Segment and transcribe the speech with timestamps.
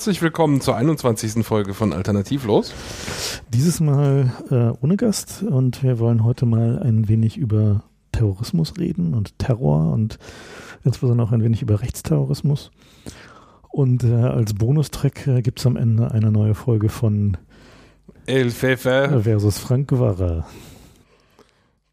[0.00, 1.44] Herzlich willkommen zur 21.
[1.44, 2.72] Folge von Alternativlos.
[3.50, 9.12] Dieses Mal äh, ohne Gast und wir wollen heute mal ein wenig über Terrorismus reden
[9.12, 10.18] und Terror und
[10.84, 12.70] insbesondere auch ein wenig über Rechtsterrorismus.
[13.68, 17.36] Und äh, als Bonustrack äh, gibt es am Ende eine neue Folge von
[18.24, 20.46] El Fefe versus Frank Guevara.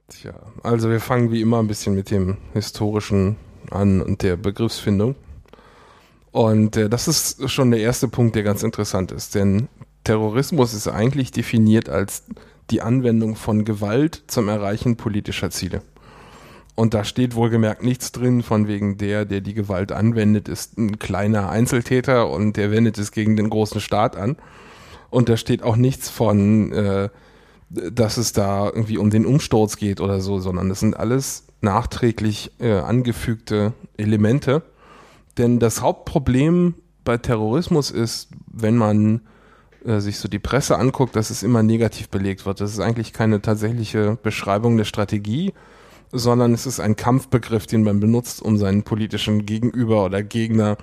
[0.08, 0.32] Tja,
[0.63, 3.35] also wir fangen wie immer ein bisschen mit dem Historischen
[3.70, 5.16] an und der Begriffsfindung.
[6.38, 9.70] Und äh, das ist schon der erste Punkt, der ganz interessant ist, denn
[10.04, 12.26] Terrorismus ist eigentlich definiert als
[12.70, 15.82] die Anwendung von Gewalt zum Erreichen politischer Ziele.
[16.76, 20.99] Und da steht wohlgemerkt nichts drin, von wegen der, der die Gewalt anwendet, ist ein
[20.99, 24.35] kleiner Einzeltäter und der wendet es gegen den großen Staat an.
[25.10, 27.10] Und da steht auch nichts von, äh,
[27.71, 32.52] dass es da irgendwie um den Umsturz geht oder so, sondern das sind alles nachträglich
[32.60, 34.62] äh, angefügte Elemente.
[35.38, 39.21] Denn das Hauptproblem bei Terrorismus ist, wenn man
[39.85, 42.60] äh, sich so die Presse anguckt, dass es immer negativ belegt wird.
[42.60, 45.54] Das ist eigentlich keine tatsächliche Beschreibung der Strategie,
[46.12, 50.77] sondern es ist ein Kampfbegriff, den man benutzt, um seinen politischen Gegenüber oder Gegner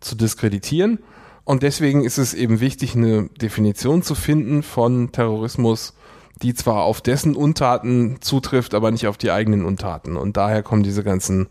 [0.00, 0.98] zu diskreditieren.
[1.44, 5.94] Und deswegen ist es eben wichtig, eine Definition zu finden von Terrorismus,
[6.42, 10.16] die zwar auf dessen Untaten zutrifft, aber nicht auf die eigenen Untaten.
[10.16, 11.48] Und daher kommen diese ganzen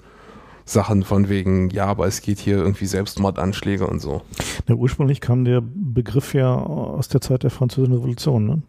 [0.70, 4.22] Sachen von wegen, ja, aber es geht hier irgendwie Selbstmordanschläge und so.
[4.68, 8.62] Ja, ursprünglich kam der Begriff ja aus der Zeit der Französischen Revolution, ne?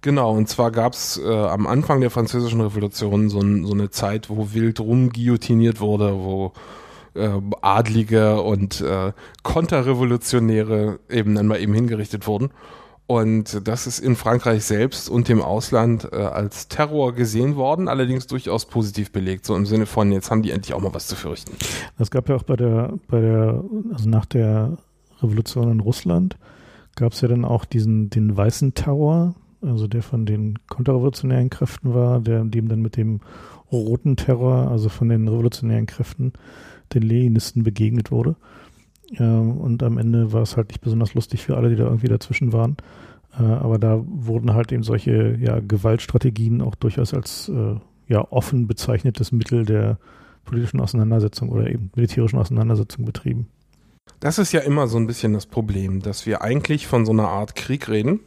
[0.00, 4.28] Genau, und zwar gab es äh, am Anfang der Französischen Revolution so, so eine Zeit,
[4.28, 6.52] wo wild rumguillotiniert wurde, wo
[7.14, 7.30] äh,
[7.62, 9.12] Adlige und äh,
[9.42, 12.50] Konterrevolutionäre eben dann mal eben hingerichtet wurden.
[13.06, 18.26] Und das ist in Frankreich selbst und dem Ausland äh, als Terror gesehen worden, allerdings
[18.26, 21.14] durchaus positiv belegt, so im Sinne von, jetzt haben die endlich auch mal was zu
[21.14, 21.52] fürchten.
[21.98, 24.78] Das gab ja auch bei der, bei der, also nach der
[25.20, 26.38] Revolution in Russland,
[26.96, 31.92] gab es ja dann auch diesen, den weißen Terror, also der von den konterrevolutionären Kräften
[31.92, 33.20] war, der dem dann mit dem
[33.70, 36.32] roten Terror, also von den revolutionären Kräften,
[36.94, 38.36] den Leninisten begegnet wurde.
[39.18, 42.52] Und am Ende war es halt nicht besonders lustig für alle, die da irgendwie dazwischen
[42.52, 42.76] waren.
[43.38, 47.76] Äh, aber da wurden halt eben solche ja, Gewaltstrategien auch durchaus als äh,
[48.08, 49.98] ja, offen bezeichnetes Mittel der
[50.44, 53.48] politischen Auseinandersetzung oder eben militärischen Auseinandersetzung betrieben.
[54.20, 57.28] Das ist ja immer so ein bisschen das Problem, dass wir eigentlich von so einer
[57.28, 58.20] Art Krieg reden,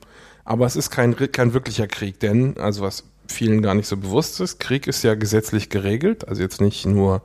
[0.44, 4.40] aber es ist kein, kein wirklicher Krieg, denn, also was vielen gar nicht so bewusst
[4.42, 7.22] ist, Krieg ist ja gesetzlich geregelt, also jetzt nicht nur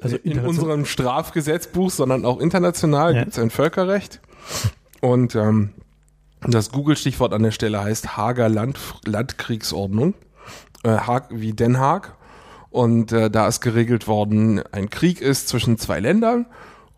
[0.00, 3.20] also in unserem Strafgesetzbuch, sondern auch international ja.
[3.20, 4.20] gibt es ein Völkerrecht.
[5.00, 5.70] Und ähm,
[6.46, 10.14] das Google-Stichwort an der Stelle heißt Hager Land, Landkriegsordnung,
[10.84, 12.16] äh, Haag, wie Den Haag.
[12.70, 16.46] Und äh, da ist geregelt worden, ein Krieg ist zwischen zwei Ländern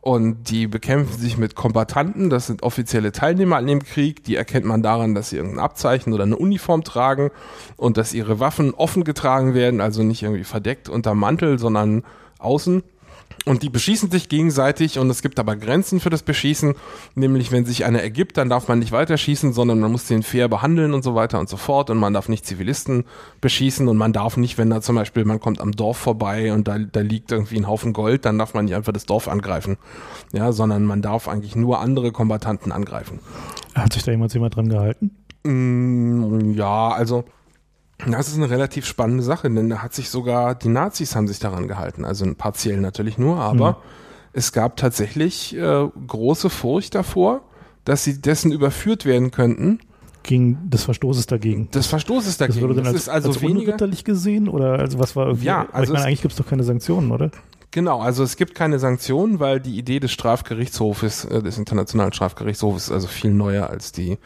[0.00, 4.64] und die bekämpfen sich mit Kombatanten, das sind offizielle Teilnehmer an dem Krieg, die erkennt
[4.64, 7.30] man daran, dass sie irgendein Abzeichen oder eine Uniform tragen
[7.76, 12.02] und dass ihre Waffen offen getragen werden, also nicht irgendwie verdeckt unter Mantel, sondern
[12.40, 12.82] außen.
[13.46, 16.74] Und die beschießen sich gegenseitig und es gibt aber Grenzen für das Beschießen,
[17.14, 20.22] nämlich wenn sich einer ergibt, dann darf man nicht weiter schießen, sondern man muss den
[20.22, 23.04] fair behandeln und so weiter und so fort und man darf nicht Zivilisten
[23.40, 26.68] beschießen und man darf nicht, wenn da zum Beispiel, man kommt am Dorf vorbei und
[26.68, 29.78] da, da liegt irgendwie ein Haufen Gold, dann darf man nicht einfach das Dorf angreifen,
[30.34, 33.20] ja, sondern man darf eigentlich nur andere Kombatanten angreifen.
[33.74, 35.12] Hat sich da jemand jemand dran gehalten?
[35.44, 37.24] Mm, ja, also
[38.06, 41.38] das ist eine relativ spannende Sache, denn da hat sich sogar, die Nazis haben sich
[41.38, 43.76] daran gehalten, also partiell natürlich nur, aber mhm.
[44.32, 47.42] es gab tatsächlich äh, große Furcht davor,
[47.84, 49.80] dass sie dessen überführt werden könnten.
[50.22, 51.70] Gegen des Verstoßes dagegen.
[51.70, 52.60] Des Verstoßes dagegen.
[52.60, 55.26] Das, wurde dann das als, ist also als weniger unritterlich gesehen oder also was war
[55.26, 55.46] irgendwie?
[55.46, 57.30] Ja, also ich meine, eigentlich gibt es doch keine Sanktionen, oder?
[57.70, 62.84] Genau, also es gibt keine Sanktionen, weil die Idee des Strafgerichtshofes, äh, des Internationalen Strafgerichtshofes
[62.84, 64.18] ist also viel neuer als die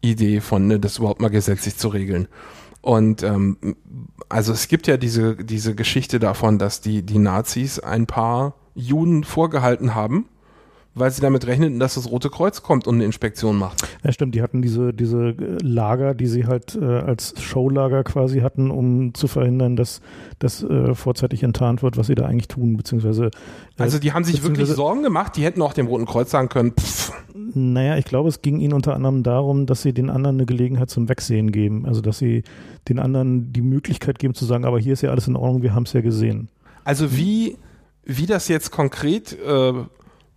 [0.00, 2.26] Idee von, ne, das überhaupt mal gesetzlich zu regeln.
[2.82, 3.76] Und ähm,
[4.28, 9.24] also es gibt ja diese, diese Geschichte davon, dass die, die Nazis ein paar Juden
[9.24, 10.28] vorgehalten haben,
[10.94, 13.82] weil sie damit rechneten, dass das Rote Kreuz kommt und eine Inspektion macht.
[14.02, 14.34] Ja, stimmt.
[14.34, 19.28] Die hatten diese, diese Lager, die sie halt äh, als Showlager quasi hatten, um zu
[19.28, 20.00] verhindern, dass
[20.40, 23.26] das äh, vorzeitig enttarnt wird, was sie da eigentlich tun, beziehungsweise.
[23.26, 25.36] Äh, also die haben sich wirklich Sorgen gemacht.
[25.36, 26.72] Die hätten auch dem Roten Kreuz sagen können.
[26.72, 27.12] Pff.
[27.54, 30.90] Naja, ich glaube, es ging ihnen unter anderem darum, dass sie den anderen eine Gelegenheit
[30.90, 31.86] zum Wegsehen geben.
[31.86, 32.42] Also dass sie
[32.88, 35.74] den anderen die Möglichkeit geben zu sagen, aber hier ist ja alles in Ordnung, wir
[35.74, 36.48] haben es ja gesehen.
[36.84, 37.56] Also wie
[38.04, 39.72] wie das jetzt konkret äh,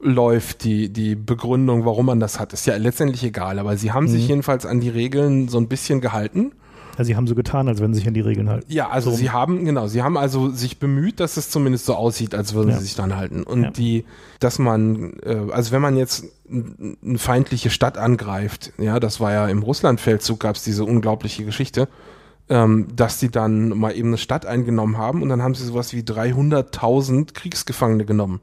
[0.04, 3.60] läuft, die, die Begründung, warum man das hat, ist ja letztendlich egal.
[3.60, 4.10] Aber sie haben mhm.
[4.10, 6.52] sich jedenfalls an die Regeln so ein bisschen gehalten.
[6.96, 8.72] Also sie haben so getan, als wenn sie sich an die Regeln halten.
[8.72, 9.18] Ja, also So.
[9.18, 12.70] sie haben, genau, sie haben also sich bemüht, dass es zumindest so aussieht, als würden
[12.70, 12.78] Ja.
[12.78, 13.42] sie sich dran halten.
[13.42, 13.72] Und Ja.
[13.72, 14.06] die,
[14.40, 19.48] dass man, äh, also wenn man jetzt eine feindliche Stadt angreift, ja, das war ja
[19.48, 21.88] im Russlandfeldzug, gab es diese unglaubliche Geschichte,
[22.50, 25.94] ähm, dass die dann mal eben eine Stadt eingenommen haben und dann haben sie sowas
[25.94, 28.40] wie 300.000 Kriegsgefangene genommen.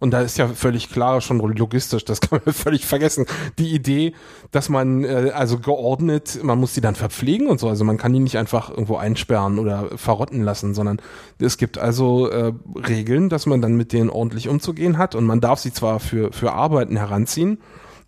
[0.00, 3.26] Und da ist ja völlig klar, schon logistisch, das kann man völlig vergessen.
[3.58, 4.14] Die Idee,
[4.50, 7.68] dass man äh, also geordnet, man muss die dann verpflegen und so.
[7.68, 11.00] Also man kann die nicht einfach irgendwo einsperren oder verrotten lassen, sondern
[11.38, 15.14] es gibt also äh, Regeln, dass man dann mit denen ordentlich umzugehen hat.
[15.14, 17.58] Und man darf sie zwar für, für Arbeiten heranziehen,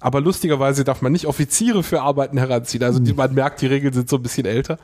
[0.07, 2.85] aber lustigerweise darf man nicht Offiziere für Arbeiten heranziehen.
[2.85, 4.79] Also die, man merkt, die Regeln sind so ein bisschen älter.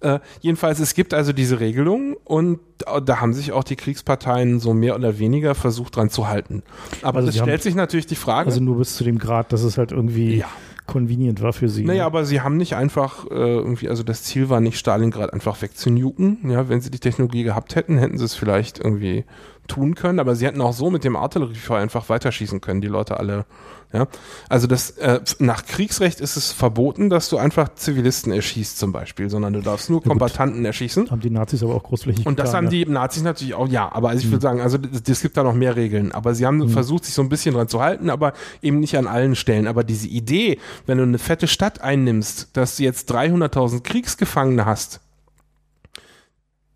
[0.00, 4.58] Äh, jedenfalls, es gibt also diese Regelung und da da haben sich auch die Kriegsparteien
[4.58, 6.64] so mehr oder weniger versucht dran zu halten.
[7.02, 8.48] Aber Also es sie haben- stellt sich natürlich die Frage.
[8.48, 10.46] Also nur bis zu dem Grad, dass es halt irgendwie Ja.
[10.86, 11.84] convenient war für sie.
[11.84, 12.06] naja, ne?
[12.06, 16.50] aber sie haben nicht einfach äh, irgendwie, also das Ziel war nicht Stalingrad einfach wegzunuken.
[16.50, 19.24] Ja, wenn sie die Technologie gehabt hätten, hätten sie es vielleicht irgendwie
[19.68, 23.18] tun können, aber sie hätten auch so mit dem Artilleriefeuer einfach weiterschießen können, die Leute
[23.20, 23.44] alle.
[23.90, 24.06] Ja,
[24.50, 29.30] also das äh, nach Kriegsrecht ist es verboten, dass du einfach Zivilisten erschießt zum Beispiel,
[29.30, 30.08] sondern du darfst nur gut.
[30.10, 31.10] Kombattanten erschießen.
[31.10, 32.84] haben die Nazis aber auch großflächig Und das getan, haben ja.
[32.84, 34.32] die Nazis natürlich auch, ja, aber also ich Mhm.
[34.32, 34.76] würde sagen, also
[35.08, 37.68] es gibt da noch mehr Regeln, aber sie haben versucht, sich so ein bisschen dran
[37.68, 39.66] zu halten, aber eben nicht an allen Stellen.
[39.66, 45.00] Aber diese Idee, wenn du eine fette Stadt einnimmst, dass du jetzt 300.000 Kriegsgefangene hast,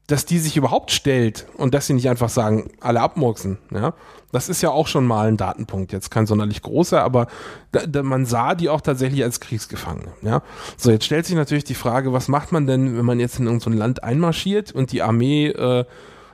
[0.06, 3.94] dass die sich überhaupt stellt und dass sie nicht einfach sagen, alle abmurksen, ja,
[4.32, 7.28] das ist ja auch schon mal ein Datenpunkt, jetzt kein sonderlich großer, aber
[7.70, 10.43] da, da, man sah die auch tatsächlich als Kriegsgefangene, ja.
[10.76, 13.46] So, jetzt stellt sich natürlich die Frage, was macht man denn, wenn man jetzt in
[13.46, 15.84] irgendein Land einmarschiert und die Armee äh,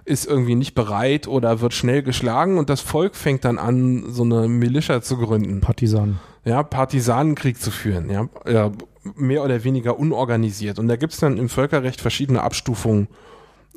[0.05, 4.23] ist irgendwie nicht bereit oder wird schnell geschlagen und das Volk fängt dann an, so
[4.23, 6.19] eine Militia zu gründen Partisanen.
[6.45, 8.73] ja, Partisanenkrieg zu führen, ja, ja,
[9.15, 10.79] mehr oder weniger unorganisiert.
[10.79, 13.09] Und da gibt's dann im Völkerrecht verschiedene Abstufungen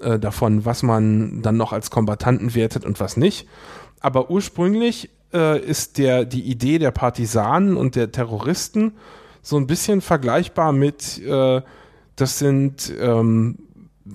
[0.02, 3.48] äh, davon, was man dann noch als Kombattanten wertet und was nicht.
[4.00, 8.94] Aber ursprünglich äh, ist der, die Idee der Partisanen und der Terroristen
[9.42, 11.62] so ein bisschen vergleichbar mit, äh,
[12.16, 13.58] das sind, ähm,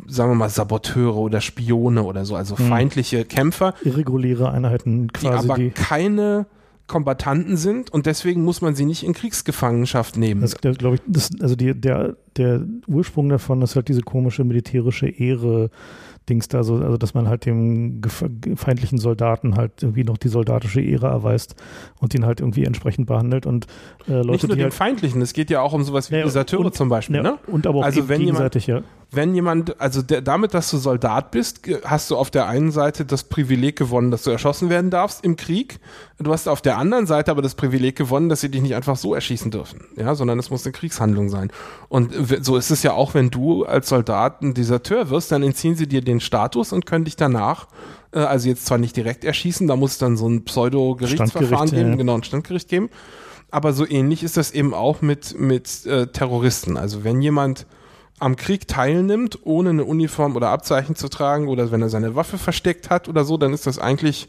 [0.09, 2.69] sagen wir mal, Saboteure oder Spione oder so, also Mhm.
[2.69, 5.71] feindliche Kämpfer, Irreguläre Einheiten die quasi, aber die.
[5.71, 6.47] keine
[6.87, 10.41] Kombattanten sind und deswegen muss man sie nicht in Kriegsgefangenschaft nehmen.
[10.41, 15.09] Das, glaube ich, das, also die, der, der Ursprung davon ist halt diese komische militärische
[15.09, 15.71] Ehre.
[16.29, 18.01] Dings da so, also dass man halt dem
[18.57, 21.55] feindlichen Soldaten halt irgendwie noch die soldatische Ehre erweist
[22.01, 23.69] und ihn halt irgendwie entsprechend behandelt und
[24.09, 26.17] äh, Leute, nicht nur die den halt Feindlichen, es geht ja auch um sowas wie
[26.17, 27.15] Ja, Deserteure und- zum Beispiel.
[27.15, 27.39] ja, Ne?
[27.47, 28.83] und aber auch Also geg- wenn jemand- gegenseitig, ja.
[29.17, 33.07] Wenn jemand, also der, damit, dass du Soldat bist, hast du auf der einen Seite
[33.07, 35.81] das Privileg gewonnen, dass du erschossen werden darfst im Krieg.
[36.19, 38.97] Du hast auf der anderen Seite aber das Privileg gewonnen, dass sie dich nicht einfach
[38.97, 41.51] so erschießen dürfen, ja, sondern es muss eine Kriegshandlung sein.
[41.89, 45.77] Und so ist es ja auch, wenn du als Soldat ein Deserteur wirst, dann entziehen
[45.77, 47.69] sie dir den Status und können dich danach,
[48.13, 51.91] äh, also jetzt zwar nicht direkt erschießen, da muss es dann so ein Pseudo-Gerichtsverfahren geben,
[51.91, 51.97] ja.
[51.97, 52.91] genau, ein Standgericht geben.
[53.51, 56.77] Aber so ähnlich ist das eben auch mit, mit äh, Terroristen.
[56.77, 57.67] Also wenn jemand
[58.19, 62.39] am Krieg teilnimmt, ohne eine Uniform oder Abzeichen zu tragen oder wenn er seine Waffe
[62.39, 64.29] versteckt hat oder so, dann ist das eigentlich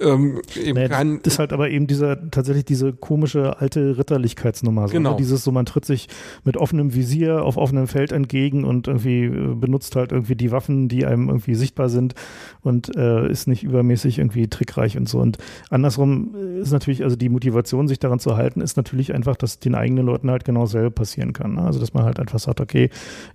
[0.00, 1.20] ähm, eben Nee, kein.
[1.22, 4.88] das ist halt aber eben dieser, tatsächlich diese komische alte Ritterlichkeitsnummer.
[4.88, 5.10] So, Genau.
[5.10, 5.16] Ne?
[5.16, 6.08] Dieses so, man tritt sich
[6.44, 10.88] mit offenem Visier auf offenem Feld entgegen und irgendwie äh, benutzt halt irgendwie die Waffen,
[10.88, 12.14] die einem irgendwie sichtbar sind
[12.62, 15.18] und äh, ist nicht übermäßig irgendwie trickreich und so.
[15.18, 15.36] Und
[15.68, 19.74] andersrum ist natürlich, also die Motivation, sich daran zu halten, ist natürlich einfach, dass den
[19.74, 21.54] eigenen Leuten halt genau dasselbe passieren kann.
[21.56, 21.62] Ne?
[21.62, 22.88] Also dass man halt einfach sagt, okay,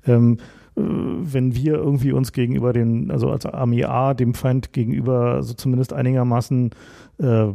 [0.08, 0.38] ähm,
[0.76, 5.54] äh, wenn wir irgendwie uns gegenüber den, also als Armee A dem Feind gegenüber so
[5.54, 6.72] zumindest einigermaßen
[7.20, 7.48] äh,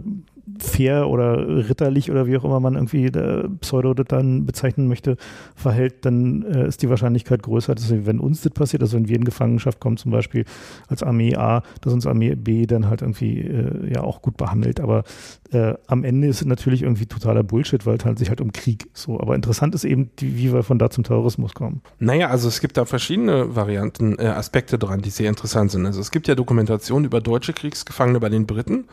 [0.58, 5.16] fair oder ritterlich oder wie auch immer man irgendwie äh, Pseudo das dann bezeichnen möchte,
[5.54, 9.16] verhält, dann äh, ist die Wahrscheinlichkeit größer, dass wenn uns das passiert, also wenn wir
[9.16, 10.44] in Gefangenschaft kommen, zum Beispiel
[10.88, 14.80] als Armee A, dass uns Armee B dann halt irgendwie äh, ja auch gut behandelt.
[14.80, 15.04] Aber
[15.52, 18.52] äh, am Ende ist es natürlich irgendwie totaler Bullshit, weil es halt sich halt um
[18.52, 19.20] Krieg so.
[19.20, 21.82] Aber interessant ist eben, die, wie wir von da zum Terrorismus kommen.
[21.98, 25.86] Naja, also es gibt da verschiedene Varianten, äh, Aspekte dran, die sehr interessant sind.
[25.86, 28.84] Also es gibt ja Dokumentationen über deutsche Kriegsgefangene bei den Briten.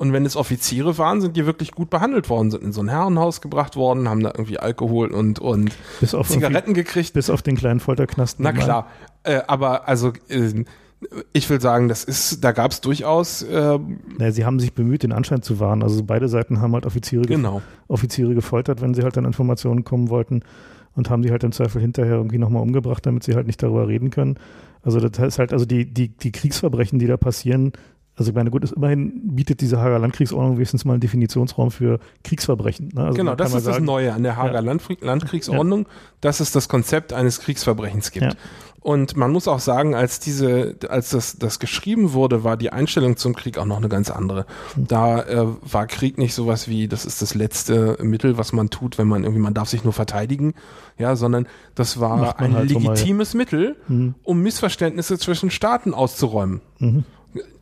[0.00, 2.88] Und wenn es Offiziere waren, sind die wirklich gut behandelt worden, sind in so ein
[2.88, 7.12] Herrenhaus gebracht worden, haben da irgendwie Alkohol und, und Bis auf irgendwie- Zigaretten gekriegt.
[7.12, 8.42] Bis auf den kleinen Folterknasten.
[8.42, 8.86] Na klar.
[9.24, 10.64] Äh, aber also äh,
[11.34, 13.78] ich will sagen, das ist, da gab es durchaus äh,
[14.16, 15.82] Naja, sie haben sich bemüht, den Anschein zu wahren.
[15.82, 17.60] Also beide Seiten haben halt Offiziere, genau.
[17.86, 20.40] Offiziere gefoltert, wenn sie halt an Informationen kommen wollten
[20.94, 23.86] und haben die halt im Zweifel hinterher irgendwie nochmal umgebracht, damit sie halt nicht darüber
[23.86, 24.38] reden können.
[24.82, 27.72] Also das heißt halt, also die, die, die Kriegsverbrechen, die da passieren,
[28.20, 32.00] also ich meine, gut, ist immerhin bietet diese Hager Landkriegsordnung wenigstens mal einen Definitionsraum für
[32.22, 32.90] Kriegsverbrechen.
[32.92, 33.04] Ne?
[33.04, 34.76] Also genau, das ist sagen, das Neue an der Hager ja.
[35.00, 35.88] Landkriegsordnung, ja.
[36.20, 38.26] dass es das Konzept eines Kriegsverbrechens gibt.
[38.26, 38.32] Ja.
[38.82, 43.16] Und man muss auch sagen, als diese, als das, das geschrieben wurde, war die Einstellung
[43.16, 44.44] zum Krieg auch noch eine ganz andere.
[44.74, 44.86] Hm.
[44.86, 48.98] Da äh, war Krieg nicht sowas wie, das ist das letzte Mittel, was man tut,
[48.98, 50.52] wenn man irgendwie, man darf sich nur verteidigen,
[50.98, 54.14] ja, sondern das war ein halt legitimes Mittel, mhm.
[54.24, 56.60] um Missverständnisse zwischen Staaten auszuräumen.
[56.80, 57.04] Mhm.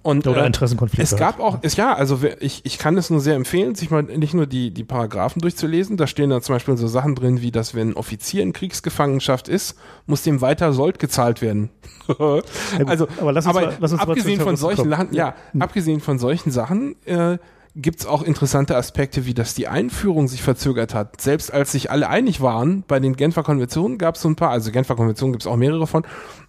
[0.02, 1.02] Und, Oder äh, Interessenkonflikte.
[1.02, 4.02] Es gab auch, es, ja, also ich, ich kann es nur sehr empfehlen, sich mal
[4.02, 5.97] nicht nur die, die Paragraphen durchzulesen.
[5.97, 9.49] Da stehen da zum Beispiel so Sachen drin, wie dass wenn ein Offizier in Kriegsgefangenschaft
[9.49, 9.76] ist,
[10.07, 11.71] muss dem weiter Sold gezahlt werden.
[12.87, 16.19] also, aber, lass uns aber mal, lass uns abgesehen von solchen, ja, ja, abgesehen von
[16.19, 17.38] solchen Sachen, äh,
[17.78, 21.21] gibt es auch interessante Aspekte, wie dass die Einführung sich verzögert hat.
[21.21, 24.50] Selbst als sich alle einig waren, bei den Genfer Konventionen gab es so ein paar,
[24.50, 26.05] also Genfer Konventionen gibt es auch mehrere von,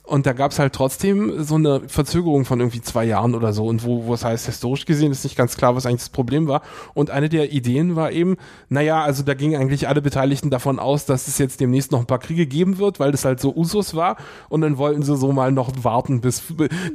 [0.10, 3.66] und da gab es halt trotzdem so eine Verzögerung von irgendwie zwei Jahren oder so.
[3.66, 6.48] Und wo, wo es heißt, historisch gesehen ist nicht ganz klar, was eigentlich das Problem
[6.48, 6.62] war.
[6.94, 8.38] Und eine der Ideen war eben,
[8.70, 12.08] naja, also da gingen eigentlich alle Beteiligten davon aus, dass es jetzt demnächst noch ein
[12.08, 14.18] paar Kriege geben wird, weil das halt so Usus war.
[14.50, 16.44] Und dann wollten sie so mal noch warten, bis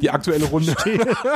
[0.02, 0.75] die aktuelle Runde.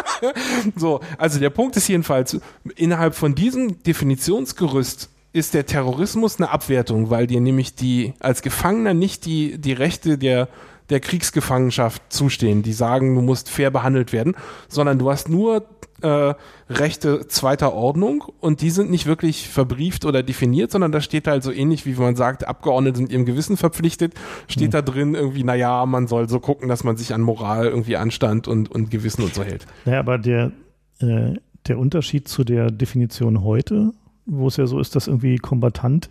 [0.76, 2.40] so, also der Punkt ist jedenfalls,
[2.74, 8.94] innerhalb von diesem Definitionsgerüst ist der Terrorismus eine Abwertung, weil dir nämlich die als Gefangener
[8.94, 10.48] nicht die, die Rechte der
[10.90, 14.34] der Kriegsgefangenschaft zustehen, die sagen, du musst fair behandelt werden,
[14.68, 15.66] sondern du hast nur
[16.00, 16.34] äh,
[16.70, 21.42] Rechte zweiter Ordnung und die sind nicht wirklich verbrieft oder definiert, sondern da steht halt
[21.42, 24.14] so ähnlich, wie man sagt, Abgeordnete sind ihrem Gewissen verpflichtet,
[24.46, 24.72] steht mhm.
[24.72, 28.48] da drin irgendwie, naja, man soll so gucken, dass man sich an Moral, irgendwie Anstand
[28.48, 29.66] und, und Gewissen und so hält.
[29.84, 30.52] Naja, aber der,
[31.00, 31.34] äh,
[31.66, 33.92] der Unterschied zu der Definition heute,
[34.28, 36.08] wo es ja so ist, dass irgendwie Kombatant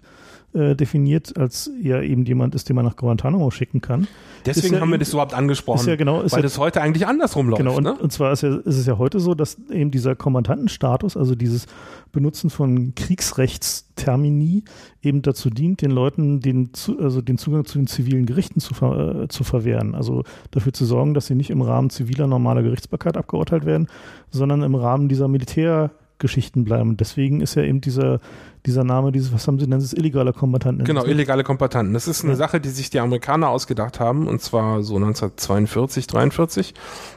[0.53, 4.07] äh, definiert, als ja eben jemand ist, den man nach Guantanamo schicken kann.
[4.45, 7.49] Deswegen ja, haben wir das überhaupt angesprochen, ja genau, weil ja, das heute eigentlich andersrum
[7.49, 7.59] läuft.
[7.59, 7.93] Genau, und, ne?
[7.95, 11.65] und zwar ist, ist, es ja heute so, dass eben dieser Kommandantenstatus, also dieses
[12.13, 14.63] Benutzen von Kriegsrechtstermini
[15.01, 19.23] eben dazu dient, den Leuten den, also den Zugang zu den zivilen Gerichten zu, ver,
[19.23, 19.95] äh, zu verwehren.
[19.95, 23.87] Also dafür zu sorgen, dass sie nicht im Rahmen ziviler normaler Gerichtsbarkeit abgeurteilt werden,
[24.31, 26.97] sondern im Rahmen dieser Militär- Geschichten bleiben.
[26.97, 28.19] Deswegen ist ja eben dieser,
[28.65, 30.85] dieser Name, dieses, was haben sie denn, das illegale Kombatanten.
[30.85, 31.93] Genau, illegale Kombatanten.
[31.93, 32.37] Das ist eine ja.
[32.37, 36.73] Sache, die sich die Amerikaner ausgedacht haben, und zwar so 1942, 43.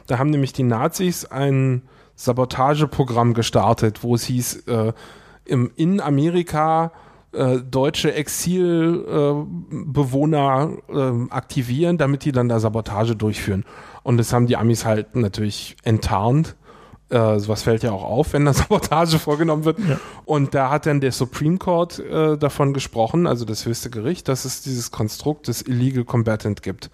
[0.07, 1.83] Da haben nämlich die Nazis ein
[2.15, 4.93] Sabotageprogramm gestartet, wo es hieß, äh,
[5.45, 6.91] im, in Amerika
[7.31, 13.65] äh, deutsche Exilbewohner äh, aktivieren, damit die dann da Sabotage durchführen.
[14.03, 16.55] Und das haben die Amis halt natürlich enttarnt
[17.11, 19.79] äh, sowas fällt ja auch auf, wenn da Sabotage vorgenommen wird.
[19.79, 19.99] Ja.
[20.25, 24.45] Und da hat dann der Supreme Court äh, davon gesprochen, also das höchste Gericht, dass
[24.45, 26.89] es dieses Konstrukt des Illegal Combatant gibt.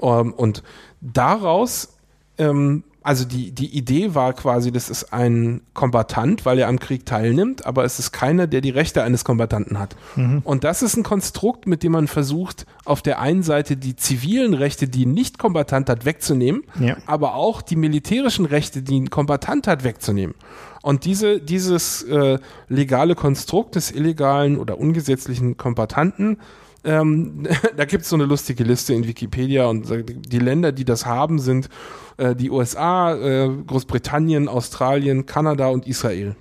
[0.00, 0.62] Ähm, und
[1.00, 1.96] daraus
[2.38, 7.04] ähm, also die, die Idee war quasi, das ist ein Kombatant, weil er am Krieg
[7.04, 9.94] teilnimmt, aber es ist keiner, der die Rechte eines Kombatanten hat.
[10.16, 10.40] Mhm.
[10.42, 14.54] Und das ist ein Konstrukt, mit dem man versucht, auf der einen Seite die zivilen
[14.54, 16.96] Rechte, die ein Nicht-Kombatant hat, wegzunehmen, ja.
[17.04, 20.34] aber auch die militärischen Rechte, die ein Kombatant hat, wegzunehmen.
[20.80, 26.38] Und diese, dieses äh, legale Konstrukt des illegalen oder ungesetzlichen Kombatanten
[26.84, 31.06] ähm, da gibt es so eine lustige Liste in Wikipedia und die Länder, die das
[31.06, 31.68] haben, sind
[32.16, 36.36] äh, die USA, äh, Großbritannien, Australien, Kanada und Israel.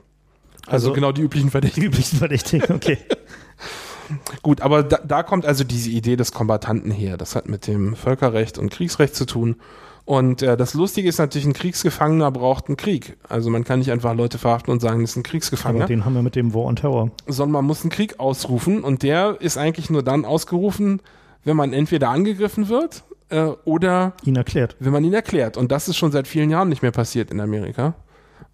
[0.65, 1.81] Also, also genau die üblichen Verdächtigen.
[1.91, 2.97] Die üblichen Verdächtigen, okay.
[4.41, 7.17] Gut, aber da, da kommt also diese Idee des Kombatanten her.
[7.17, 9.55] Das hat mit dem Völkerrecht und Kriegsrecht zu tun.
[10.05, 13.17] Und äh, das Lustige ist natürlich, ein Kriegsgefangener braucht einen Krieg.
[13.29, 15.85] Also man kann nicht einfach Leute verhaften und sagen, das ist ein Kriegsgefangener.
[15.85, 17.11] Aber den haben wir mit dem War on Terror.
[17.25, 21.01] Sondern man muss einen Krieg ausrufen und der ist eigentlich nur dann ausgerufen,
[21.45, 24.75] wenn man entweder angegriffen wird äh, oder ihn erklärt.
[24.79, 25.55] Wenn man ihn erklärt.
[25.55, 27.95] Und das ist schon seit vielen Jahren nicht mehr passiert in Amerika.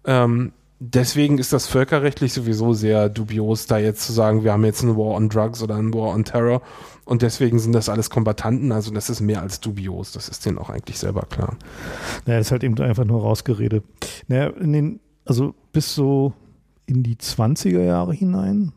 [0.04, 4.82] Ähm, deswegen ist das völkerrechtlich sowieso sehr dubios, da jetzt zu sagen, wir haben jetzt
[4.82, 6.62] einen War on Drugs oder einen War on Terror
[7.10, 8.70] und deswegen sind das alles Kombatanten.
[8.70, 10.12] Also das ist mehr als dubios.
[10.12, 11.56] Das ist denen auch eigentlich selber klar.
[12.24, 13.82] Naja, das ist halt eben einfach nur rausgeredet.
[14.28, 16.34] Naja, in den, also bis so
[16.86, 18.70] in die 20er Jahre hinein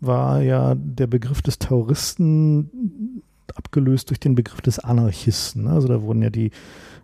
[0.00, 3.20] war ja der Begriff des Terroristen
[3.54, 5.68] abgelöst durch den Begriff des Anarchisten.
[5.68, 6.52] Also da wurden ja die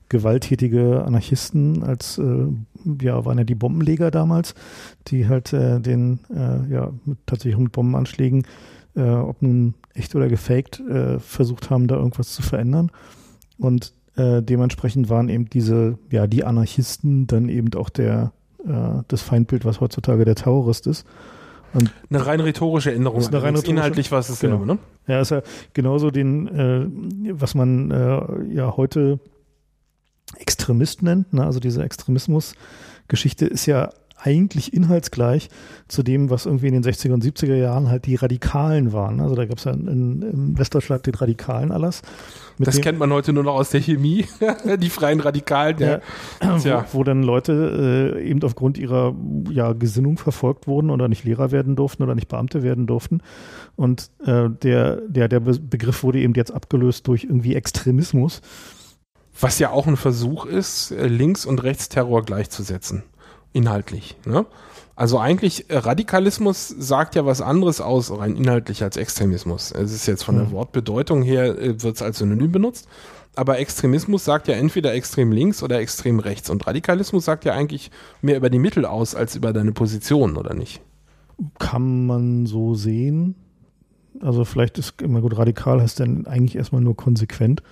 [0.09, 2.47] gewalttätige Anarchisten als äh,
[3.02, 4.54] ja waren ja die Bombenleger damals,
[5.09, 8.47] die halt äh, den äh, ja mit, tatsächlich mit Bombenanschlägen,
[8.97, 12.91] äh, ob nun echt oder gefaked, äh, versucht haben, da irgendwas zu verändern.
[13.59, 18.33] Und äh, dementsprechend waren eben diese ja die Anarchisten dann eben auch der
[19.09, 21.05] das Feindbild, was heutzutage der Terrorist ist.
[21.75, 23.19] Und eine rein rhetorische Änderung.
[23.19, 24.65] Ist eine rein rhetorische, inhaltlich was es genau.
[24.65, 24.79] ne?
[25.07, 25.43] Ja, ist ja
[25.75, 26.87] genauso den, äh,
[27.39, 29.19] was man äh, ja heute
[30.39, 31.45] Extremist nennt, ne?
[31.45, 32.55] also diese Extremismus
[33.09, 33.91] Geschichte ist ja
[34.25, 35.50] eigentlich inhaltsgleich
[35.87, 39.21] zu dem, was irgendwie in den 60er und 70er Jahren halt die Radikalen waren.
[39.21, 42.00] Also da gab es ja in, in Westdeutschland den Radikalen alles.
[42.59, 44.26] Das kennt man heute nur noch aus der Chemie,
[44.78, 45.78] die freien Radikalen.
[45.78, 46.00] Ja,
[46.62, 46.87] ja.
[46.93, 49.14] Wo, wo, dann Leute äh, eben aufgrund ihrer
[49.50, 53.21] ja, Gesinnung verfolgt wurden oder nicht Lehrer werden durften oder nicht Beamte werden durften.
[53.76, 58.40] Und äh, der, der, der Begriff wurde eben jetzt abgelöst durch irgendwie Extremismus.
[59.38, 63.02] Was ja auch ein Versuch ist, äh, Links- und Rechtsterror gleichzusetzen
[63.54, 64.16] inhaltlich.
[64.26, 64.44] Ne?
[64.96, 69.73] Also eigentlich äh, Radikalismus sagt ja was anderes aus, rein inhaltlich als Extremismus.
[69.73, 70.52] Es ist jetzt von der mhm.
[70.52, 72.87] Wortbedeutung her, äh, wird es als Synonym benutzt.
[73.37, 76.50] Aber Extremismus sagt ja entweder extrem links oder extrem rechts.
[76.50, 77.90] Und Radikalismus sagt ja eigentlich
[78.23, 80.80] mehr über die Mittel aus als über deine Position, oder nicht?
[81.58, 83.34] Kann man so sehen.
[84.20, 87.64] Also vielleicht ist immer gut, radikal heißt dann eigentlich erstmal nur konsequent.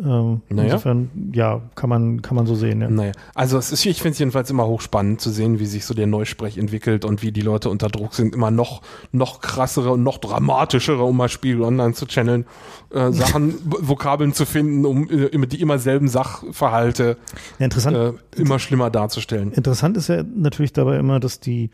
[0.00, 0.74] Ähm, naja.
[0.74, 2.80] Insofern, ja, kann man, kann man so sehen.
[2.80, 2.88] Ja.
[2.88, 5.94] Naja, also es ist, ich finde es jedenfalls immer hochspannend zu sehen, wie sich so
[5.94, 10.04] der Neusprech entwickelt und wie die Leute unter Druck sind, immer noch, noch krassere und
[10.04, 12.46] noch dramatischere, um mal Spiegel online zu channeln,
[12.90, 17.16] äh, Sachen, Vokabeln zu finden, um äh, die immer selben Sachverhalte
[17.58, 19.52] ja, interessant, äh, immer schlimmer darzustellen.
[19.52, 21.70] Interessant ist ja natürlich dabei immer, dass die,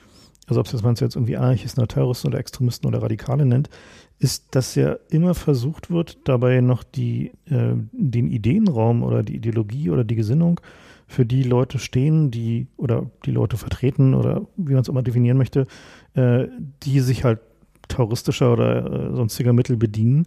[0.46, 3.68] also ob es man jetzt irgendwie Anarchisten oder Terroristen oder Extremisten oder Radikale nennt,
[4.18, 9.90] ist, dass ja immer versucht wird, dabei noch die, äh, den Ideenraum oder die Ideologie
[9.90, 10.60] oder die Gesinnung
[11.06, 15.36] für die Leute stehen, die oder die Leute vertreten oder wie man es immer definieren
[15.36, 15.66] möchte,
[16.14, 16.46] äh,
[16.82, 17.40] die sich halt
[17.88, 20.26] terroristischer oder äh, sonstiger Mittel bedienen,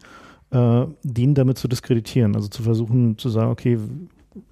[0.51, 2.36] äh, denen damit zu diskreditieren.
[2.36, 3.79] Also zu versuchen zu sagen, okay,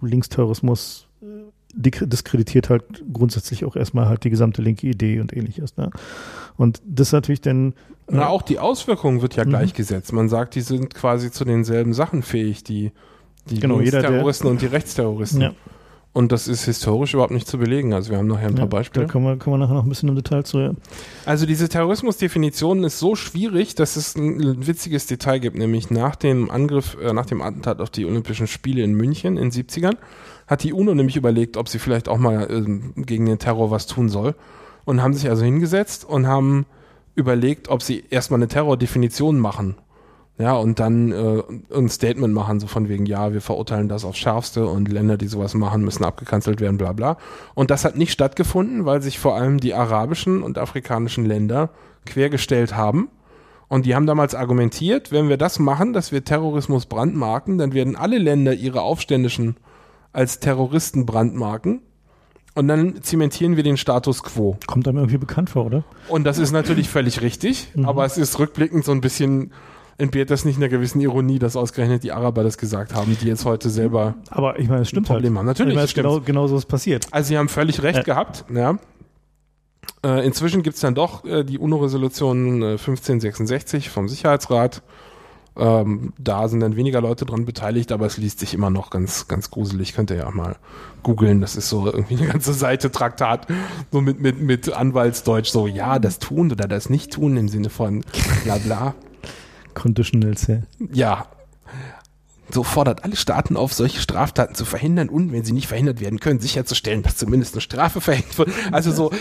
[0.02, 1.26] Linksterrorismus äh,
[1.76, 5.78] diskreditiert halt grundsätzlich auch erstmal halt die gesamte linke Idee und ähnliches.
[5.78, 5.92] Ne?
[6.58, 7.74] Und das natürlich dann.
[8.08, 9.50] Na, auch die Auswirkungen wird ja mhm.
[9.50, 10.14] gleichgesetzt.
[10.14, 12.92] Man sagt, die sind quasi zu denselben Sachen fähig, die,
[13.50, 15.42] die genau, Terroristen und die Rechtsterroristen.
[15.42, 15.52] Ja.
[16.16, 17.94] Und das ist historisch überhaupt nicht zu belegen.
[17.94, 19.06] Also wir haben nachher ein ja, paar Beispiele.
[19.06, 20.60] Da kommen wir, kommen wir nachher noch ein bisschen im Detail zu.
[20.60, 20.72] Ja.
[21.26, 26.50] Also diese Terrorismusdefinition ist so schwierig, dass es ein witziges Detail gibt, nämlich nach dem
[26.50, 29.98] Angriff, äh, nach dem Attentat auf die Olympischen Spiele in München in den 70ern,
[30.48, 33.86] hat die UNO nämlich überlegt, ob sie vielleicht auch mal äh, gegen den Terror was
[33.86, 34.36] tun soll.
[34.86, 36.66] Und haben sich also hingesetzt und haben
[37.16, 39.76] überlegt, ob sie erstmal eine Terrordefinition machen.
[40.38, 44.18] Ja, und dann äh, ein Statement machen, so von wegen, ja, wir verurteilen das aufs
[44.18, 47.18] Schärfste und Länder, die sowas machen, müssen abgekanzelt werden, bla bla.
[47.54, 51.70] Und das hat nicht stattgefunden, weil sich vor allem die arabischen und afrikanischen Länder
[52.06, 53.10] quergestellt haben.
[53.70, 57.96] Und die haben damals argumentiert, wenn wir das machen, dass wir Terrorismus brandmarken, dann werden
[57.96, 59.56] alle Länder ihre Aufständischen
[60.12, 61.82] als Terroristen brandmarken
[62.56, 64.58] und dann zementieren wir den Status quo.
[64.66, 65.84] Kommt einem irgendwie bekannt vor, oder?
[66.08, 67.86] Und das ist natürlich völlig richtig, mhm.
[67.86, 69.52] aber es ist rückblickend so ein bisschen
[69.98, 73.46] entbehrt das nicht einer gewissen Ironie, dass ausgerechnet die Araber das gesagt haben, die jetzt
[73.46, 75.40] heute selber Aber ich meine, es stimmt Problem halt.
[75.40, 75.46] haben.
[75.46, 77.08] Natürlich, ich meine, genau, genau so ist passiert.
[77.12, 78.04] Also sie haben völlig recht äh.
[78.04, 78.78] gehabt, ja.
[80.04, 84.82] Äh, inzwischen gibt es dann doch äh, die UNO-Resolution 1566 vom Sicherheitsrat,
[85.58, 89.28] ähm, da sind dann weniger Leute dran beteiligt, aber es liest sich immer noch ganz,
[89.28, 89.94] ganz gruselig.
[89.94, 90.58] Könnt ihr ja mal
[91.04, 91.40] googeln.
[91.40, 93.48] Das ist so irgendwie eine ganze Seite Traktat,
[93.92, 97.70] so mit, mit, mit Anwaltsdeutsch, so ja, das tun oder das nicht tun im Sinne
[97.70, 98.04] von
[98.44, 98.96] bla bla.
[99.74, 100.58] Conditionals, ja.
[100.92, 101.28] Ja.
[102.52, 106.20] So fordert alle Staaten auf, solche Straftaten zu verhindern und, wenn sie nicht verhindert werden
[106.20, 108.50] können, sicherzustellen, dass zumindest eine Strafe verhängt wird.
[108.72, 109.12] Also so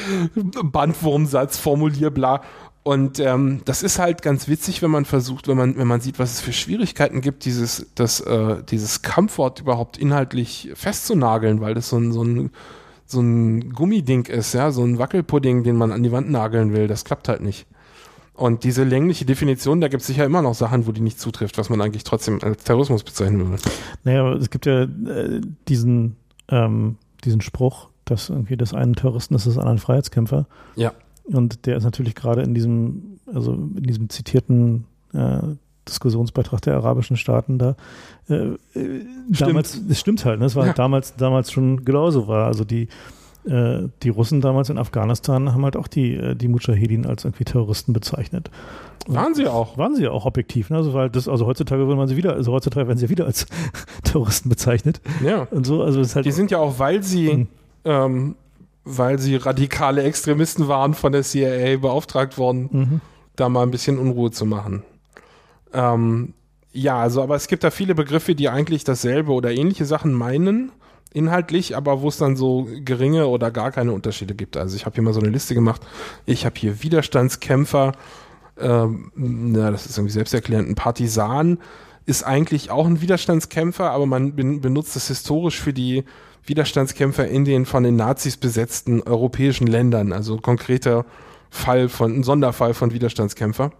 [0.62, 2.42] Bandwurmsatz, Formulier, bla.
[2.84, 6.18] Und ähm, das ist halt ganz witzig, wenn man versucht, wenn man, wenn man sieht,
[6.18, 11.88] was es für Schwierigkeiten gibt, dieses, das, äh, dieses Kampfwort überhaupt inhaltlich festzunageln, weil das
[11.88, 12.50] so ein, so ein,
[13.06, 16.86] so ein Gummiding ist, ja, so ein Wackelpudding, den man an die Wand nageln will.
[16.86, 17.66] Das klappt halt nicht.
[18.34, 21.56] Und diese längliche Definition, da gibt es sicher immer noch Sachen, wo die nicht zutrifft,
[21.56, 23.62] was man eigentlich trotzdem als Terrorismus bezeichnen würde.
[24.02, 26.16] Naja, es gibt ja äh, diesen,
[26.48, 30.46] ähm, diesen Spruch, dass irgendwie das einen Terroristen ist des anderen Freiheitskämpfer.
[30.76, 30.92] Ja.
[31.24, 35.38] Und der ist natürlich gerade in diesem, also in diesem zitierten äh,
[35.88, 37.76] Diskussionsbeitrag der arabischen Staaten da.
[38.28, 40.46] Äh, äh damals, es stimmt halt, ne?
[40.46, 40.68] es war ja.
[40.68, 42.46] halt damals, damals schon genauso war.
[42.46, 42.88] Also die,
[43.46, 47.44] äh, die Russen damals in Afghanistan haben halt auch die, äh, die Mujahedin als irgendwie
[47.44, 48.50] Terroristen bezeichnet.
[49.06, 49.76] Waren sie auch.
[49.76, 50.70] Waren sie auch objektiv.
[50.70, 50.78] Ne?
[50.78, 53.26] Also, weil das, also heutzutage würde man sie wieder, also heutzutage werden sie ja wieder
[53.26, 53.46] als
[54.04, 55.00] Terroristen bezeichnet.
[55.22, 55.46] Ja.
[55.50, 57.46] Und so, also ist halt die sind ja auch, weil sie hm.
[57.84, 58.36] ähm,
[58.84, 63.00] weil sie radikale Extremisten waren, von der CIA beauftragt worden, mhm.
[63.36, 64.82] da mal ein bisschen Unruhe zu machen.
[65.72, 66.34] Ähm,
[66.72, 70.72] ja, also, aber es gibt da viele Begriffe, die eigentlich dasselbe oder ähnliche Sachen meinen,
[71.12, 74.56] inhaltlich, aber wo es dann so geringe oder gar keine Unterschiede gibt.
[74.56, 75.80] Also ich habe hier mal so eine Liste gemacht.
[76.26, 77.92] Ich habe hier Widerstandskämpfer,
[78.58, 81.58] ähm, na, das ist irgendwie selbsterklärend, ein Partisan
[82.06, 86.04] ist eigentlich auch ein Widerstandskämpfer, aber man benutzt es historisch für die
[86.46, 91.04] Widerstandskämpfer in den von den Nazis besetzten europäischen Ländern, also konkreter
[91.50, 93.70] Fall von, ein Sonderfall von Widerstandskämpfer.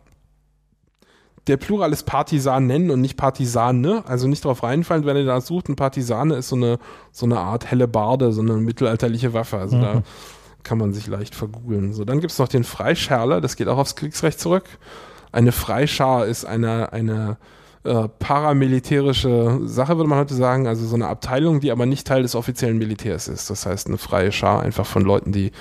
[1.47, 5.41] Der Plural ist Partisan nennen und nicht Partisane, also nicht darauf reinfallen, wenn ihr da
[5.43, 5.69] sucht.
[5.69, 6.79] Ein Partisane ist so eine,
[7.13, 9.59] so eine Art helle Barde, so eine mittelalterliche Waffe.
[9.59, 9.83] Also mhm.
[9.83, 10.03] da
[10.63, 11.93] kann man sich leicht vergoogeln.
[11.93, 14.65] So, dann gibt's noch den Freischärler, das geht auch aufs Kriegsrecht zurück.
[15.33, 17.37] Eine Freischar ist eine, eine
[17.85, 20.67] äh, paramilitärische Sache, würde man heute sagen.
[20.67, 23.51] Also so eine Abteilung, die aber nicht Teil des offiziellen Militärs ist.
[23.51, 25.53] Das heißt, eine freie Schar einfach von Leuten, die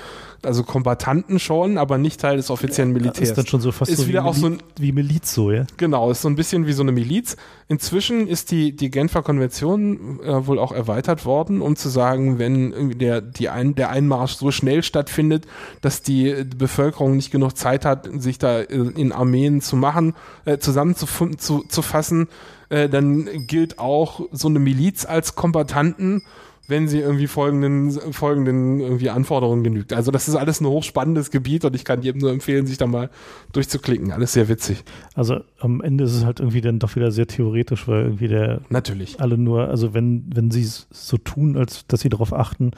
[0.44, 3.30] also Kombattanten schon, aber nicht Teil des offiziellen Militärs.
[3.30, 5.34] Ist dann schon so fast ist so wieder wie, auch Miliz, so ein, wie Miliz
[5.34, 5.66] so, ja?
[5.78, 7.38] Genau, ist so ein bisschen wie so eine Miliz.
[7.68, 12.98] Inzwischen ist die, die Genfer Konvention äh, wohl auch erweitert worden, um zu sagen, wenn
[12.98, 15.46] der, die ein, der Einmarsch so schnell stattfindet,
[15.82, 20.14] dass die Bevölkerung nicht genug Zeit hat, sich da äh, in Armeen zu machen,
[20.46, 22.28] äh, zusammenzufassen, zu, zu fassen,
[22.70, 26.24] äh, dann gilt auch so eine Miliz als Kombattanten
[26.68, 29.92] wenn sie irgendwie folgenden, folgenden irgendwie Anforderungen genügt.
[29.92, 32.88] Also das ist alles ein hochspannendes Gebiet und ich kann jedem nur empfehlen, sich da
[32.88, 33.10] mal
[33.52, 34.12] durchzuklicken.
[34.12, 34.84] Alles sehr witzig.
[35.14, 38.62] Also am Ende ist es halt irgendwie dann doch wieder sehr theoretisch, weil irgendwie der
[38.70, 42.72] natürlich alle nur, also wenn wenn sie so tun, als dass sie darauf achten,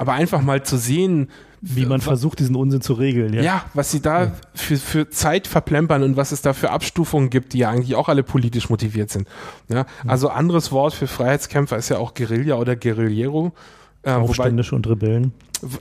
[0.00, 1.28] aber einfach mal zu sehen,
[1.60, 3.34] wie man versucht, diesen Unsinn zu regeln.
[3.34, 7.28] Ja, ja was sie da für, für Zeit verplempern und was es da für Abstufungen
[7.28, 9.28] gibt, die ja eigentlich auch alle politisch motiviert sind.
[9.68, 10.08] Ja, mhm.
[10.08, 13.52] also anderes Wort für Freiheitskämpfer ist ja auch Guerilla oder Guerillero.
[14.02, 15.34] Äh, Aufständische und Rebellen.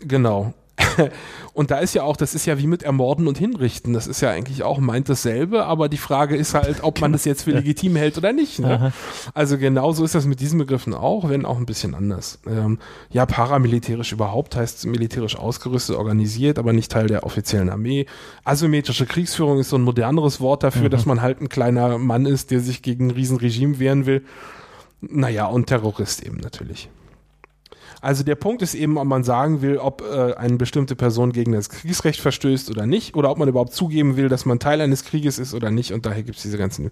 [0.05, 0.53] Genau.
[1.53, 3.93] und da ist ja auch, das ist ja wie mit Ermorden und Hinrichten.
[3.93, 7.25] Das ist ja eigentlich auch meint dasselbe, aber die Frage ist halt, ob man das
[7.25, 8.59] jetzt für legitim hält oder nicht.
[8.59, 8.93] Ne?
[9.33, 12.39] Also genauso ist das mit diesen Begriffen auch, wenn auch ein bisschen anders.
[12.47, 18.05] Ähm, ja, paramilitärisch überhaupt heißt militärisch ausgerüstet, organisiert, aber nicht Teil der offiziellen Armee.
[18.43, 20.91] Asymmetrische Kriegsführung ist so ein moderneres Wort dafür, mhm.
[20.91, 24.23] dass man halt ein kleiner Mann ist, der sich gegen ein Riesenregime wehren will.
[25.01, 26.89] Naja, und Terrorist eben natürlich.
[28.01, 31.51] Also der Punkt ist eben, ob man sagen will, ob äh, eine bestimmte Person gegen
[31.51, 35.03] das Kriegsrecht verstößt oder nicht, oder ob man überhaupt zugeben will, dass man Teil eines
[35.03, 35.93] Krieges ist oder nicht.
[35.93, 36.91] Und daher gibt es diese ganzen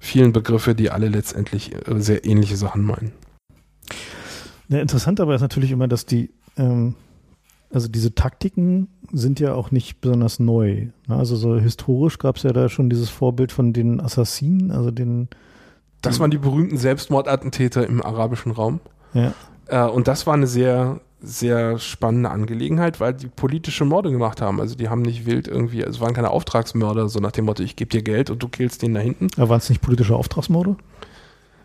[0.00, 3.12] vielen Begriffe, die alle letztendlich äh, sehr ähnliche Sachen meinen.
[4.68, 6.94] Ja, interessant aber ist natürlich immer, dass die, ähm,
[7.72, 10.88] also diese Taktiken sind ja auch nicht besonders neu.
[11.06, 11.16] Ne?
[11.16, 15.28] Also so historisch gab es ja da schon dieses Vorbild von den Assassinen, also den.
[16.02, 18.80] Das waren die berühmten Selbstmordattentäter im arabischen Raum.
[19.14, 19.34] Ja.
[19.68, 24.60] Äh, und das war eine sehr, sehr spannende Angelegenheit, weil die politische Morde gemacht haben.
[24.60, 27.62] Also die haben nicht wild irgendwie, also es waren keine Auftragsmörder, so nach dem Motto,
[27.62, 29.28] ich gebe dir Geld und du killst den da hinten.
[29.36, 30.76] Aber waren es nicht politische Auftragsmorde?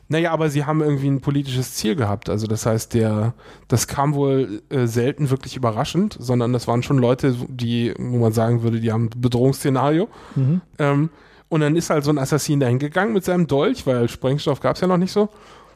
[0.10, 2.30] Naja, aber sie haben irgendwie ein politisches Ziel gehabt.
[2.30, 3.34] Also das heißt, der,
[3.68, 8.34] das kam wohl äh, selten wirklich überraschend, sondern das waren schon Leute, die, wo man
[8.34, 10.10] sagen würde, die haben ein Bedrohungsszenario.
[10.36, 10.62] Mhm.
[10.78, 11.10] Ähm,
[11.48, 14.76] und dann ist halt so ein Assassin dahin gegangen mit seinem Dolch, weil Sprengstoff gab
[14.76, 15.30] es ja noch nicht so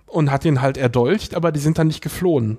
[0.08, 2.58] und hat ihn halt erdolcht, aber die sind dann nicht geflohen,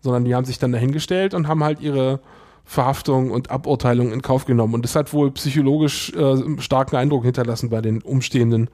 [0.00, 2.20] sondern die haben sich dann dahingestellt und haben halt ihre
[2.64, 4.74] Verhaftung und Aburteilung in Kauf genommen.
[4.74, 8.68] Und das hat wohl psychologisch äh, starken Eindruck hinterlassen bei den Umstehenden,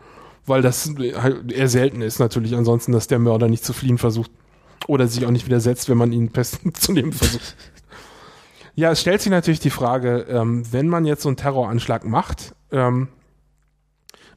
[0.47, 4.33] weil das halt eher selten ist natürlich ansonsten, dass der Mörder nicht zu fliehen versucht
[4.89, 7.57] oder sich auch nicht widersetzt, wenn man ihn fest zu nehmen versucht.
[8.75, 12.55] ja, es stellt sich natürlich die Frage, ähm, wenn man jetzt so einen Terroranschlag macht,
[12.73, 13.09] ähm,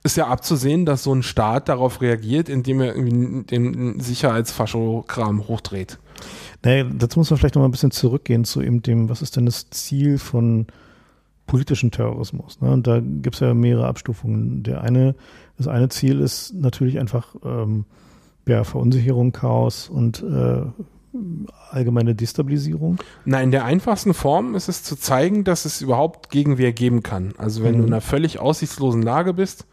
[0.04, 6.00] ist ja abzusehen, dass so ein Staat darauf reagiert, indem er irgendwie den Sicherheitsfascho-Kram hochdreht.
[6.64, 9.36] Naja, dazu muss man vielleicht noch mal ein bisschen zurückgehen zu eben dem, was ist
[9.36, 10.68] denn das Ziel von
[11.46, 12.62] politischen Terrorismus?
[12.62, 12.72] Ne?
[12.72, 14.64] Und da gibt es ja mehrere Abstufungen.
[14.64, 15.16] Der eine,
[15.58, 17.86] das eine Ziel ist natürlich einfach ähm,
[18.48, 20.64] ja, Verunsicherung, Chaos und äh,
[21.72, 22.98] allgemeine Destabilisierung?
[23.26, 27.34] Nein, in der einfachsten Form ist es zu zeigen, dass es überhaupt Gegenwehr geben kann.
[27.38, 27.78] Also wenn mhm.
[27.80, 29.66] du in einer völlig aussichtslosen Lage bist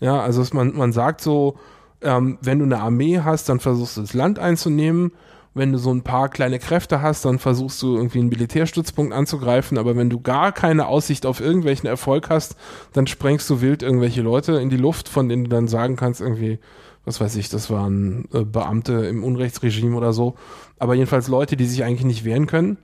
[0.00, 1.56] ja, also man, man sagt so,
[2.00, 5.12] ähm, wenn du eine Armee hast, dann versuchst du das Land einzunehmen.
[5.54, 9.76] Wenn du so ein paar kleine Kräfte hast, dann versuchst du irgendwie einen Militärstützpunkt anzugreifen.
[9.76, 12.56] Aber wenn du gar keine Aussicht auf irgendwelchen Erfolg hast,
[12.92, 16.20] dann sprengst du wild irgendwelche Leute in die Luft, von denen du dann sagen kannst,
[16.20, 16.60] irgendwie,
[17.04, 20.34] was weiß ich, das waren äh, Beamte im Unrechtsregime oder so.
[20.78, 22.78] Aber jedenfalls Leute, die sich eigentlich nicht wehren können,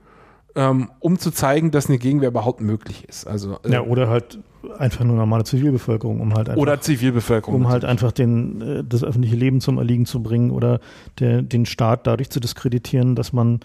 [0.55, 3.27] ähm, um zu zeigen, dass eine Gegenwehr überhaupt möglich ist.
[3.27, 4.39] Also, äh, ja, oder halt
[4.71, 9.03] einfach nur normale Zivilbevölkerung, um halt einfach, oder Zivilbevölkerung, um halt einfach den, äh, das
[9.03, 10.79] öffentliche Leben zum Erliegen zu bringen oder
[11.19, 13.59] der, den Staat dadurch zu diskreditieren, dass man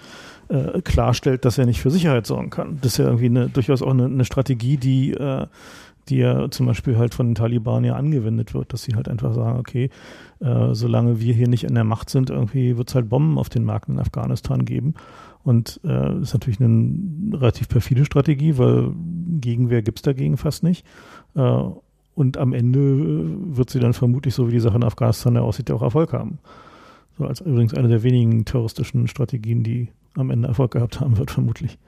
[0.48, 2.78] äh, klarstellt, dass er nicht für Sicherheit sorgen kann.
[2.80, 5.46] Das ist ja irgendwie eine, durchaus auch eine, eine Strategie, die äh,
[6.10, 9.34] die ja zum Beispiel halt von den Taliban ja angewendet wird, dass sie halt einfach
[9.34, 9.90] sagen, okay,
[10.40, 13.48] äh, solange wir hier nicht in der Macht sind, irgendwie wird es halt Bomben auf
[13.48, 14.94] den Märkten in Afghanistan geben.
[15.42, 18.92] Und äh, ist natürlich eine relativ perfide Strategie, weil
[19.40, 20.84] Gegenwehr gibt es dagegen fast nicht.
[21.34, 21.62] Äh,
[22.14, 25.70] und am Ende äh, wird sie dann vermutlich, so wie die Sache in Afghanistan aussieht,
[25.70, 26.38] ja auch Erfolg haben.
[27.16, 31.30] So als übrigens eine der wenigen terroristischen Strategien, die am Ende Erfolg gehabt haben wird,
[31.30, 31.78] vermutlich.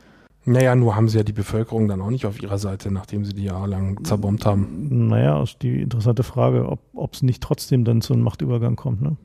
[0.44, 3.32] Naja, nur haben sie ja die Bevölkerung dann auch nicht auf ihrer Seite, nachdem sie
[3.32, 5.08] die jahrelang zerbombt haben.
[5.08, 9.16] Naja, ist die interessante Frage, ob es nicht trotzdem dann zu einem Machtübergang kommt, ne?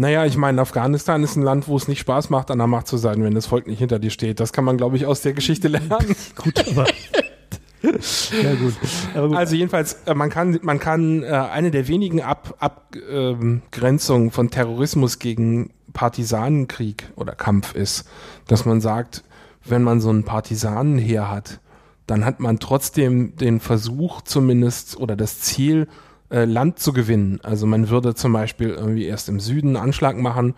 [0.00, 2.86] Naja, ich meine, Afghanistan ist ein Land, wo es nicht Spaß macht, an der Macht
[2.86, 4.38] zu sein, wenn das Volk nicht hinter dir steht.
[4.38, 5.88] Das kann man, glaube ich, aus der Geschichte lernen.
[6.36, 6.86] gut, aber.
[7.82, 8.74] ja, gut.
[8.80, 9.36] gut.
[9.36, 15.18] Also jedenfalls, äh, man kann, man kann äh, eine der wenigen Abgrenzungen ähm, von Terrorismus
[15.18, 18.08] gegen Partisanenkrieg oder Kampf ist,
[18.46, 19.24] dass man sagt,
[19.64, 21.58] wenn man so einen Partisanenheer hat,
[22.06, 25.88] dann hat man trotzdem den Versuch zumindest oder das Ziel,
[26.30, 27.40] äh, Land zu gewinnen.
[27.42, 30.54] Also man würde zum Beispiel irgendwie erst im Süden einen Anschlag machen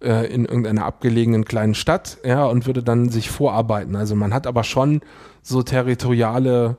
[0.00, 3.96] äh, in irgendeiner abgelegenen kleinen Stadt, ja, und würde dann sich vorarbeiten.
[3.96, 5.00] Also man hat aber schon
[5.42, 6.76] so territoriale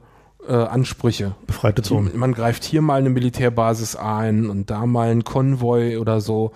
[0.47, 1.35] äh, Ansprüche.
[1.47, 2.17] Befreite Zonen.
[2.17, 6.51] Man greift hier mal eine Militärbasis ein und da mal ein Konvoi oder so.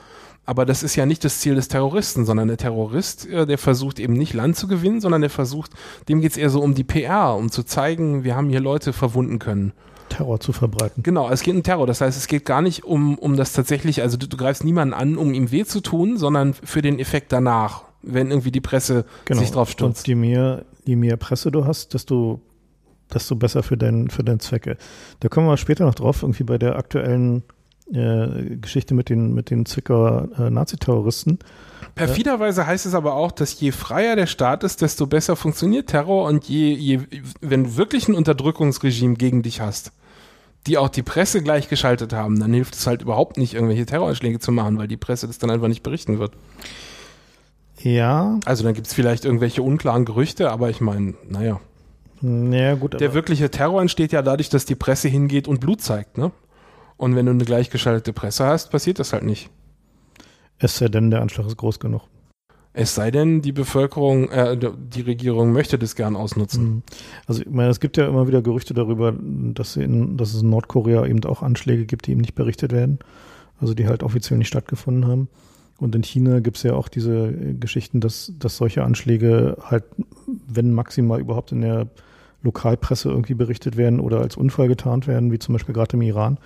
[0.46, 4.00] Aber das ist ja nicht das Ziel des Terroristen, sondern der Terrorist, äh, der versucht
[4.00, 5.72] eben nicht Land zu gewinnen, sondern der versucht,
[6.10, 8.94] dem geht es eher so um die PR, um zu zeigen, wir haben hier Leute
[8.94, 9.74] verwunden können.
[10.14, 11.04] Terror zu verbreiten.
[11.04, 11.88] Genau, es geht um Terror.
[11.88, 14.94] Das heißt, es geht gar nicht um, um das tatsächlich, also du, du greifst niemanden
[14.94, 19.06] an, um ihm weh zu tun, sondern für den Effekt danach, wenn irgendwie die Presse
[19.26, 19.40] genau.
[19.40, 20.02] sich drauf stürzt.
[20.02, 22.42] Und je mehr, je mehr Presse du hast, desto,
[23.14, 24.78] desto besser für, dein, für deine Zwecke.
[25.20, 27.44] Da kommen wir später noch drauf, irgendwie bei der aktuellen
[27.92, 31.40] äh, Geschichte mit den, mit den Zwickauer äh, Naziterroristen.
[31.96, 36.28] Perfiderweise heißt es aber auch, dass je freier der Staat ist, desto besser funktioniert Terror
[36.28, 37.02] und je, je
[37.40, 39.92] wenn du wirklich ein Unterdrückungsregime gegen dich hast,
[40.68, 44.52] die auch die Presse gleichgeschaltet haben, dann hilft es halt überhaupt nicht, irgendwelche Terroranschläge zu
[44.52, 46.34] machen, weil die Presse das dann einfach nicht berichten wird.
[47.80, 48.40] Ja.
[48.46, 51.60] Also dann gibt es vielleicht irgendwelche unklaren Gerüchte, aber ich meine, naja.
[52.22, 53.00] Naja, gut.
[53.02, 56.32] Der wirkliche Terror entsteht ja dadurch, dass die Presse hingeht und Blut zeigt, ne?
[56.96, 59.50] Und wenn du eine gleichgeschaltete Presse hast, passiert das halt nicht.
[60.60, 62.04] Es sei denn, der Anschlag ist groß genug.
[62.76, 66.64] Es sei denn, die Bevölkerung, äh, die Regierung möchte das gern ausnutzen.
[66.64, 66.84] Mhm.
[67.28, 70.50] Also ich meine, es gibt ja immer wieder Gerüchte darüber, dass, in, dass es in
[70.50, 72.98] Nordkorea eben auch Anschläge gibt, die eben nicht berichtet werden.
[73.62, 75.30] Also die halt offiziell nicht stattgefunden haben.
[75.78, 79.84] Und in China gibt es ja auch diese Geschichten, dass, dass solche Anschläge halt,
[80.48, 81.88] wenn maximal überhaupt in der
[82.42, 86.38] Lokalpresse irgendwie berichtet werden oder als Unfall getarnt werden, wie zum Beispiel gerade im Iran,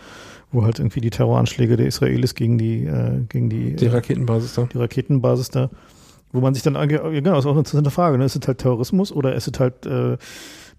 [0.51, 4.67] wo halt irgendwie die Terroranschläge der Israelis gegen die, äh, gegen die, die Raketenbasis da.
[4.71, 5.69] Die Raketenbasis da
[6.31, 8.25] wo man sich dann, genau, das ist auch eine interessante Frage, ne?
[8.25, 10.17] ist es halt Terrorismus oder ist es halt äh,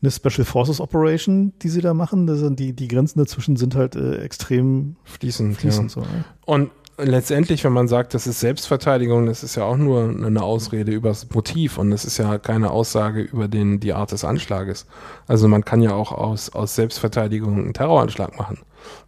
[0.00, 2.26] eine Special Forces Operation, die sie da machen?
[2.26, 5.56] Das sind die, die Grenzen dazwischen sind halt äh, extrem fließend.
[5.56, 6.02] fließend ja.
[6.02, 6.24] so, ne?
[6.44, 10.92] Und letztendlich, wenn man sagt, das ist Selbstverteidigung, das ist ja auch nur eine Ausrede
[10.92, 14.86] über das Motiv und das ist ja keine Aussage über den, die Art des Anschlages.
[15.26, 18.58] Also man kann ja auch aus, aus Selbstverteidigung einen Terroranschlag machen.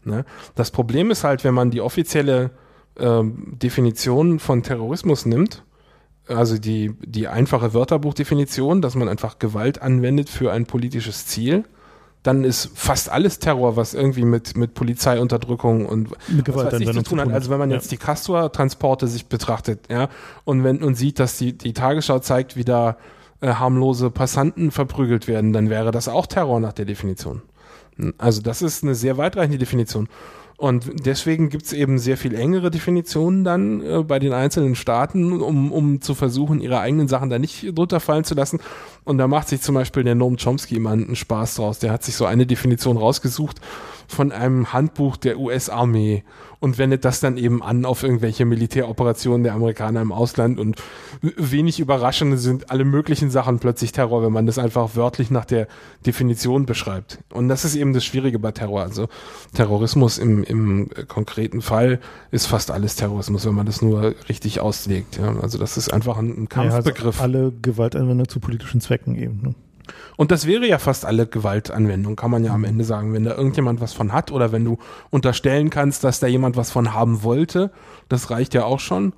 [0.05, 0.25] Ne?
[0.55, 2.51] Das Problem ist halt, wenn man die offizielle
[2.97, 5.65] äh, Definition von Terrorismus nimmt,
[6.31, 11.65] also die, die einfache Wörterbuchdefinition, dass man einfach Gewalt anwendet für ein politisches Ziel,
[12.23, 17.03] dann ist fast alles Terror, was irgendwie mit, mit Polizeiunterdrückung und mit Gewalt was zu
[17.03, 17.33] tun hat.
[17.33, 20.09] Also wenn man jetzt die Castor-Transporte sich betrachtet, ja,
[20.45, 22.99] und wenn und sieht, dass die, die Tagesschau zeigt, wie da
[23.41, 27.43] äh, harmlose Passanten verprügelt werden, dann wäre das auch Terror nach der Definition.
[28.19, 30.09] Also das ist eine sehr weitreichende Definition.
[30.61, 35.41] Und deswegen gibt es eben sehr viel engere Definitionen dann äh, bei den einzelnen Staaten,
[35.41, 38.61] um, um zu versuchen, ihre eigenen Sachen da nicht drunter fallen zu lassen.
[39.05, 41.79] Und da macht sich zum Beispiel der Noam Chomsky immer einen Spaß draus.
[41.79, 43.59] Der hat sich so eine Definition rausgesucht
[44.11, 46.25] von einem Handbuch der US-Armee
[46.59, 50.83] und wendet das dann eben an auf irgendwelche Militäroperationen der Amerikaner im Ausland und
[51.23, 55.69] wenig überraschend sind alle möglichen Sachen plötzlich Terror, wenn man das einfach wörtlich nach der
[56.05, 57.19] Definition beschreibt.
[57.33, 58.83] Und das ist eben das Schwierige bei Terror.
[58.83, 59.09] Also
[59.55, 65.19] Terrorismus im, im konkreten Fall ist fast alles Terrorismus, wenn man das nur richtig auslegt.
[65.19, 65.37] Ja.
[65.41, 67.19] Also das ist einfach ein, ein Kampfbegriff.
[67.19, 69.41] Ja, also alle Gewaltanwender zu politischen Zwecken eben.
[69.43, 69.55] Ne?
[70.17, 73.13] Und das wäre ja fast alle Gewaltanwendung, kann man ja am Ende sagen.
[73.13, 74.79] Wenn da irgendjemand was von hat oder wenn du
[75.11, 77.71] unterstellen kannst, dass da jemand was von haben wollte,
[78.09, 79.13] das reicht ja auch schon.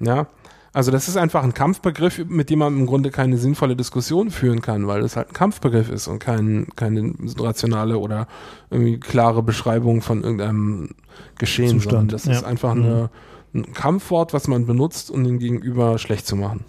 [0.00, 0.26] Ja.
[0.72, 4.60] Also das ist einfach ein Kampfbegriff, mit dem man im Grunde keine sinnvolle Diskussion führen
[4.60, 8.26] kann, weil es halt ein Kampfbegriff ist und kein, keine rationale oder
[8.70, 10.90] irgendwie klare Beschreibung von irgendeinem
[11.38, 12.12] Geschehen, Zustand.
[12.12, 12.32] das ja.
[12.32, 13.10] ist einfach eine,
[13.52, 13.60] mhm.
[13.62, 16.64] ein Kampfwort, was man benutzt, um den Gegenüber schlecht zu machen.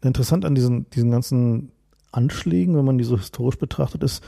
[0.00, 1.72] Interessant an diesen, diesen ganzen
[2.16, 4.24] Anschlägen, wenn man die so historisch betrachtet, ist,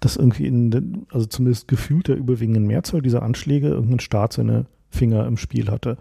[0.00, 5.26] dass irgendwie in, also zumindest gefühlt der überwiegenden Mehrzahl dieser Anschläge irgendein Staat seine Finger
[5.26, 5.96] im Spiel hatte.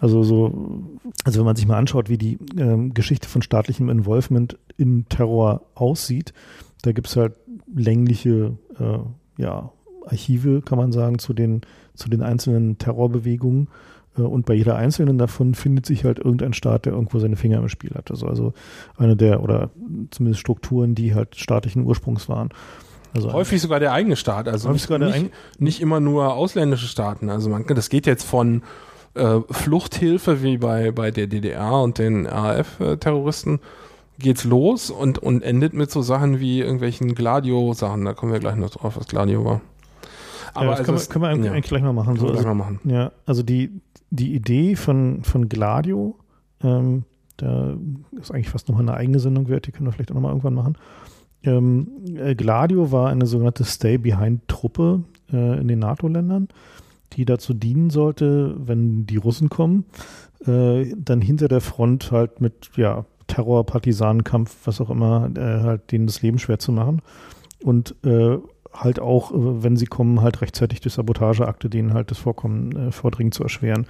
[0.00, 0.84] Also so,
[1.24, 5.62] also wenn man sich mal anschaut, wie die ähm, Geschichte von staatlichem Involvement in Terror
[5.74, 6.32] aussieht,
[6.82, 7.34] da gibt es halt
[7.74, 9.72] längliche äh, ja,
[10.06, 11.62] Archive, kann man sagen, zu den,
[11.94, 13.68] zu den einzelnen Terrorbewegungen
[14.26, 17.68] und bei jeder einzelnen davon findet sich halt irgendein Staat, der irgendwo seine Finger im
[17.68, 18.10] Spiel hat.
[18.10, 18.52] Also, also
[18.96, 19.70] eine der, oder
[20.10, 22.50] zumindest Strukturen, die halt staatlichen Ursprungs waren.
[23.14, 27.30] Also häufig sogar der eigene Staat, also nicht, nicht, nicht, immer nur ausländische Staaten.
[27.30, 28.62] Also man, das geht jetzt von
[29.14, 33.60] äh, Fluchthilfe wie bei, bei der DDR und den RAF-Terroristen
[34.18, 38.04] geht's los und, und endet mit so Sachen wie irgendwelchen Gladio-Sachen.
[38.04, 39.60] Da kommen wir gleich noch drauf, was Gladio war.
[40.54, 42.16] Aber ja, das also können, wir, können wir eigentlich gleich mal machen.
[42.16, 42.80] So, also, mal machen.
[42.84, 46.16] Ja, also die, die Idee von, von Gladio,
[46.62, 47.04] ähm,
[47.36, 47.76] da
[48.20, 50.54] ist eigentlich fast nochmal eine eigene Sendung wert, die können wir vielleicht auch nochmal irgendwann
[50.54, 50.76] machen.
[51.44, 56.48] Ähm, äh, Gladio war eine sogenannte Stay-Behind-Truppe äh, in den NATO-Ländern,
[57.12, 59.84] die dazu dienen sollte, wenn die Russen kommen,
[60.46, 65.92] äh, dann hinter der Front halt mit ja, Terror, Partisanenkampf, was auch immer, äh, halt
[65.92, 67.02] denen das Leben schwer zu machen.
[67.62, 68.38] Und äh,
[68.80, 72.92] halt auch, äh, wenn sie kommen, halt rechtzeitig durch Sabotageakte denen halt das Vorkommen äh,
[72.92, 73.86] vordringen zu erschweren.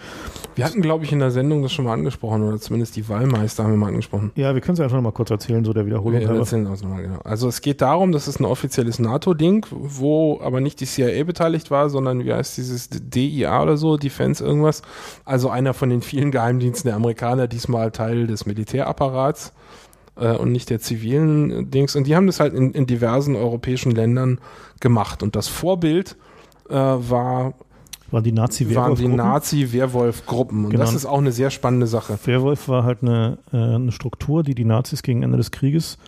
[0.54, 3.64] Wir hatten, glaube ich, in der Sendung das schon mal angesprochen oder zumindest die Wahlmeister
[3.64, 4.32] haben wir mal angesprochen.
[4.34, 6.20] Ja, wir können es einfach noch mal kurz erzählen, so der Wiederholung.
[6.20, 7.18] Ja, erzählen das noch mal, genau.
[7.24, 11.70] Also es geht darum, das ist ein offizielles NATO-Ding, wo aber nicht die CIA beteiligt
[11.70, 14.82] war, sondern wie heißt dieses DIA oder so, Defense irgendwas.
[15.24, 19.52] Also einer von den vielen Geheimdiensten der Amerikaner, diesmal Teil des Militärapparats
[20.18, 21.96] äh, und nicht der zivilen Dings.
[21.96, 24.38] Und die haben das halt in, in diversen europäischen Ländern
[24.80, 25.22] gemacht.
[25.22, 26.16] Und das Vorbild
[26.68, 27.54] äh, war
[28.10, 29.16] waren die Nazi-Werwolf-Gruppen.
[29.16, 30.64] Nazi-Werwolf-Gruppen.
[30.64, 30.82] Und genau.
[30.82, 32.18] das ist auch eine sehr spannende Sache.
[32.24, 35.98] Werwolf war halt eine, äh, eine Struktur, die die Nazis gegen Ende des Krieges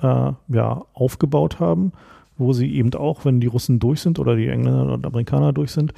[0.00, 1.92] äh, ja, aufgebaut haben,
[2.38, 5.72] wo sie eben auch, wenn die Russen durch sind oder die Engländer und Amerikaner durch
[5.72, 5.92] sind,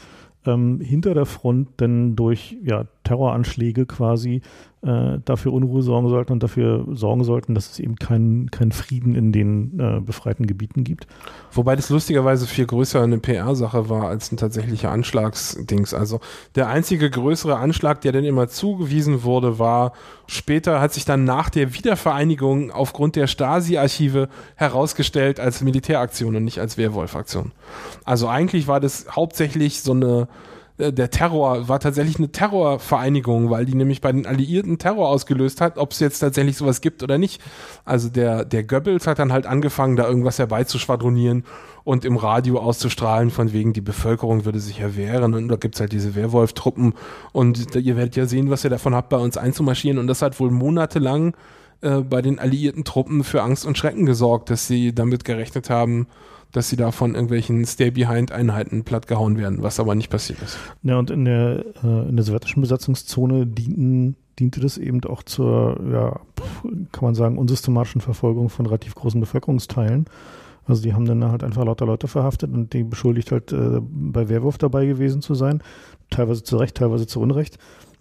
[0.46, 4.42] ähm, hinter der Front denn durch ja, Terroranschläge quasi
[4.82, 9.14] äh, dafür Unruhe sorgen sollten und dafür sorgen sollten, dass es eben keinen kein Frieden
[9.14, 11.06] in den äh, befreiten Gebieten gibt.
[11.52, 15.94] Wobei das lustigerweise viel größer eine PR-Sache war als ein tatsächlicher Anschlagsdings.
[15.94, 16.20] Also
[16.56, 19.92] der einzige größere Anschlag, der dann immer zugewiesen wurde, war
[20.26, 26.58] später, hat sich dann nach der Wiedervereinigung aufgrund der Stasi-Archive herausgestellt als Militäraktion und nicht
[26.58, 27.52] als Werwolf-Aktion.
[28.04, 30.28] Also eigentlich war das hauptsächlich so eine
[30.90, 35.78] der Terror war tatsächlich eine Terrorvereinigung, weil die nämlich bei den Alliierten Terror ausgelöst hat,
[35.78, 37.40] ob es jetzt tatsächlich sowas gibt oder nicht.
[37.84, 41.44] Also der, der Goebbels hat dann halt angefangen, da irgendwas herbeizuschwadronieren
[41.84, 45.92] und im Radio auszustrahlen, von wegen die Bevölkerung würde sich erwehren und da gibt's halt
[45.92, 46.94] diese Werwolf-Truppen
[47.32, 50.40] und ihr werdet ja sehen, was ihr davon habt, bei uns einzumarschieren und das hat
[50.40, 51.34] wohl monatelang
[51.82, 56.06] äh, bei den alliierten Truppen für Angst und Schrecken gesorgt, dass sie damit gerechnet haben,
[56.52, 60.58] dass sie da von irgendwelchen Stay-Behind-Einheiten plattgehauen werden, was aber nicht passiert ist.
[60.82, 65.80] Ja, und in der, äh, in der sowjetischen Besatzungszone dienten, diente das eben auch zur,
[65.90, 66.20] ja,
[66.92, 70.06] kann man sagen, unsystematischen Verfolgung von relativ großen Bevölkerungsteilen.
[70.66, 74.28] Also die haben dann halt einfach lauter Leute verhaftet und die beschuldigt halt äh, bei
[74.28, 75.62] Wehrwurf dabei gewesen zu sein.
[76.10, 77.58] Teilweise zu Recht, teilweise zu Unrecht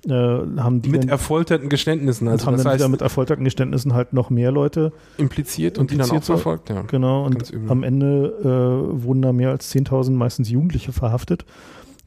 [0.07, 3.93] äh, haben die mit erfolterten Geständnissen, also haben das dann heißt, wieder mit erfolterten Geständnissen
[3.93, 6.81] halt noch mehr Leute impliziert und impliziert die dann auch verfolgt, ja.
[6.83, 11.45] Genau, und am Ende äh, wurden da mehr als 10.000 meistens Jugendliche verhaftet,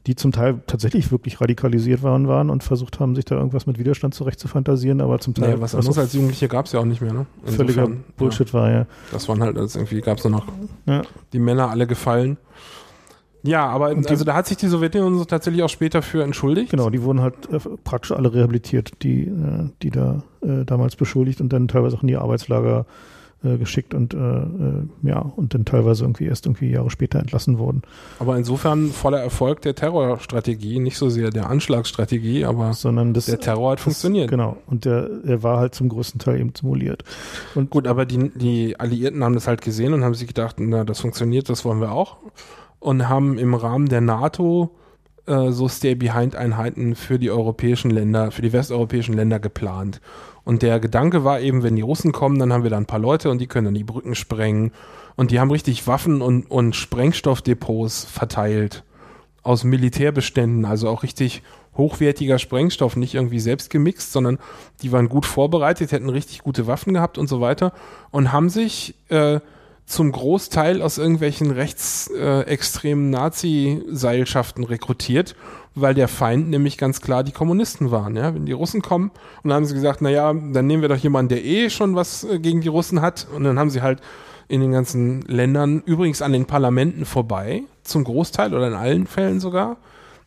[0.07, 3.79] die zum Teil tatsächlich wirklich radikalisiert waren, waren und versucht haben, sich da irgendwas mit
[3.79, 5.49] Widerstand zurecht zu fantasieren, aber zum Teil.
[5.49, 7.25] Naja, was anderes als Jugendliche gab es ja auch nicht mehr, ne?
[7.45, 8.53] Insofern, völliger Bullshit ja.
[8.53, 8.85] war ja.
[9.11, 10.45] Das waren halt, also irgendwie gab es nur noch
[10.85, 11.01] ja.
[11.33, 12.37] die Männer alle gefallen.
[13.45, 16.71] Ja, aber die, also da hat sich die Sowjetunion tatsächlich auch später für entschuldigt.
[16.71, 21.41] Genau, die wurden halt äh, praktisch alle rehabilitiert, die, äh, die da äh, damals beschuldigt
[21.41, 22.85] und dann teilweise auch in die Arbeitslager
[23.45, 27.59] äh, geschickt und äh, äh, ja, und dann teilweise irgendwie erst irgendwie Jahre später entlassen
[27.59, 27.83] wurden.
[28.17, 33.39] Aber insofern voller Erfolg der Terrorstrategie, nicht so sehr der Anschlagsstrategie, aber Sondern das, der
[33.39, 34.29] Terror hat das, funktioniert.
[34.29, 37.03] Genau, und der, der war halt zum größten Teil eben simuliert.
[37.53, 40.83] Und Gut, aber die, die Alliierten haben das halt gesehen und haben sich gedacht, na,
[40.83, 42.17] das funktioniert, das wollen wir auch
[42.85, 44.69] und haben im Rahmen der NATO
[45.25, 50.01] äh, so Stay-Behind-Einheiten für die europäischen Länder, für die westeuropäischen Länder geplant.
[50.43, 52.99] Und der Gedanke war eben, wenn die Russen kommen, dann haben wir da ein paar
[52.99, 54.71] Leute und die können dann die Brücken sprengen.
[55.15, 58.83] Und die haben richtig Waffen und, und Sprengstoffdepots verteilt
[59.41, 61.41] aus Militärbeständen, also auch richtig
[61.75, 64.37] hochwertiger Sprengstoff, nicht irgendwie selbst gemixt, sondern
[64.83, 67.73] die waren gut vorbereitet, hätten richtig gute Waffen gehabt und so weiter
[68.11, 69.39] und haben sich äh,
[69.85, 75.35] zum Großteil aus irgendwelchen rechtsextremen Nazi-Seilschaften rekrutiert,
[75.75, 78.15] weil der Feind nämlich ganz klar die Kommunisten waren.
[78.15, 78.33] Ja?
[78.33, 79.11] Wenn die Russen kommen
[79.43, 82.23] und dann haben sie gesagt, naja, dann nehmen wir doch jemanden, der eh schon was
[82.23, 83.27] äh, gegen die Russen hat.
[83.35, 84.01] Und dann haben sie halt
[84.47, 89.39] in den ganzen Ländern, übrigens an den Parlamenten vorbei, zum Großteil oder in allen Fällen
[89.39, 89.77] sogar.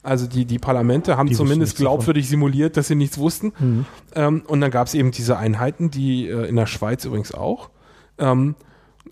[0.03, 2.31] Also die, die Parlamente haben die zumindest glaubwürdig davon.
[2.31, 3.53] simuliert, dass sie nichts wussten.
[3.59, 3.87] Mhm.
[4.15, 7.71] Ähm, und dann gab es eben diese Einheiten, die äh, in der Schweiz übrigens auch.
[8.19, 8.55] Ähm,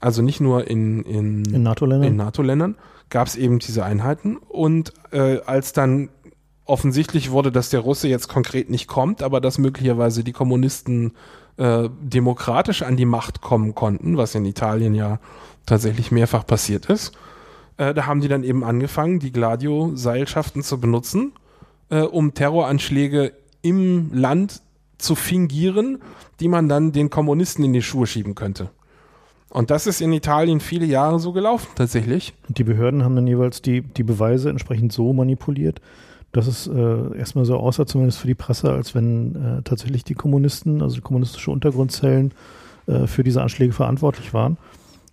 [0.01, 2.17] also nicht nur in, in, in NATO-Ländern,
[2.73, 4.37] NATO gab es eben diese Einheiten.
[4.37, 6.11] Und äh, als dann
[6.65, 11.13] offensichtlich wurde, dass der Russe jetzt konkret nicht kommt, aber dass möglicherweise die Kommunisten
[11.57, 15.21] äh, demokratisch an die Macht kommen konnten, was in Italien ja
[15.65, 17.13] tatsächlich mehrfach passiert ist.
[17.77, 21.33] Äh, da haben die dann eben angefangen, die Gladio-Seilschaften zu benutzen,
[21.91, 23.33] äh, um Terroranschläge
[23.63, 24.63] im Land
[24.99, 26.03] zu fingieren,
[26.41, 28.71] die man dann den Kommunisten in die Schuhe schieben könnte.
[29.57, 32.35] Und das ist in Italien viele Jahre so gelaufen, tatsächlich.
[32.47, 35.81] Und die Behörden haben dann jeweils die, die Beweise entsprechend so manipuliert,
[36.33, 40.13] dass es äh, erstmal so aussah, zumindest für die Presse, als wenn äh, tatsächlich die
[40.13, 42.35] Kommunisten, also die kommunistische Untergrundzellen,
[42.87, 44.59] äh, für diese Anschläge verantwortlich waren,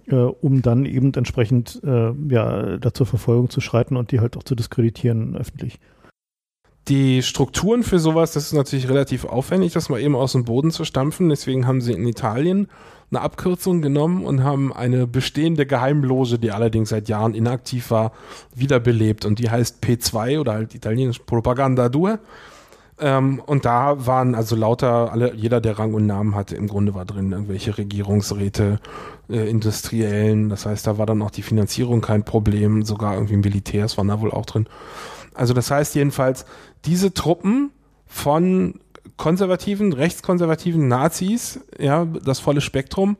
[0.07, 4.35] äh, um dann eben entsprechend äh, ja, da zur Verfolgung zu schreiten und die halt
[4.35, 5.79] auch zu diskreditieren öffentlich.
[6.89, 10.69] Die Strukturen für sowas, das ist natürlich relativ aufwendig, das mal eben aus dem Boden
[10.69, 11.29] zu stampfen.
[11.29, 12.67] Deswegen haben sie in Italien
[13.15, 18.11] eine Abkürzung genommen und haben eine bestehende Geheimloge, die allerdings seit Jahren inaktiv war,
[18.55, 19.25] wiederbelebt.
[19.25, 22.17] Und die heißt P2 oder halt italienisch Propaganda 2.
[22.99, 26.93] Ähm, und da waren also lauter, alle, jeder, der Rang und Namen hatte, im Grunde
[26.93, 28.79] war drin, irgendwelche Regierungsräte,
[29.29, 30.49] äh, Industriellen.
[30.49, 34.21] Das heißt, da war dann auch die Finanzierung kein Problem, sogar irgendwie Militärs waren da
[34.21, 34.67] wohl auch drin.
[35.33, 36.45] Also das heißt jedenfalls,
[36.85, 37.71] diese Truppen
[38.05, 38.79] von
[39.17, 43.17] konservativen, rechtskonservativen Nazis, ja, das volle Spektrum,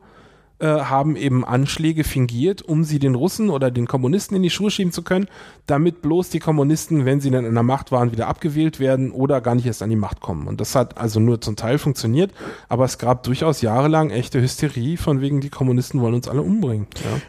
[0.60, 4.70] äh, haben eben Anschläge fingiert, um sie den Russen oder den Kommunisten in die Schuhe
[4.70, 5.26] schieben zu können,
[5.66, 9.40] damit bloß die Kommunisten, wenn sie dann in der Macht waren, wieder abgewählt werden oder
[9.40, 10.46] gar nicht erst an die Macht kommen.
[10.46, 12.30] Und das hat also nur zum Teil funktioniert,
[12.68, 16.86] aber es gab durchaus jahrelang echte Hysterie, von wegen die Kommunisten wollen uns alle umbringen.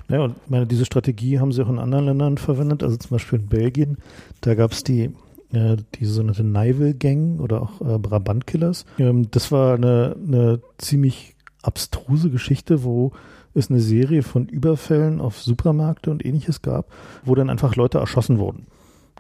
[0.08, 3.10] Ja, ja und meine, diese Strategie haben sie auch in anderen Ländern verwendet, also zum
[3.10, 3.98] Beispiel in Belgien,
[4.42, 5.12] da gab es die
[5.56, 8.86] äh, die sogenannte Neivel Gang oder auch äh, Brabant Killers.
[9.00, 13.12] Ähm, das war eine, eine ziemlich abstruse Geschichte, wo
[13.54, 16.92] es eine Serie von Überfällen auf Supermärkte und ähnliches gab,
[17.24, 18.68] wo dann einfach Leute erschossen wurden.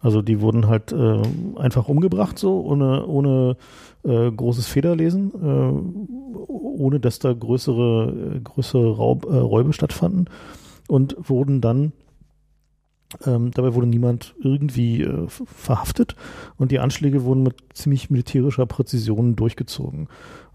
[0.02, 1.22] Also die wurden halt äh,
[1.56, 3.58] einfach umgebracht, so ohne, ohne
[4.04, 10.30] äh, großes Federlesen, äh, ohne dass da größere, größere Raub, äh, Räube stattfanden
[10.88, 11.94] und wurden dann
[13.26, 16.16] ähm, dabei wurde niemand irgendwie äh, verhaftet
[16.58, 20.08] und die Anschläge wurden mit ziemlich militärischer Präzision durchgezogen.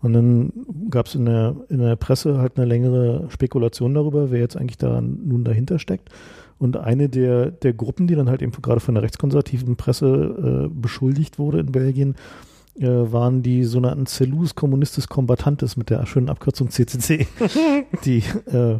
[0.02, 0.52] Und dann
[0.88, 4.78] gab es in der, in der Presse halt eine längere Spekulation darüber, wer jetzt eigentlich
[4.78, 6.08] da nun dahinter steckt.
[6.58, 10.74] Und eine der, der Gruppen, die dann halt eben gerade von der rechtskonservativen Presse äh,
[10.74, 12.16] beschuldigt wurde in Belgien,
[12.78, 17.26] äh, waren die sogenannten Cellus Communistis Combatantes mit der schönen Abkürzung CCC,
[18.04, 18.18] die
[18.52, 18.78] äh,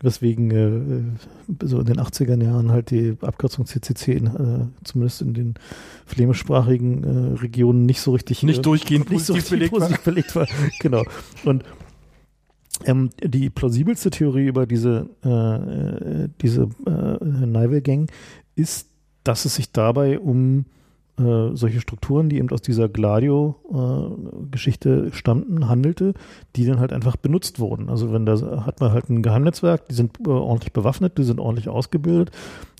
[0.00, 5.34] weswegen äh, so in den 80er Jahren halt die Abkürzung CCC in, äh, zumindest in
[5.34, 5.54] den
[6.04, 10.04] flämischsprachigen äh, Regionen nicht so richtig nicht äh, durchgehend nicht so belegt, positiv war.
[10.04, 10.46] belegt war.
[10.80, 11.02] genau.
[11.44, 11.64] Und
[12.84, 18.10] ähm, die plausibelste Theorie über diese äh, äh diese äh, Neivel Gang
[18.54, 18.88] ist,
[19.24, 20.66] dass es sich dabei um
[21.18, 26.12] äh, solche Strukturen, die eben aus dieser Gladio-Geschichte äh, stammten, handelte,
[26.56, 27.88] die dann halt einfach benutzt wurden.
[27.88, 31.40] Also wenn da hat man halt ein Geheimnetzwerk, die sind äh, ordentlich bewaffnet, die sind
[31.40, 32.32] ordentlich ausgebildet,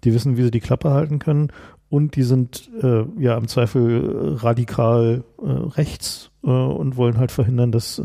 [0.05, 1.49] die wissen, wie sie die Klappe halten können
[1.89, 8.01] und die sind äh, ja im Zweifel radikal äh, rechts und wollen halt verhindern, dass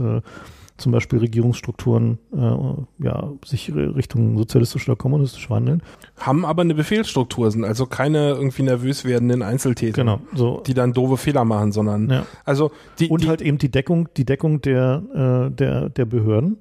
[0.77, 5.81] zum Beispiel Regierungsstrukturen äh, ja, sich Richtung sozialistisch oder kommunistisch wandeln.
[6.17, 10.61] Haben aber eine Befehlsstruktur, sind also keine irgendwie nervös werdenden Einzeltäter, genau, so.
[10.65, 12.25] die dann doofe Fehler machen, sondern ja.
[12.45, 16.57] also die, und die, halt eben die Deckung, die Deckung der, äh, der, der Behörden.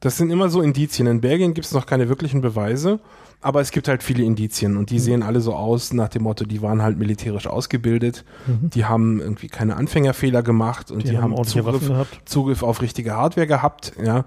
[0.00, 1.08] Das sind immer so Indizien.
[1.08, 3.00] In Belgien gibt es noch keine wirklichen Beweise.
[3.46, 4.98] Aber es gibt halt viele Indizien und die mhm.
[4.98, 8.70] sehen alle so aus nach dem Motto, die waren halt militärisch ausgebildet, mhm.
[8.70, 11.88] die haben irgendwie keine Anfängerfehler gemacht und die, die haben, haben Zugriff,
[12.24, 14.24] Zugriff auf richtige Hardware gehabt, ja.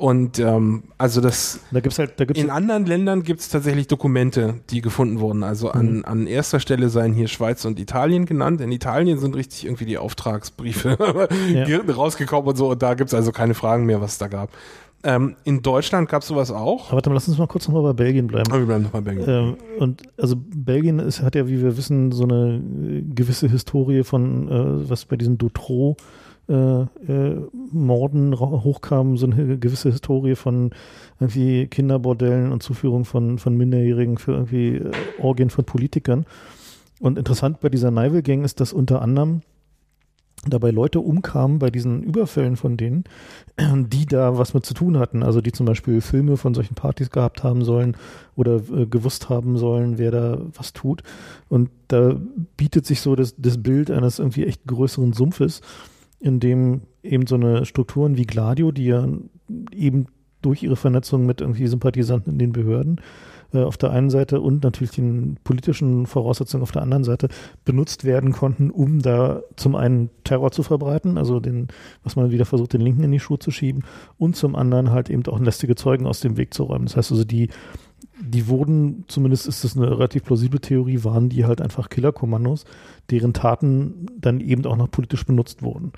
[0.00, 3.86] Und ähm, also das da gibt's halt, da gibt's in anderen Ländern gibt es tatsächlich
[3.86, 5.42] Dokumente, die gefunden wurden.
[5.42, 6.04] Also an, mhm.
[6.06, 8.62] an erster Stelle seien hier Schweiz und Italien genannt.
[8.62, 10.96] In Italien sind richtig irgendwie die Auftragsbriefe
[11.68, 11.80] ja.
[11.92, 12.70] rausgekommen und so.
[12.70, 14.48] Und da gibt es also keine Fragen mehr, was es da gab.
[15.04, 16.86] Ähm, in Deutschland gab es sowas auch.
[16.86, 18.50] Aber warte mal, lass uns mal kurz nochmal bei Belgien bleiben.
[18.50, 19.28] Aber wir bleiben noch bei Belgien.
[19.28, 24.02] Ähm, und also Belgien ist, hat ja, wie wir wissen, so eine äh, gewisse Historie
[24.02, 25.98] von, äh, was bei diesen Dutro
[26.50, 27.40] äh, äh,
[27.72, 30.72] Morden hochkam, so eine gewisse Historie von
[31.20, 36.26] irgendwie Kinderbordellen und Zuführung von, von Minderjährigen für irgendwie äh, Orgien von Politikern.
[36.98, 39.42] Und interessant bei dieser Neivel Gang ist, dass unter anderem
[40.46, 43.04] dabei Leute umkamen bei diesen Überfällen von denen,
[43.58, 45.22] die da was mit zu tun hatten.
[45.22, 47.96] Also die zum Beispiel Filme von solchen Partys gehabt haben sollen
[48.36, 51.02] oder äh, gewusst haben sollen, wer da was tut.
[51.48, 52.16] Und da
[52.56, 55.60] bietet sich so das, das Bild eines irgendwie echt größeren Sumpfes,
[56.20, 59.08] in dem eben so eine Strukturen wie Gladio, die ja
[59.72, 60.06] eben
[60.42, 63.00] durch ihre Vernetzung mit irgendwie Sympathisanten in den Behörden
[63.52, 67.28] äh, auf der einen Seite und natürlich den politischen Voraussetzungen auf der anderen Seite
[67.64, 71.68] benutzt werden konnten, um da zum einen Terror zu verbreiten, also den,
[72.04, 73.82] was man wieder versucht, den Linken in die Schuhe zu schieben,
[74.18, 76.86] und zum anderen halt eben auch lästige Zeugen aus dem Weg zu räumen.
[76.86, 77.50] Das heißt also, die,
[78.20, 82.64] die wurden, zumindest ist das eine relativ plausible Theorie, waren die halt einfach Killerkommandos,
[83.10, 85.92] deren Taten dann eben auch noch politisch benutzt wurden.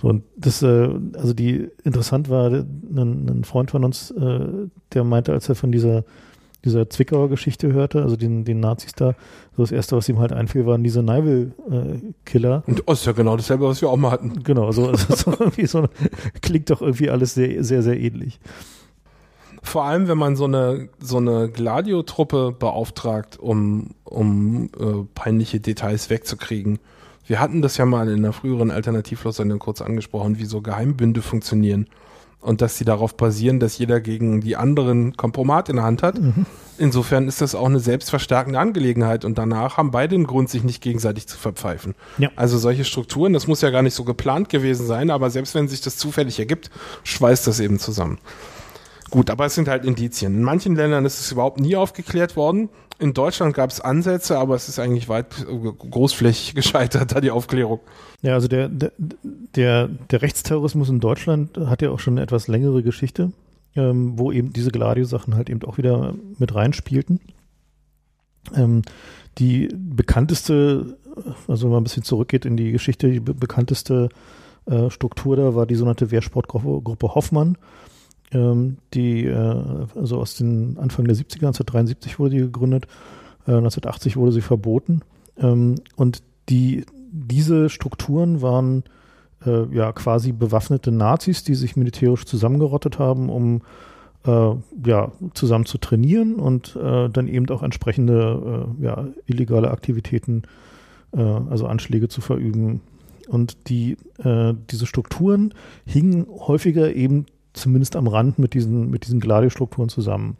[0.00, 4.40] So, und das, äh, also die interessant war, ein, ein Freund von uns, äh,
[4.92, 6.04] der meinte, als er von dieser
[6.64, 9.14] dieser Zwickauer Geschichte hörte, also den, den Nazis da,
[9.56, 12.62] so das erste, was ihm halt einfiel, waren diese Neivel-Killer.
[12.66, 14.42] Äh, und das ist ja genau dasselbe, was wir auch mal hatten.
[14.42, 15.86] Genau, so, also so irgendwie so
[16.40, 18.40] klingt doch irgendwie alles sehr, sehr, sehr ähnlich.
[19.64, 26.10] Vor allem, wenn man so eine, so eine Gladio-Truppe beauftragt, um, um äh, peinliche Details
[26.10, 26.78] wegzukriegen.
[27.26, 31.88] Wir hatten das ja mal in einer früheren Alternativlos-Sendung kurz angesprochen, wie so Geheimbünde funktionieren
[32.44, 36.20] und dass sie darauf basieren, dass jeder gegen die anderen Kompromat in der Hand hat.
[36.20, 36.44] Mhm.
[36.76, 40.82] Insofern ist das auch eine selbstverstärkende Angelegenheit und danach haben beide den Grund, sich nicht
[40.82, 41.94] gegenseitig zu verpfeifen.
[42.18, 42.28] Ja.
[42.36, 45.68] Also solche Strukturen, das muss ja gar nicht so geplant gewesen sein, aber selbst wenn
[45.68, 46.70] sich das zufällig ergibt,
[47.04, 48.18] schweißt das eben zusammen.
[49.14, 50.34] Gut, aber es sind halt Indizien.
[50.34, 52.68] In manchen Ländern ist es überhaupt nie aufgeklärt worden.
[52.98, 57.78] In Deutschland gab es Ansätze, aber es ist eigentlich weit großflächig gescheitert, da die Aufklärung.
[58.22, 62.48] Ja, also der, der, der, der Rechtsterrorismus in Deutschland hat ja auch schon eine etwas
[62.48, 63.30] längere Geschichte,
[63.76, 67.20] ähm, wo eben diese Gladio-Sachen halt eben auch wieder mit reinspielten.
[68.52, 68.82] Ähm,
[69.38, 70.98] die bekannteste,
[71.46, 74.08] also wenn man ein bisschen zurückgeht in die Geschichte, die be bekannteste
[74.66, 77.56] äh, Struktur da war die sogenannte Wehrsportgruppe Gruppe Hoffmann,
[78.34, 82.86] die äh, also aus den Anfang der 70er, 1973 wurde die gegründet,
[83.46, 85.02] äh, 1980 wurde sie verboten
[85.38, 88.82] ähm, und die diese Strukturen waren
[89.46, 93.62] äh, ja quasi bewaffnete Nazis, die sich militärisch zusammengerottet haben, um
[94.26, 94.54] äh,
[94.84, 100.42] ja zusammen zu trainieren und äh, dann eben auch entsprechende äh, ja, illegale Aktivitäten,
[101.12, 102.80] äh, also Anschläge zu verüben.
[103.28, 105.54] Und die, äh, diese Strukturen
[105.86, 110.36] hingen häufiger eben zumindest am Rand mit diesen, mit diesen Gladi-Strukturen zusammen.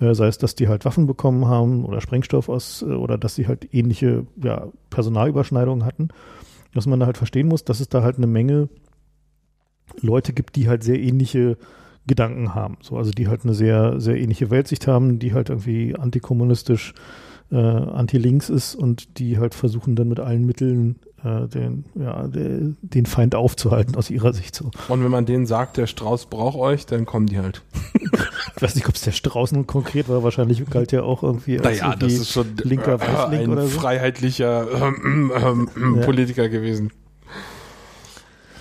[0.00, 3.34] Äh, sei es, dass die halt Waffen bekommen haben oder Sprengstoff aus äh, oder dass
[3.34, 6.08] sie halt ähnliche ja, Personalüberschneidungen hatten.
[6.72, 8.68] Was man da halt verstehen muss, dass es da halt eine Menge
[10.00, 11.56] Leute gibt, die halt sehr ähnliche
[12.06, 12.76] Gedanken haben.
[12.80, 16.94] So, also die halt eine sehr, sehr ähnliche Weltsicht haben, die halt irgendwie antikommunistisch,
[17.50, 23.06] äh, anti-links ist und die halt versuchen dann mit allen Mitteln den, ja, de, den
[23.06, 24.70] Feind aufzuhalten aus ihrer Sicht so.
[24.88, 27.62] Und wenn man denen sagt, der Strauß braucht euch, dann kommen die halt.
[28.56, 31.58] ich weiß nicht, ob es der Strauß nun konkret war, wahrscheinlich galt ja auch irgendwie
[31.58, 33.80] als naja, das ist schon linker äh, ein oder so.
[33.80, 36.04] freiheitlicher ähm, ähm, ähm, ja.
[36.04, 36.90] Politiker gewesen.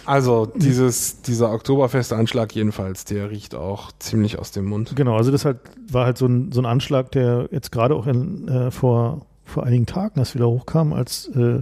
[0.05, 4.93] Also dieses, dieser Oktoberfestanschlag jedenfalls, der riecht auch ziemlich aus dem Mund.
[4.95, 5.59] Genau, also das halt,
[5.89, 9.63] war halt so ein, so ein Anschlag, der jetzt gerade auch in, äh, vor, vor
[9.63, 11.61] einigen Tagen erst wieder hochkam, als äh,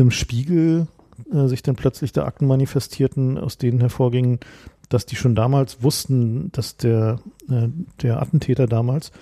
[0.00, 0.88] im Spiegel
[1.32, 4.40] äh, sich dann plötzlich da Akten manifestierten, aus denen hervorgingen,
[4.88, 7.68] dass die schon damals wussten, dass der, äh,
[8.02, 9.12] der Attentäter damals,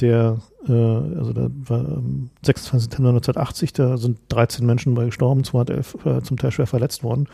[0.00, 2.90] der, äh, also da war ähm, 26.
[2.90, 7.28] September 1980, da sind 13 Menschen bei gestorben, 211 äh, zum Teil schwer verletzt worden.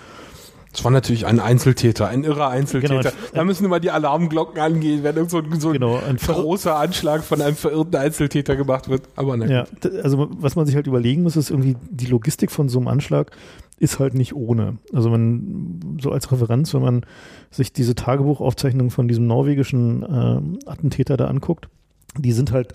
[0.72, 3.10] Das war natürlich ein Einzeltäter, ein irrer Einzeltäter.
[3.10, 7.42] Genau, da müssen immer die Alarmglocken angehen, wenn so, so genau, ein, großer Anschlag von
[7.42, 9.02] einem verirrten Einzeltäter gemacht wird.
[9.14, 9.50] Aber nein.
[9.50, 9.66] Ja,
[10.02, 13.32] also was man sich halt überlegen muss, ist irgendwie die Logistik von so einem Anschlag
[13.78, 14.78] ist halt nicht ohne.
[14.92, 17.06] Also man, so als Referenz, wenn man
[17.50, 21.68] sich diese Tagebuchaufzeichnungen von diesem norwegischen äh, Attentäter da anguckt,
[22.16, 22.74] die sind halt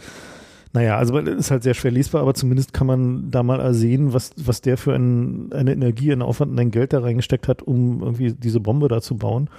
[0.77, 4.29] naja, also ist halt sehr schwer lesbar, aber zumindest kann man da mal ersehen, was,
[4.37, 8.03] was der für ein, eine Energie, einen Aufwand und ein Geld da reingesteckt hat, um
[8.03, 9.49] irgendwie diese Bombe da zu bauen.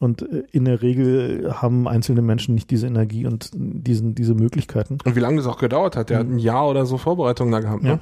[0.00, 4.98] Und äh, in der Regel haben einzelne Menschen nicht diese Energie und diesen, diese Möglichkeiten.
[5.04, 7.60] Und wie lange das auch gedauert hat, der hat ein Jahr oder so Vorbereitung da
[7.60, 7.84] gehabt.
[7.84, 7.88] Ne?
[7.88, 7.98] Ja.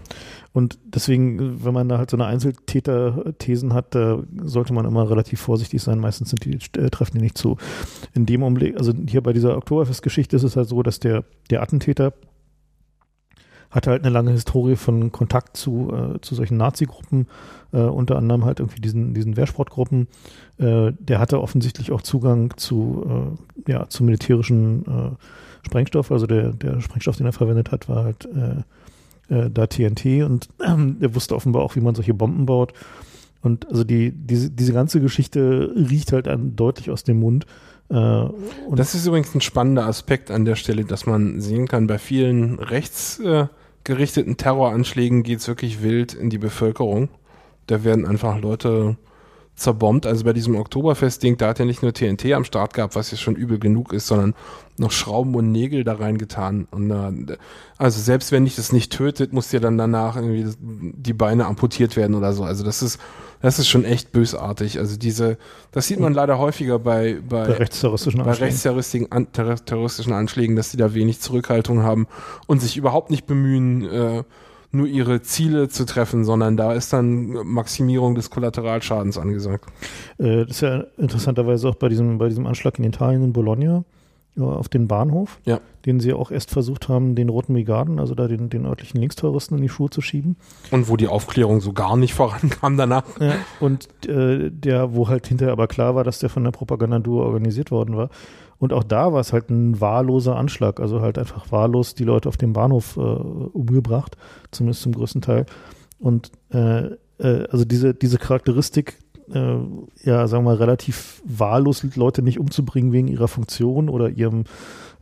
[0.55, 5.39] Und deswegen, wenn man da halt so eine Einzeltäter-Thesen hat, da sollte man immer relativ
[5.39, 6.01] vorsichtig sein.
[6.01, 7.59] Meistens sind die, äh, treffen die nicht zu.
[8.15, 11.61] In dem Augenblick, also hier bei dieser Oktoberfest-Geschichte ist es halt so, dass der, der
[11.63, 12.15] Attentäter
[13.75, 17.27] hatte halt eine lange Historie von Kontakt zu, äh, zu solchen Nazi-Gruppen,
[17.73, 20.07] äh, unter anderem halt irgendwie diesen, diesen Wehrsportgruppen.
[20.59, 23.35] Äh, der hatte offensichtlich auch Zugang zu,
[23.67, 26.13] äh, ja, zu militärischen äh, Sprengstoff.
[26.13, 28.63] Also der, der Sprengstoff, den er verwendet hat, war halt äh,
[29.51, 32.75] da TNT und er wusste offenbar auch, wie man solche Bomben baut.
[33.41, 37.47] Und also die, diese, diese ganze Geschichte riecht halt an, deutlich aus dem Mund.
[37.89, 38.25] Äh,
[38.73, 42.59] das ist übrigens ein spannender Aspekt an der Stelle, dass man sehen kann, bei vielen
[42.59, 43.47] rechts äh,
[43.85, 47.09] gerichteten Terroranschlägen geht es wirklich wild in die Bevölkerung.
[47.67, 48.97] Da werden einfach Leute
[49.57, 50.05] zerbombt.
[50.07, 53.17] Also bei diesem Oktoberfest-Ding, da hat er nicht nur TNT am Start gehabt, was ja
[53.17, 54.35] schon übel genug ist, sondern
[54.79, 56.67] noch Schrauben und Nägel da reingetan.
[56.73, 57.37] Und äh,
[57.79, 61.97] also selbst wenn dich das nicht tötet, muss dir dann danach irgendwie die Beine amputiert
[61.97, 62.43] werden oder so.
[62.43, 62.99] Also das ist,
[63.41, 64.79] das ist schon echt bösartig.
[64.81, 65.39] Also diese,
[65.71, 68.49] das sieht man leider häufiger bei, bei, Bei rechtsterroristischen bei Anschlägen.
[68.51, 72.09] rechtsterroristischen, an, terror- terroristischen Anschlägen, dass die da wenig Zurückhaltung haben
[72.49, 74.25] und sich überhaupt nicht bemühen, äh,
[74.75, 79.67] nur ihre Ziele zu treffen, sondern da ist dann Maximierung des Kollateralschadens angesagt.
[80.19, 83.85] Äh, das ist ja interessanterweise auch bei diesem, bei diesem Anschlag in Italien in Bologna
[84.37, 85.61] äh, auf den Bahnhof, Ja.
[85.87, 89.57] den sie auch erst versucht haben, den Roten Brigaden, also da den, den örtlichen Linksterroristen
[89.57, 90.37] in die Schuhe zu schieben.
[90.71, 93.05] Und wo die Aufklärung so gar nicht vorankam danach.
[93.21, 97.25] Ja, und äh, der, wo halt hinterher aber klar war, dass der von der Propagandadur
[97.25, 98.11] organisiert worden war.
[98.65, 102.31] Und auch da war es halt ein wahlloser Anschlag, also halt einfach wahllos die Leute
[102.31, 104.17] auf dem Bahnhof äh, umgebracht,
[104.53, 105.45] zumindest zum größten Teil.
[105.99, 106.87] Und äh,
[107.19, 108.97] äh, also diese, diese Charakteristik,
[109.31, 109.59] äh,
[110.03, 114.45] ja, sagen wir mal, relativ wahllos Leute nicht umzubringen wegen ihrer Funktion oder ihrem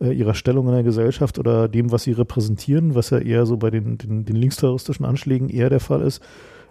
[0.00, 3.58] äh, ihrer Stellung in der Gesellschaft oder dem, was sie repräsentieren, was ja eher so
[3.58, 6.20] bei den, den, den linksterroristischen Anschlägen eher der Fall ist,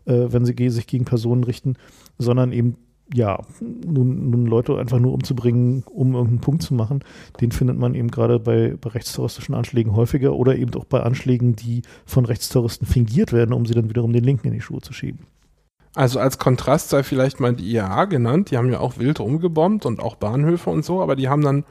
[0.03, 1.77] äh, wenn sie sich gegen Personen richten,
[2.17, 2.75] sondern eben
[3.13, 7.03] ja, nun, nun Leute einfach nur umzubringen, um irgendeinen Punkt zu machen,
[7.41, 11.55] den findet man eben gerade bei, bei rechtsterroristischen Anschlägen häufiger oder eben auch bei Anschlägen,
[11.55, 14.93] die von Rechtsterroristen fingiert werden, um sie dann wiederum den Linken in die Schuhe zu
[14.93, 15.27] schieben.
[15.93, 18.51] Also als Kontrast sei vielleicht mal die IAA genannt.
[18.51, 21.65] Die haben ja auch wild rumgebombt und auch Bahnhöfe und so, aber die haben dann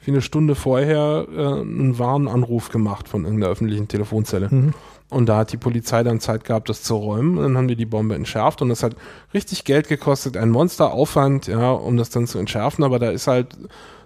[0.00, 4.48] wie eine Stunde vorher äh, einen Warnanruf gemacht von irgendeiner öffentlichen Telefonzelle.
[4.50, 4.74] Mhm.
[5.08, 7.38] Und da hat die Polizei dann Zeit gehabt, das zu räumen.
[7.38, 8.60] Und dann haben die die Bombe entschärft.
[8.60, 8.96] Und das hat
[9.32, 12.82] richtig Geld gekostet, ein Monsteraufwand, ja, um das dann zu entschärfen.
[12.82, 13.56] Aber da ist halt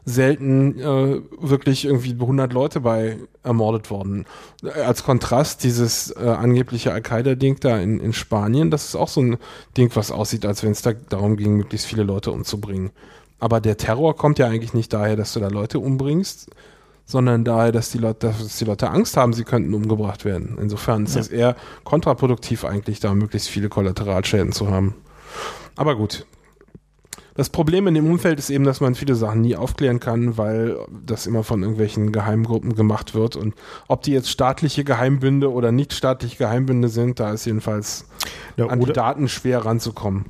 [0.04, 4.26] selten äh, wirklich irgendwie 100 Leute bei ermordet worden.
[4.84, 9.36] Als Kontrast dieses äh, angebliche Al-Qaida-Ding da in, in Spanien, das ist auch so ein
[9.76, 12.90] Ding, was aussieht, als wenn es da darum ging, möglichst viele Leute umzubringen.
[13.38, 16.50] Aber der Terror kommt ja eigentlich nicht daher, dass du da Leute umbringst,
[17.04, 20.58] sondern daher, dass die Leute, dass die Leute Angst haben, sie könnten umgebracht werden.
[20.60, 21.20] Insofern ist Ja.
[21.20, 24.94] das eher kontraproduktiv eigentlich, da möglichst viele Kollateralschäden zu haben.
[25.76, 26.26] Aber gut.
[27.36, 30.76] Das Problem in dem Umfeld ist eben, dass man viele Sachen nie aufklären kann, weil
[31.06, 33.34] das immer von irgendwelchen Geheimgruppen gemacht wird.
[33.36, 33.54] Und
[33.88, 38.04] ob die jetzt staatliche Geheimbünde oder nicht staatliche Geheimbünde sind, da ist jedenfalls
[38.56, 40.26] Ja, an die Daten schwer ranzukommen.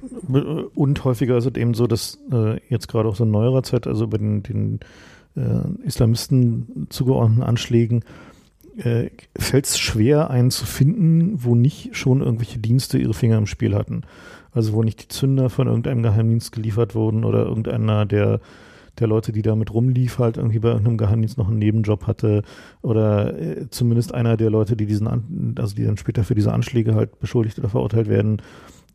[0.74, 3.86] und häufiger ist es eben so, dass äh, jetzt gerade auch so in neuerer Zeit,
[3.88, 4.80] also bei den, den
[5.41, 8.05] äh, Islamisten zugeordneten Anschlägen,
[8.76, 13.47] äh, fällt es schwer, einen zu finden, wo nicht schon irgendwelche Dienste ihre Finger im
[13.47, 14.03] Spiel hatten.
[14.53, 18.41] Also wo nicht die Zünder von irgendeinem Geheimdienst geliefert wurden oder irgendeiner der,
[18.99, 22.43] der Leute, die damit rumlief, halt irgendwie bei irgendeinem Geheimdienst noch einen Nebenjob hatte
[22.82, 26.53] oder äh, zumindest einer der Leute, die diesen, An also die dann später für diese
[26.53, 28.43] Anschläge halt beschuldigt oder verurteilt werden,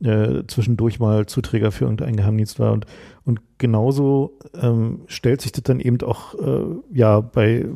[0.03, 2.73] äh, zwischendurch mal Zuträger für irgendeinen Geheimdienst war.
[2.73, 2.85] Und,
[3.23, 7.67] und genauso ähm, stellt sich das dann eben auch äh, ja bei, äh,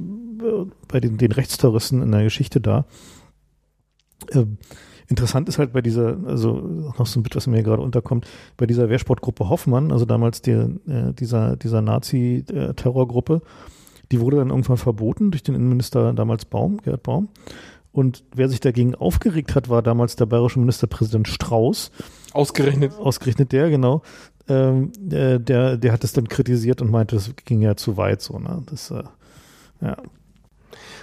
[0.88, 2.86] bei den, den Rechtsterroristen in der Geschichte dar.
[4.32, 4.58] Ähm,
[5.08, 6.54] interessant ist halt bei dieser, also
[6.98, 10.70] noch so ein Bit, was mir gerade unterkommt, bei dieser Wehrsportgruppe Hoffmann, also damals der,
[10.88, 13.42] äh, dieser, dieser Nazi-Terrorgruppe,
[14.12, 17.30] die wurde dann irgendwann verboten durch den Innenminister damals Baum, Gerhard Baum.
[17.92, 21.92] Und wer sich dagegen aufgeregt hat, war damals der bayerische Ministerpräsident Strauß,
[22.34, 24.04] Ausgerechnet ausgerechnet der, genau.
[24.48, 28.22] Ähm, äh, der, der hat es dann kritisiert und meinte, das ging ja zu weit
[28.22, 28.64] so, ne?
[28.68, 29.04] Das, äh,
[29.82, 29.98] ja.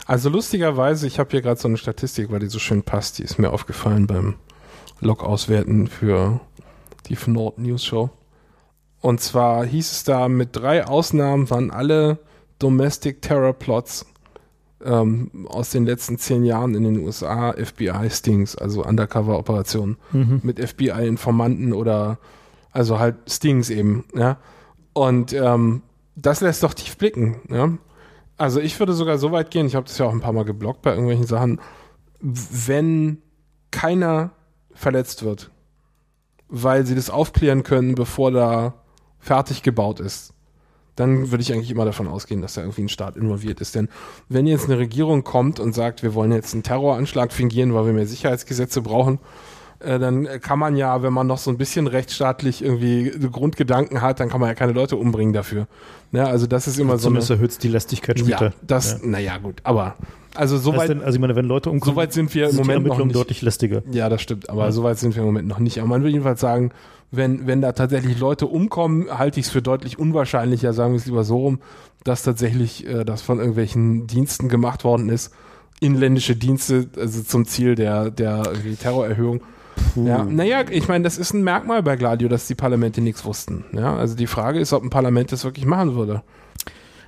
[0.07, 3.24] Also lustigerweise, ich habe hier gerade so eine Statistik, weil die so schön passt, die
[3.24, 4.37] ist mir aufgefallen beim
[5.01, 6.41] Log-Auswerten für
[7.09, 8.11] die Nord News Show.
[9.01, 12.18] Und zwar hieß es da, mit drei Ausnahmen waren alle
[12.59, 14.07] Domestic Terror Plots
[14.85, 20.41] ähm, aus den letzten zehn Jahren in den USA FBI-Stings, also Undercover-Operationen Mhm.
[20.43, 22.18] mit FBI-Informanten oder
[22.72, 24.37] also halt Stings eben, ja.
[24.93, 25.83] Und ähm,
[26.14, 27.70] das lässt doch tief blicken, ja.
[28.39, 30.45] Also ich würde sogar so weit gehen, ich habe das ja auch ein paar Mal
[30.45, 31.59] geblockt bei irgendwelchen Sachen,
[32.20, 33.18] wenn
[33.70, 34.31] keiner
[34.72, 35.51] verletzt wird,
[36.49, 38.74] weil sie das aufklären können, bevor da
[39.18, 40.35] fertig gebaut ist,
[40.97, 43.74] dann würde ich eigentlich immer davon ausgehen, dass da irgendwie ein Staat involviert ist.
[43.74, 43.88] Denn
[44.28, 47.92] wenn jetzt eine Regierung kommt und sagt, wir wollen jetzt einen Terroranschlag fingieren, weil wir
[47.92, 49.18] mehr Sicherheitsgesetze brauchen,
[49.81, 54.20] äh, dann kann man ja, wenn man noch so ein bisschen rechtsstaatlich irgendwie Grundgedanken hat,
[54.20, 55.66] dann kann man ja keine Leute umbringen dafür.
[56.12, 58.47] Ja, also das ist immer so eine, Zumindest erhöht die Lästigkeit später.
[58.47, 58.99] ja, das, Ja.
[59.09, 59.97] naja, gut, aber
[60.35, 62.87] also soweit, denn, also ich meine, wenn Leute umkommen, soweit sind wir im sind Moment
[62.87, 63.16] noch nicht.
[63.16, 63.83] deutlich lästiger.
[63.91, 64.72] Ja, das stimmt, aber Ja.
[64.72, 65.79] soweit sind wir im Moment noch nicht.
[65.79, 66.72] Aber man will jedenfalls sagen,
[67.11, 71.07] wenn, wenn da tatsächlich Leute umkommen, halte ich es für deutlich unwahrscheinlicher, sagen wir es
[71.07, 71.61] lieber so rum,
[72.05, 75.33] dass tatsächlich äh, das von irgendwelchen Diensten gemacht worden ist.
[75.81, 78.77] Inländische Dienste, also zum Ziel der, der irgendwie
[79.77, 80.07] Terrorerhöhung.
[80.07, 83.64] Ja, naja, ich meine, das ist ein Merkmal bei Gladio, dass die Parlamente nichts wussten.
[83.72, 86.22] Ja, also die Frage ist, ob ein Parlament das wirklich machen würde.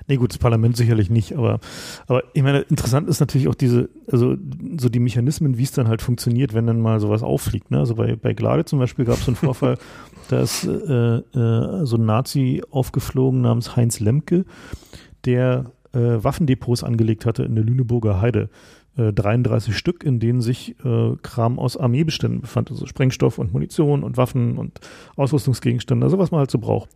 [0.07, 1.59] Nee, gut, das Parlament sicherlich nicht, aber,
[2.07, 4.35] aber ich meine, interessant ist natürlich auch diese, also
[4.79, 7.69] so die Mechanismen, wie es dann halt funktioniert, wenn dann mal sowas auffliegt.
[7.69, 7.77] Ne?
[7.77, 9.77] Also bei, bei Glade zum Beispiel gab es einen Vorfall,
[10.29, 14.45] da ist äh, äh, so ein Nazi aufgeflogen namens Heinz Lemke,
[15.25, 18.49] der äh, Waffendepots angelegt hatte in der Lüneburger Heide.
[19.13, 24.03] 33 äh, Stück, in denen sich äh, Kram aus Armeebeständen befand, also Sprengstoff und Munition
[24.03, 24.79] und Waffen und
[25.15, 26.89] Ausrüstungsgegenstände, also was man halt so braucht.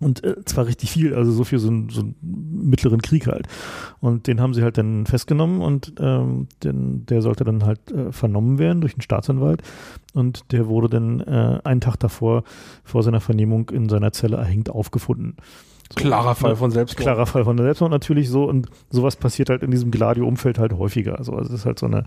[0.00, 2.16] Und äh, zwar richtig viel, also so für so, einen, so einen
[2.68, 3.48] mittleren Krieg halt.
[4.00, 8.12] Und den haben sie halt dann festgenommen und ähm, den, der sollte dann halt äh,
[8.12, 9.62] vernommen werden durch einen Staatsanwalt.
[10.12, 12.44] Und der wurde dann äh, einen Tag davor,
[12.84, 15.36] vor seiner Vernehmung in seiner Zelle erhängt aufgefunden.
[15.90, 17.02] So, klarer Fall von Selbstmord.
[17.02, 21.18] Klarer Fall von Selbstmord natürlich so und sowas passiert halt in diesem Gladio-Umfeld halt häufiger.
[21.18, 22.04] Also, also das ist halt so eine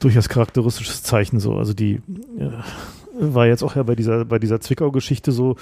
[0.00, 1.54] durchaus charakteristisches Zeichen so.
[1.54, 2.00] Also die
[2.38, 2.50] äh,
[3.20, 5.56] war jetzt auch ja bei dieser bei dieser Zwickau-Geschichte so,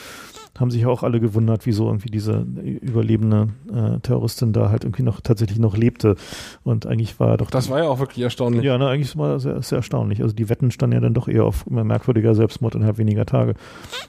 [0.58, 5.02] haben sich ja auch alle gewundert, wieso irgendwie diese überlebende äh, Terroristin da halt irgendwie
[5.02, 6.16] noch tatsächlich noch lebte.
[6.64, 7.50] Und eigentlich war doch.
[7.50, 8.64] Das war ja auch wirklich erstaunlich.
[8.64, 10.22] Ja, ne, eigentlich war das sehr, sehr erstaunlich.
[10.22, 13.54] Also die Wetten standen ja dann doch eher auf merkwürdiger Selbstmord innerhalb weniger Tage.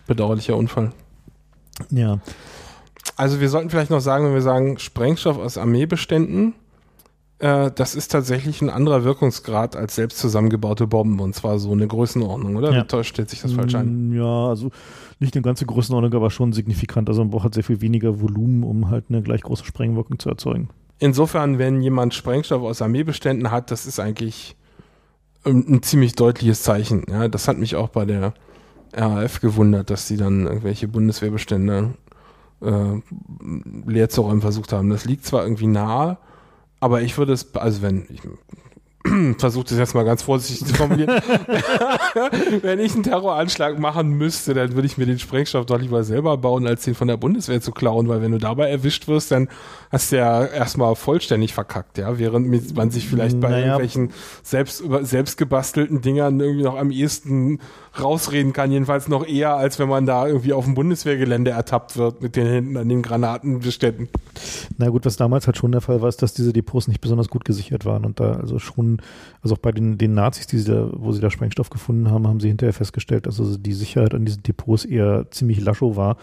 [0.07, 0.91] Bedauerlicher Unfall.
[1.91, 2.19] Ja.
[3.17, 6.53] Also wir sollten vielleicht noch sagen, wenn wir sagen Sprengstoff aus Armeebeständen,
[7.39, 11.87] äh, das ist tatsächlich ein anderer Wirkungsgrad als selbst zusammengebaute Bomben und zwar so eine
[11.87, 12.71] Größenordnung, oder?
[12.71, 12.83] Ja.
[12.83, 14.09] Wie täuscht stellt sich das falsch ein?
[14.09, 14.69] Mm, ja, also
[15.19, 17.09] nicht eine ganze Größenordnung, aber schon signifikant.
[17.09, 20.29] Also man braucht halt sehr viel weniger Volumen, um halt eine gleich große Sprengwirkung zu
[20.29, 20.69] erzeugen.
[20.99, 24.55] Insofern, wenn jemand Sprengstoff aus Armeebeständen hat, das ist eigentlich
[25.43, 27.03] ein, ein ziemlich deutliches Zeichen.
[27.09, 28.33] Ja, das hat mich auch bei der
[28.93, 31.93] RAF gewundert, dass die dann irgendwelche Bundeswehrbestände
[32.61, 33.01] äh,
[33.85, 34.89] leer zu räumen versucht haben.
[34.89, 36.17] Das liegt zwar irgendwie nahe,
[36.79, 38.21] aber ich würde es, also wenn, ich
[39.37, 41.09] versuche das jetzt mal ganz vorsichtig zu formulieren.
[42.61, 46.37] Wenn ich einen Terroranschlag machen müsste, dann würde ich mir den Sprengstoff doch lieber selber
[46.37, 49.49] bauen, als den von der Bundeswehr zu klauen, weil wenn du dabei erwischt wirst, dann
[49.91, 53.65] hast du ja erstmal vollständig verkackt, ja, während man sich vielleicht bei naja.
[53.65, 54.11] irgendwelchen
[54.43, 57.59] selbst, selbst gebastelten Dingern irgendwie noch am ehesten
[57.99, 62.21] rausreden kann, jedenfalls noch eher, als wenn man da irgendwie auf dem Bundeswehrgelände ertappt wird
[62.21, 64.09] mit den Händen an den Granatenbeständen.
[64.77, 67.29] Na gut, was damals halt schon der Fall war, ist, dass diese Depots nicht besonders
[67.29, 69.01] gut gesichert waren und da also schon,
[69.47, 72.27] also auch bei den, den Nazis, die sie da, wo sie da Sprengstoff gefunden haben,
[72.27, 76.17] haben sie hinterher festgestellt, dass also die Sicherheit an diesen Depots eher ziemlich lascho war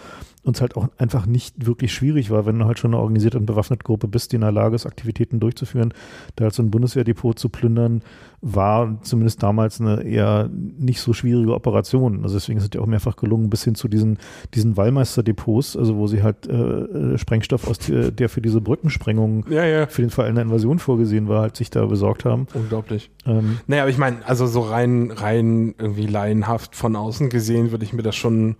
[0.45, 3.39] und es halt auch einfach nicht wirklich schwierig war, wenn du halt schon eine organisierte
[3.39, 5.95] und bewaffnete Gruppe bist, die in der Lage ist, Aktivitäten durchzuführen,
[6.37, 8.03] da halt so ein Bundeswehrdepot zu plündern,
[8.43, 12.23] war zumindest damals eine eher nicht so schwierige Operation.
[12.23, 14.19] Also deswegen ist es ja auch mehrfach gelungen, bis hin zu diesen,
[14.53, 19.47] diesen Wallmeister-Depots, also wo sie halt äh, äh Sprengstoff aus die, der für diese Brückensprengung
[19.49, 19.87] ja, ja.
[19.87, 22.47] für den Fall einer Invasion vorgesehen war, halt sich da besorgt haben.
[22.53, 23.11] Unglaublich.
[23.27, 27.85] Ähm, naja, aber ich meine, also so rein, rein irgendwie laienhaft von außen gesehen würde
[27.85, 28.57] ich mir das schon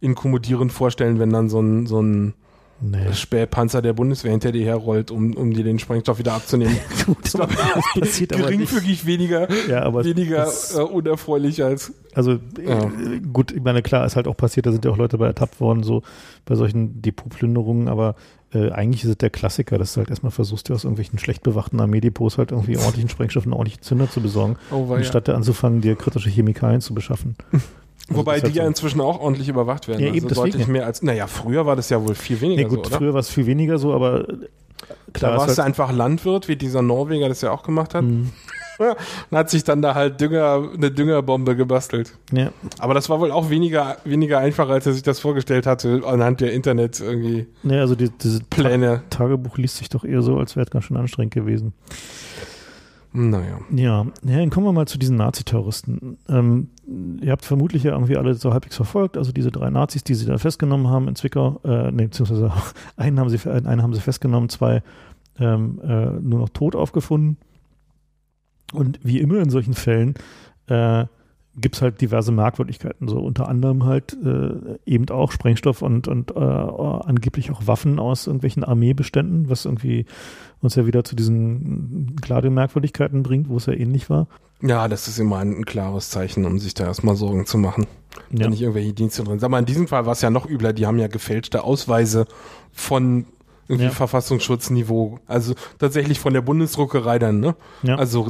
[0.00, 2.34] inkommodierend vorstellen, wenn dann so ein, so ein
[2.80, 3.12] nee.
[3.12, 6.76] Spähpanzer der Bundeswehr hinter dir herrollt, um, um dir den Sprengstoff wieder abzunehmen.
[7.06, 7.46] Gut, das war
[7.98, 11.92] passiert geringfügig weniger, ja, aber weniger das, äh, unerfreulich als.
[12.14, 12.84] Also ja.
[12.84, 15.26] äh, gut, ich meine, klar, ist halt auch passiert, da sind ja auch Leute bei
[15.26, 16.02] ertappt worden, so
[16.44, 18.16] bei solchen Depotplünderungen, aber
[18.54, 21.42] äh, eigentlich ist es der Klassiker, dass du halt erstmal versuchst, dir aus irgendwelchen schlecht
[21.42, 25.34] bewachten Armeedepots halt irgendwie ordentlichen Sprengstoff und ordentlichen Zünder zu besorgen, oh, anstatt ja.
[25.34, 27.36] anzufangen, dir kritische Chemikalien zu beschaffen.
[28.10, 30.00] Also Wobei die halt ja inzwischen auch ordentlich überwacht werden.
[30.00, 31.02] Ja, eben also deutlich mehr als.
[31.02, 32.96] Naja, früher war das ja wohl viel weniger nee, gut, so?
[32.96, 34.24] Früher war es viel weniger so, aber
[35.12, 35.32] klar.
[35.32, 38.04] Da warst halt du einfach Landwirt, wie dieser Norweger das ja auch gemacht hat.
[38.04, 38.30] Mhm.
[38.78, 42.14] Und hat sich dann da halt Dünger, eine Düngerbombe gebastelt.
[42.32, 42.50] Ja.
[42.78, 46.40] Aber das war wohl auch weniger, weniger einfach, als er sich das vorgestellt hatte, anhand
[46.40, 47.46] der Internet irgendwie.
[47.62, 49.02] Ja, also die, diese Pläne.
[49.10, 51.72] Tagebuch liest sich doch eher so, als wäre es ganz schön anstrengend gewesen.
[53.12, 53.58] Naja.
[53.70, 56.18] Ja, ja dann kommen wir mal zu diesen Naziterroristen.
[56.28, 56.68] Ähm,
[57.22, 60.26] ihr habt vermutlich ja irgendwie alle so halbwegs verfolgt, also diese drei Nazis, die sie
[60.26, 62.52] da festgenommen haben in Zwickau, äh, nee, beziehungsweise
[62.96, 64.82] einen haben sie, einen haben sie festgenommen, zwei
[65.40, 67.38] ähm, äh, nur noch tot aufgefunden.
[68.72, 70.14] Und wie immer in solchen Fällen
[70.66, 71.06] äh,
[71.56, 73.08] gibt es halt diverse Merkwürdigkeiten.
[73.08, 78.26] So unter anderem halt äh, eben auch Sprengstoff und, und äh, angeblich auch Waffen aus
[78.26, 80.06] irgendwelchen Armeebeständen, was irgendwie
[80.60, 84.28] uns ja wieder zu diesen klaren Merkwürdigkeiten bringt, wo es ja ähnlich war.
[84.60, 87.86] Ja, das ist immer ein, ein klares Zeichen, um sich da erstmal Sorgen zu machen.
[88.30, 88.40] Ja.
[88.44, 89.44] Wenn nicht irgendwelche Dienste drin sind.
[89.44, 92.26] Aber in diesem Fall war es ja noch übler, die haben ja gefälschte Ausweise
[92.72, 93.26] von
[93.68, 93.90] irgendwie ja.
[93.90, 95.20] Verfassungsschutzniveau.
[95.26, 97.54] Also tatsächlich von der Bundesdruckerei dann, ne?
[97.82, 97.96] Ja.
[97.96, 98.28] Also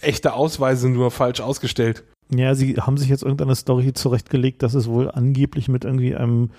[0.00, 2.04] echte Ausweise nur falsch ausgestellt.
[2.32, 6.50] Ja, sie haben sich jetzt irgendeine Story zurechtgelegt, dass es wohl angeblich mit irgendwie einem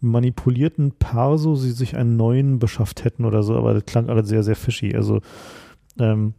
[0.00, 4.42] manipulierten Parso sie sich einen neuen beschafft hätten oder so, aber das klang alles sehr,
[4.42, 4.94] sehr fishy.
[4.94, 5.20] Also
[5.98, 6.34] ähm,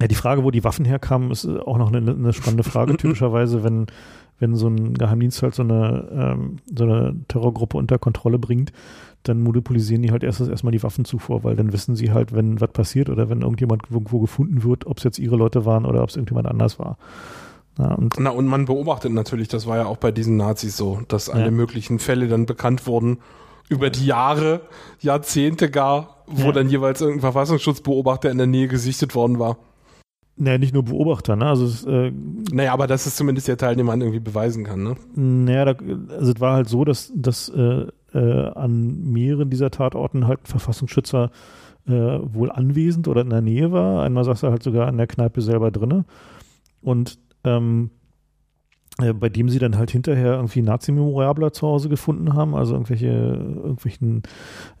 [0.00, 2.96] Ja, die Frage, wo die Waffen herkamen, ist auch noch eine, eine spannende Frage.
[2.98, 3.86] Typischerweise, wenn,
[4.38, 8.72] wenn so ein Geheimdienst halt so eine, ähm, so eine Terrorgruppe unter Kontrolle bringt,
[9.28, 12.70] dann monopolisieren die halt erst erstmal die Waffenzufuhr, weil dann wissen sie halt, wenn was
[12.72, 16.08] passiert oder wenn irgendjemand irgendwo gefunden wird, ob es jetzt ihre Leute waren oder ob
[16.08, 16.98] es irgendjemand anders war.
[17.78, 21.00] Ja, und Na, und man beobachtet natürlich, das war ja auch bei diesen Nazis so,
[21.08, 21.50] dass alle ja.
[21.50, 23.18] möglichen Fälle dann bekannt wurden
[23.68, 24.62] über die Jahre,
[25.00, 26.52] Jahrzehnte gar, wo ja.
[26.52, 29.58] dann jeweils irgendein Verfassungsschutzbeobachter in der Nähe gesichtet worden war.
[30.38, 31.46] Naja, nicht nur Beobachter, ne?
[31.46, 32.12] Also es, äh,
[32.52, 34.96] naja, aber dass es zumindest der Teilnehmer irgendwie beweisen kann, ne?
[35.14, 35.74] Naja, da,
[36.14, 37.86] also es war halt so, dass, dass äh,
[38.18, 41.30] an mehreren dieser Tatorten halt ein Verfassungsschützer
[41.86, 44.02] äh, wohl anwesend oder in der Nähe war.
[44.02, 46.04] Einmal saß er halt sogar an der Kneipe selber drinne.
[46.82, 47.90] Und ähm,
[48.98, 53.08] äh, bei dem sie dann halt hinterher irgendwie Nazi-Memorabler zu Hause gefunden haben, also irgendwelche
[53.08, 54.22] irgendwelchen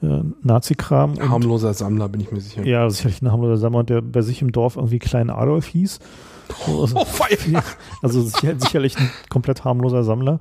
[0.02, 1.18] äh, Nazi-Kram.
[1.18, 2.64] Harmloser Sammler, bin ich mir sicher.
[2.64, 5.98] Ja, sicherlich ein harmloser Sammler, der bei sich im Dorf irgendwie Klein Adolf hieß.
[6.66, 7.04] Also, oh,
[8.02, 10.38] also sicher, sicherlich ein komplett harmloser Sammler.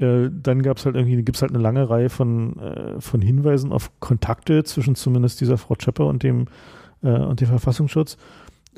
[0.00, 3.20] Äh, dann gab es halt irgendwie, gibt es halt eine lange Reihe von, äh, von
[3.20, 6.46] Hinweisen auf Kontakte zwischen zumindest dieser Frau Schepper und dem,
[7.02, 8.16] äh, und dem Verfassungsschutz.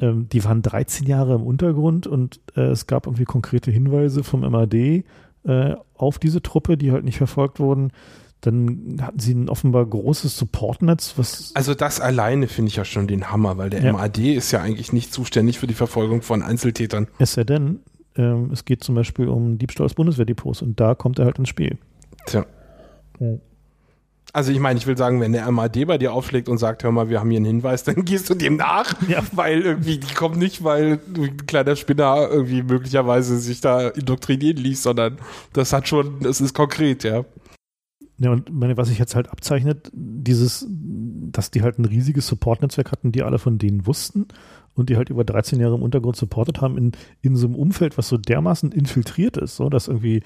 [0.01, 4.41] Ähm, die waren 13 Jahre im Untergrund und äh, es gab irgendwie konkrete Hinweise vom
[4.41, 7.93] MAD äh, auf diese Truppe, die halt nicht verfolgt wurden.
[8.41, 11.53] Dann hatten sie ein offenbar großes Supportnetz, was.
[11.55, 13.93] Also das alleine finde ich ja schon den Hammer, weil der ja.
[13.93, 17.09] MAD ist ja eigentlich nicht zuständig für die Verfolgung von Einzeltätern.
[17.19, 17.81] Es sei denn,
[18.17, 21.49] ähm, es geht zum Beispiel um Diebstahl aus Bundeswehrdepots und da kommt er halt ins
[21.49, 21.79] Spiel.
[22.27, 22.45] Tja.
[23.19, 23.41] Hm.
[24.33, 26.93] Also ich meine, ich will sagen, wenn der MAD bei dir aufschlägt und sagt, hör
[26.93, 29.23] mal, wir haben hier einen Hinweis, dann gehst du dem nach, ja.
[29.33, 34.83] weil irgendwie die kommen nicht, weil ein kleiner Spinner irgendwie möglicherweise sich da indoktrinieren ließ,
[34.83, 35.19] sondern
[35.53, 37.25] das hat schon, das ist konkret, ja.
[38.21, 42.93] Ja, und meine, was sich jetzt halt abzeichnet, dieses, dass die halt ein riesiges Support-Netzwerk
[42.93, 44.29] hatten, die alle von denen wussten
[44.75, 46.93] und die halt über 13 Jahre im Untergrund supportet haben, in,
[47.23, 50.23] in so einem Umfeld, was so dermaßen infiltriert ist, so dass irgendwie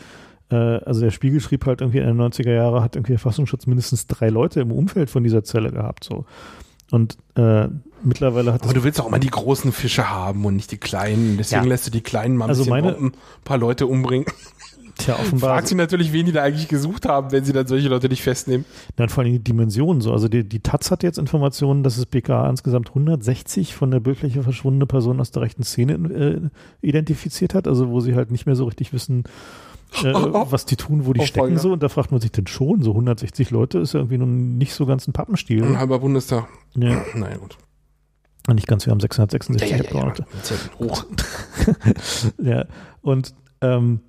[0.51, 3.66] äh, also der Spiegel schrieb halt irgendwie in den 90er Jahren, hat irgendwie der Verfassungsschutz
[3.66, 6.03] mindestens drei Leute im Umfeld von dieser Zelle gehabt.
[6.03, 6.26] So.
[6.90, 7.68] Und äh,
[8.03, 8.64] mittlerweile hat.
[8.64, 11.36] Aber du willst auch mal die großen Fische haben und nicht die kleinen.
[11.36, 11.68] Deswegen ja.
[11.68, 13.12] lässt du die kleinen mal ein, also meine, ein
[13.45, 14.26] paar Leute umbringen.
[14.97, 15.51] Tja, offenbar.
[15.55, 18.22] Fragt sie natürlich, wen die da eigentlich gesucht haben, wenn sie dann solche Leute nicht
[18.22, 18.64] festnehmen.
[18.97, 20.12] Dann vor allem die Dimensionen so.
[20.12, 24.42] Also die, die Taz hat jetzt Informationen, dass es BKA insgesamt 160 von der Bildfläche
[24.42, 26.40] verschwundene Personen aus der rechten Szene äh,
[26.86, 27.66] identifiziert hat.
[27.66, 29.24] Also wo sie halt nicht mehr so richtig wissen,
[30.03, 31.72] äh, was die tun, wo die oh, stecken so.
[31.72, 34.74] Und da fragt man sich denn schon, so 160 Leute ist ja irgendwie nun nicht
[34.74, 35.64] so ganz ein Pappenstiel.
[35.64, 36.49] Ein halber Bundestag.
[36.74, 37.05] Ja.
[37.14, 37.57] Naja, gut.
[38.53, 40.26] Nicht ganz, wir haben 666 ja, ja, Abgeordnete.
[40.51, 41.07] Ja, hoch.
[42.42, 42.66] ja,
[43.01, 44.01] und ähm,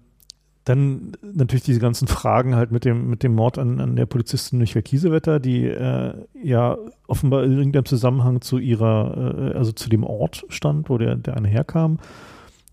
[0.65, 4.57] dann natürlich diese ganzen Fragen halt mit dem, mit dem Mord an, an der Polizistin
[4.57, 10.03] Michael Kiesewetter, die äh, ja offenbar in irgendeinem Zusammenhang zu ihrer, äh, also zu dem
[10.03, 11.99] Ort stand, wo der, der eine herkam.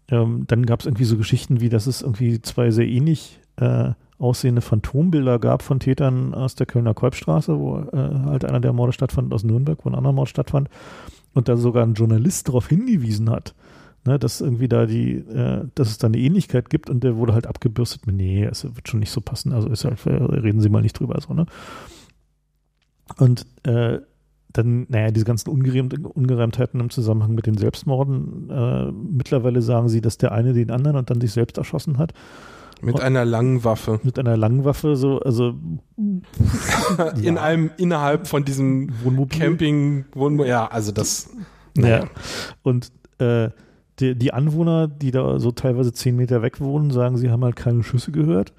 [0.09, 3.91] Ähm, dann gab es irgendwie so Geschichten wie, dass es irgendwie zwei sehr ähnlich äh,
[4.19, 8.95] aussehende Phantombilder gab von Tätern aus der Kölner Kolbstraße, wo äh, halt einer der Morde
[8.95, 10.71] stattfand, aus Nürnberg, wo ein anderer Mord stattfand.
[11.35, 13.55] Und da sogar ein Journalist darauf hingewiesen hat,
[14.05, 17.35] ne, dass irgendwie da die, äh, dass es da eine Ähnlichkeit gibt und der wurde
[17.35, 20.69] halt abgebürstet mit, nee, es wird schon nicht so passen, also ist halt, reden Sie
[20.69, 21.47] mal nicht drüber, so, ne?
[23.19, 23.99] Und äh,
[24.53, 28.51] dann, naja, diese ganzen Ungereimtheiten im Zusammenhang mit den Selbstmorden.
[28.51, 32.13] Äh, mittlerweile sagen sie, dass der eine den anderen und dann sich selbst erschossen hat.
[32.83, 34.01] Mit und einer langen Waffe.
[34.03, 35.55] Mit einer langen Waffe, so, also.
[37.17, 37.43] In ja.
[37.43, 39.39] einem, innerhalb von diesem Wohnmobil.
[39.39, 41.31] Camping, Wohnmobil, ja, also das.
[41.77, 42.01] Naja.
[42.01, 42.11] Ja.
[42.63, 43.51] Und, äh,
[44.03, 47.57] die, die Anwohner, die da so teilweise zehn Meter weg wohnen, sagen, sie haben halt
[47.57, 48.53] keine Schüsse gehört.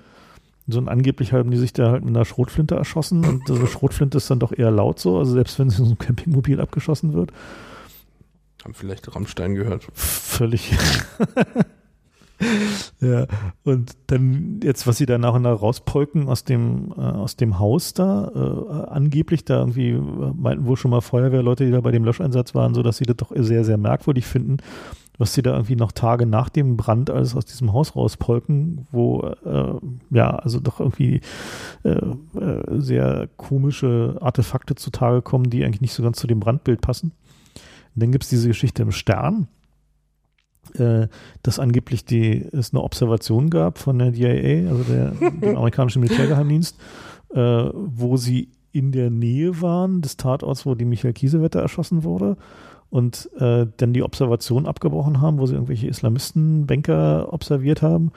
[0.67, 3.67] So und angeblich haben die sich da halt mit einer Schrotflinte erschossen und so eine
[3.67, 6.61] Schrotflinte ist dann doch eher laut so, also selbst wenn sie in so einem Campingmobil
[6.61, 7.33] abgeschossen wird.
[8.63, 9.85] Haben vielleicht Rammstein gehört.
[9.93, 10.71] Völlig.
[13.01, 13.27] ja,
[13.65, 17.59] und dann jetzt, was sie da nach und nach rauspolken aus dem, äh, aus dem
[17.59, 22.05] Haus da, äh, angeblich da irgendwie meinten wohl schon mal Feuerwehrleute, die da bei dem
[22.05, 24.59] Löscheinsatz waren, so dass sie das doch sehr, sehr merkwürdig finden
[25.17, 29.21] was sie da irgendwie noch Tage nach dem Brand alles aus diesem Haus rauspolken, wo
[29.45, 29.73] äh,
[30.09, 31.21] ja, also doch irgendwie
[31.83, 36.81] äh, äh, sehr komische Artefakte zutage kommen, die eigentlich nicht so ganz zu dem Brandbild
[36.81, 37.11] passen.
[37.95, 39.47] Und dann gibt es diese Geschichte im Stern,
[40.75, 41.07] äh,
[41.43, 46.75] dass angeblich die, es eine Observation gab von der DIA, also der, dem amerikanischen Militärgeheimdienst,
[47.33, 47.39] äh,
[47.73, 52.37] wo sie in der Nähe waren des Tatorts, wo die Michael Kiesewetter erschossen wurde
[52.93, 58.11] und äh, dann die Observation abgebrochen haben, wo sie irgendwelche Islamisten, Banker observiert haben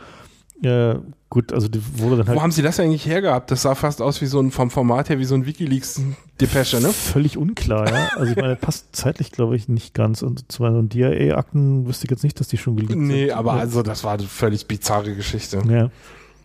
[0.61, 1.01] Ja,
[1.31, 2.37] gut, also die wurde dann halt.
[2.37, 3.51] Wo haben sie das eigentlich hergehabt?
[3.51, 6.89] Das sah fast aus wie so ein, vom Format her wie so ein Wikileaks-Depesche, ne?
[6.93, 8.11] Völlig unklar, ja.
[8.16, 10.20] Also ich meine, passt zeitlich, glaube ich, nicht ganz.
[10.20, 13.27] Und zwar so DIA-Akten wüsste ich jetzt nicht, dass die schon geleakt nee, sind.
[13.29, 13.61] Nee, aber ja.
[13.61, 15.62] also das war eine völlig bizarre Geschichte.
[15.70, 15.91] Ja.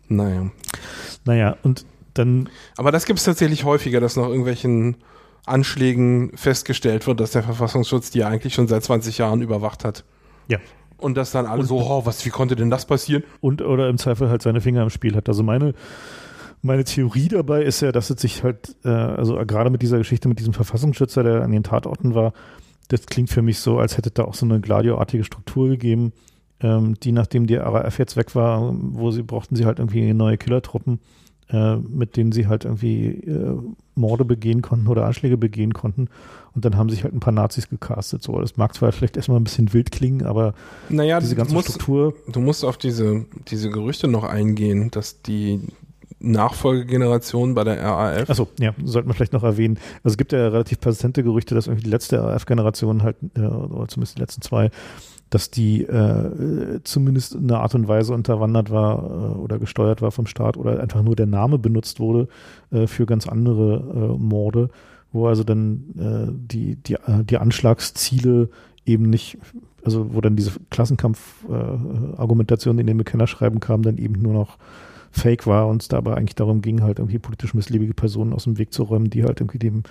[0.08, 0.52] Naja.
[1.26, 2.48] Naja, und dann.
[2.78, 4.96] Aber das gibt es tatsächlich häufiger, dass nach irgendwelchen
[5.46, 10.04] Anschlägen festgestellt wird, dass der Verfassungsschutz die ja eigentlich schon seit 20 Jahren überwacht hat.
[10.48, 10.60] Ja.
[10.98, 13.24] Und dass dann alle und, so, oh, was, wie konnte denn das passieren?
[13.40, 15.28] Und oder im Zweifel halt seine Finger im Spiel hat.
[15.30, 15.74] Also meine,
[16.62, 20.28] meine Theorie dabei ist ja, dass es sich halt, äh, also gerade mit dieser Geschichte
[20.28, 22.34] mit diesem Verfassungsschützer, der an den Tatorten war,
[22.90, 26.14] das klingt für mich so, als hätte da auch so eine Gladioartige Struktur gegeben,
[26.60, 30.38] ähm, die nachdem die RAF jetzt weg war, wo sie brauchten sie halt irgendwie neue
[30.38, 31.00] Killertruppen,
[31.52, 33.58] äh, mit denen sie halt irgendwie äh,
[33.96, 36.08] Morde begehen konnten oder Anschläge begehen konnten.
[36.54, 38.24] Und dann haben sich halt ein paar Nazis gecastet.
[38.24, 40.54] So, das mag zwar vielleicht erstmal ein bisschen wild klingen, aber
[40.90, 42.14] naja, diese ganze musst, Struktur.
[42.28, 45.62] Du musst auf diese, diese Gerüchte noch eingehen, dass die
[46.20, 48.30] Nachfolgegeneration bei der RAF.
[48.30, 49.78] Achso, ja, sollte man vielleicht noch erwähnen.
[50.04, 53.88] Also es gibt ja relativ persistente Gerüchte, dass irgendwie die letzte RAF-Generation halt, äh, oder
[53.88, 54.70] zumindest die letzten zwei,
[55.32, 59.04] dass die äh, zumindest in einer Art und Weise unterwandert war äh,
[59.40, 62.28] oder gesteuert war vom Staat oder einfach nur der Name benutzt wurde
[62.70, 64.70] äh, für ganz andere äh, Morde,
[65.14, 68.50] wo also dann äh, die, die, äh, die Anschlagsziele
[68.86, 69.38] eben nicht,
[69.86, 74.58] also wo dann diese Klassenkampf-Argumentation in den Bekennerschreiben kam, dann eben nur noch
[75.12, 78.58] Fake war und es dabei eigentlich darum ging, halt irgendwie politisch missliebige Personen aus dem
[78.58, 79.84] Weg zu räumen, die halt irgendwie dem,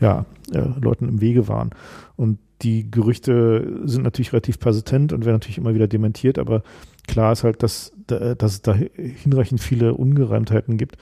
[0.00, 1.68] ja, äh, Leuten im Wege waren.
[2.16, 6.62] Und die Gerüchte sind natürlich relativ persistent und werden natürlich immer wieder dementiert, aber
[7.06, 10.96] klar ist halt, dass, dass es da hinreichend viele Ungereimtheiten gibt.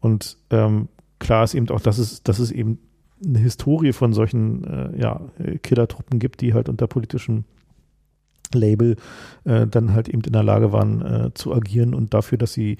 [0.00, 0.88] Und ähm,
[1.18, 2.78] klar ist eben auch, dass es, dass es eben
[3.24, 5.20] eine Historie von solchen äh, ja,
[5.62, 7.44] Killertruppen gibt, die halt unter politischem
[8.52, 8.96] Label
[9.44, 12.76] äh, dann halt eben in der Lage waren äh, zu agieren und dafür, dass sie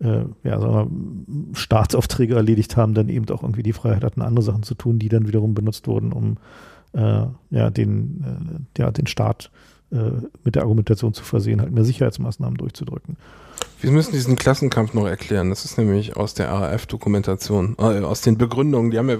[0.00, 4.44] äh, ja, sagen wir, Staatsaufträge erledigt haben, dann eben auch irgendwie die Freiheit hatten, andere
[4.44, 6.36] Sachen zu tun, die dann wiederum benutzt wurden, um
[6.92, 9.50] äh, ja, den, äh, ja, den Staat
[9.90, 10.10] äh,
[10.44, 13.16] mit der Argumentation zu versehen, halt mehr Sicherheitsmaßnahmen durchzudrücken.
[13.80, 15.50] Wir müssen diesen Klassenkampf noch erklären.
[15.50, 18.90] Das ist nämlich aus der RAF-Dokumentation, äh, aus den Begründungen.
[18.90, 19.18] Die haben ja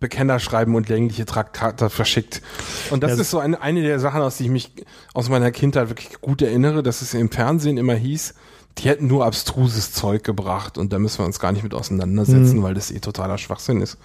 [0.00, 2.42] Bekennerschreiben und längliche Traktate verschickt.
[2.90, 4.72] Und das ja, ist so eine, eine der Sachen, aus die ich mich
[5.12, 8.34] aus meiner Kindheit wirklich gut erinnere, dass es im Fernsehen immer hieß,
[8.78, 12.58] die hätten nur abstruses Zeug gebracht und da müssen wir uns gar nicht mit auseinandersetzen,
[12.58, 12.62] mhm.
[12.62, 13.98] weil das eh totaler Schwachsinn ist.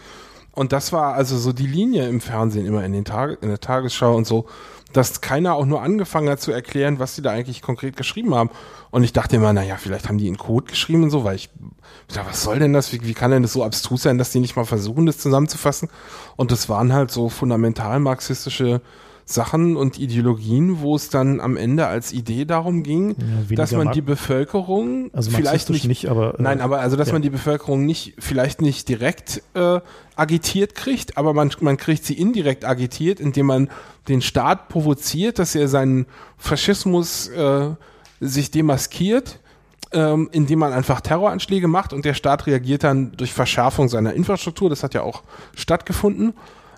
[0.54, 3.60] Und das war also so die Linie im Fernsehen immer in den Tag, in der
[3.60, 4.46] Tagesschau und so,
[4.94, 8.52] dass keiner auch nur angefangen hat zu erklären, was die da eigentlich konkret geschrieben haben.
[8.92, 11.50] Und ich dachte immer, naja, vielleicht haben die in Code geschrieben und so, weil ich,
[12.12, 12.94] ja, was soll denn das?
[12.94, 15.90] Wie, wie kann denn das so abstrus sein, dass die nicht mal versuchen, das zusammenzufassen?
[16.36, 18.82] Und das waren halt so fundamental marxistische
[19.26, 23.16] Sachen und Ideologien, wo es dann am Ende als Idee darum ging,
[23.50, 27.08] ja, dass man die Bevölkerung also vielleicht nicht, nicht aber, äh, nein, aber also dass
[27.08, 27.14] ja.
[27.14, 29.80] man die Bevölkerung nicht vielleicht nicht direkt äh,
[30.16, 33.70] agitiert kriegt, aber man man kriegt sie indirekt agitiert, indem man
[34.08, 36.06] den Staat provoziert, dass er seinen
[36.38, 37.70] Faschismus äh,
[38.20, 39.40] sich demaskiert
[39.94, 44.70] ähm, indem man einfach Terroranschläge macht und der Staat reagiert dann durch Verschärfung seiner Infrastruktur.
[44.70, 45.24] Das hat ja auch
[45.56, 46.34] stattgefunden.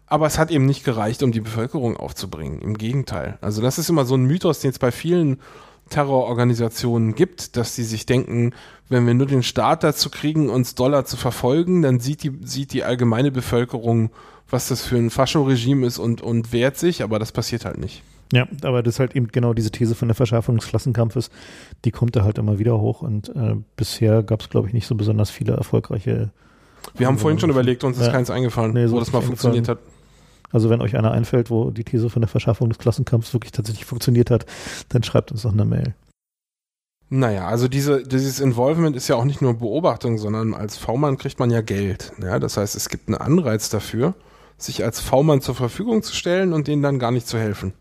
[0.07, 2.61] Aber es hat eben nicht gereicht, um die Bevölkerung aufzubringen.
[2.61, 3.37] Im Gegenteil.
[3.41, 5.39] Also das ist immer so ein Mythos, den es bei vielen
[5.89, 8.53] Terrororganisationen gibt, dass sie sich denken,
[8.89, 12.73] wenn wir nur den Staat dazu kriegen, uns Dollar zu verfolgen, dann sieht die, sieht
[12.73, 14.09] die allgemeine Bevölkerung,
[14.49, 18.03] was das für ein Fascho-Regime ist und, und wehrt sich, aber das passiert halt nicht.
[18.33, 21.29] Ja, aber das ist halt eben genau diese These von der Verschärfung des Klassenkampfes,
[21.83, 24.87] die kommt da halt immer wieder hoch und äh, bisher gab es, glaube ich, nicht
[24.87, 26.31] so besonders viele erfolgreiche.
[26.95, 29.67] Wir haben vorhin schon überlegt, uns ist keins eingefallen, nee, so wo das mal funktioniert
[29.67, 29.79] hat.
[30.51, 33.85] Also wenn euch einer einfällt, wo die These von der Verschärfung des Klassenkampfs wirklich tatsächlich
[33.85, 34.45] funktioniert hat,
[34.89, 35.95] dann schreibt uns doch eine Mail.
[37.09, 41.39] Naja, also diese, dieses Involvement ist ja auch nicht nur Beobachtung, sondern als V-Mann kriegt
[41.39, 42.11] man ja Geld.
[42.21, 44.15] Ja, das heißt, es gibt einen Anreiz dafür,
[44.57, 47.73] sich als V-Mann zur Verfügung zu stellen und denen dann gar nicht zu helfen.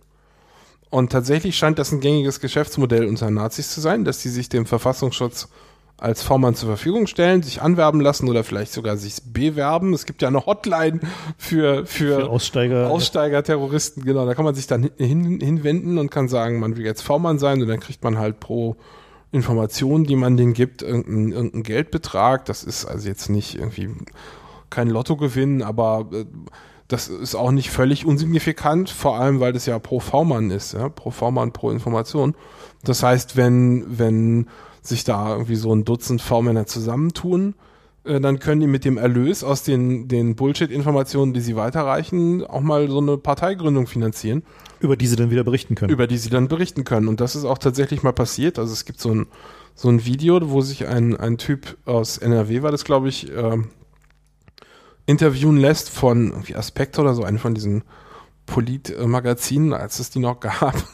[0.90, 4.66] Und tatsächlich scheint das ein gängiges Geschäftsmodell unter Nazis zu sein, dass sie sich dem
[4.66, 5.48] Verfassungsschutz
[5.96, 9.94] als V-Mann zur Verfügung stellen, sich anwerben lassen oder vielleicht sogar sich bewerben.
[9.94, 11.00] Es gibt ja eine Hotline
[11.38, 12.90] für, für, für Aussteiger.
[12.90, 14.26] Aussteiger-Terroristen, genau.
[14.26, 17.62] Da kann man sich dann hin, hinwenden und kann sagen, man will jetzt V-Mann sein
[17.62, 18.76] und dann kriegt man halt pro
[19.30, 22.44] Information, die man denen gibt, irgendeinen irgendein Geldbetrag.
[22.44, 23.90] Das ist also jetzt nicht irgendwie
[24.70, 26.24] kein Lottogewinn, aber äh,
[26.88, 30.88] das ist auch nicht völlig unsignifikant, vor allem weil das ja pro V-Mann ist, ja,
[30.88, 32.34] pro V-Mann, pro Information.
[32.82, 34.48] Das heißt, wenn, wenn
[34.86, 37.54] sich da irgendwie so ein Dutzend V-Männer zusammentun,
[38.04, 42.60] äh, dann können die mit dem Erlös aus den, den Bullshit-Informationen, die sie weiterreichen, auch
[42.60, 44.42] mal so eine Parteigründung finanzieren.
[44.80, 45.92] Über die sie dann wieder berichten können.
[45.92, 47.08] Über die sie dann berichten können.
[47.08, 48.58] Und das ist auch tatsächlich mal passiert.
[48.58, 49.26] Also es gibt so ein,
[49.74, 53.68] so ein Video, wo sich ein, ein Typ aus NRW war das, glaube ich, ähm,
[55.06, 57.84] interviewen lässt von irgendwie Aspekt oder so, einen von diesen
[58.46, 60.74] Politmagazinen, als es die noch gab.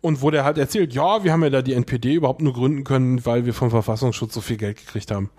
[0.00, 2.84] Und wo der halt erzählt, ja, wir haben ja da die NPD überhaupt nur gründen
[2.84, 5.30] können, weil wir vom Verfassungsschutz so viel Geld gekriegt haben.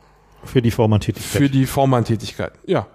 [0.43, 1.41] Für die Vormann-Tätigkeit.
[1.41, 2.87] Für die Vormann-Tätigkeit, ja.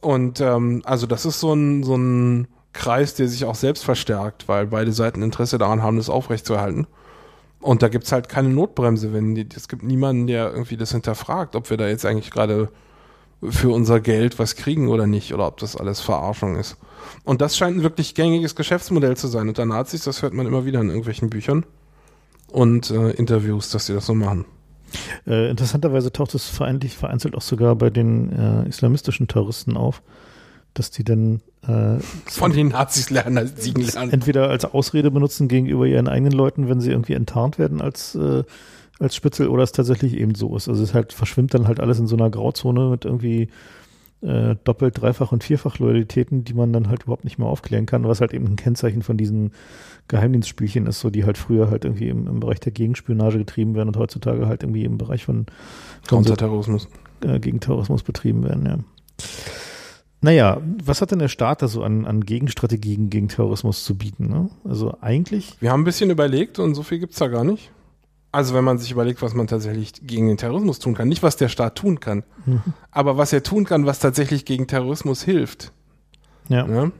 [0.00, 4.48] Und ähm, also das ist so ein, so ein Kreis, der sich auch selbst verstärkt,
[4.48, 6.86] weil beide Seiten Interesse daran haben, das aufrechtzuerhalten.
[7.60, 11.56] Und da gibt's halt keine Notbremse, wenn die, es gibt niemanden, der irgendwie das hinterfragt,
[11.56, 12.68] ob wir da jetzt eigentlich gerade
[13.50, 16.76] für unser Geld was kriegen oder nicht, oder ob das alles Verarschung ist.
[17.24, 19.48] Und das scheint ein wirklich gängiges Geschäftsmodell zu sein.
[19.48, 21.64] Unter Nazis, das hört man immer wieder in irgendwelchen Büchern
[22.48, 24.44] und äh, Interviews, dass sie das so machen.
[25.26, 30.02] Äh, interessanterweise taucht es vereinzelt, vereinzelt auch sogar bei den äh, islamistischen Terroristen auf,
[30.72, 34.12] dass die dann äh, von den Nazis lernen, siegen lernen.
[34.12, 38.44] Entweder als Ausrede benutzen gegenüber ihren eigenen Leuten, wenn sie irgendwie enttarnt werden als äh,
[39.04, 40.68] als Spitzel oder es tatsächlich eben so ist.
[40.68, 43.48] Also es halt verschwimmt dann halt alles in so einer Grauzone mit irgendwie
[44.22, 48.08] äh, doppelt, dreifach und vierfach Loyalitäten, die man dann halt überhaupt nicht mehr aufklären kann,
[48.08, 49.52] was halt eben ein Kennzeichen von diesen
[50.08, 53.88] Geheimdienstspielchen ist, so die halt früher halt irgendwie im, im Bereich der Gegenspionage getrieben werden
[53.88, 55.46] und heutzutage halt irgendwie im Bereich von
[56.08, 56.88] Counterterrorismus
[57.22, 58.78] äh, gegen Terrorismus betrieben werden, ja.
[60.24, 64.30] Naja, was hat denn der Staat da so an, an Gegenstrategien gegen Terrorismus zu bieten?
[64.30, 64.48] Ne?
[64.64, 65.54] Also eigentlich.
[65.60, 67.70] Wir haben ein bisschen überlegt und so viel gibt's da gar nicht.
[68.34, 71.36] Also wenn man sich überlegt, was man tatsächlich gegen den Terrorismus tun kann, nicht was
[71.36, 72.62] der Staat tun kann, mhm.
[72.90, 75.70] aber was er tun kann, was tatsächlich gegen Terrorismus hilft.
[76.48, 76.66] Ja.
[76.66, 76.90] ja?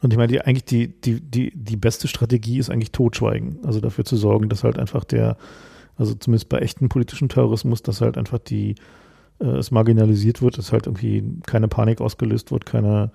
[0.00, 3.58] Und ich meine, die, eigentlich die, die, die, die beste Strategie ist eigentlich Totschweigen.
[3.62, 5.36] Also dafür zu sorgen, dass halt einfach der,
[5.96, 8.76] also zumindest bei echten politischen Terrorismus, dass halt einfach die,
[9.40, 13.10] äh, es marginalisiert wird, dass halt irgendwie keine Panik ausgelöst wird, keine,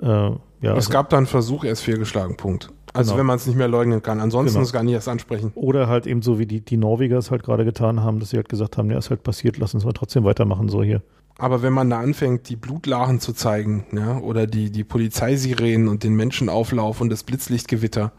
[0.00, 0.38] äh, ja.
[0.62, 2.70] Es also, gab da einen Versuch, er ist fehlgeschlagen, Punkt.
[2.92, 3.20] Also genau.
[3.20, 4.20] wenn man es nicht mehr leugnen kann.
[4.20, 4.64] Ansonsten genau.
[4.64, 5.52] es gar nicht erst ansprechen.
[5.54, 8.36] Oder halt eben so, wie die, die Norweger es halt gerade getan haben, dass sie
[8.36, 11.02] halt gesagt haben, ja, ist halt passiert, lass uns mal trotzdem weitermachen, so hier.
[11.38, 16.02] Aber wenn man da anfängt, die Blutlachen zu zeigen, ja, oder die, die Polizeisirenen und
[16.02, 18.12] den Menschenauflauf und das Blitzlichtgewitter,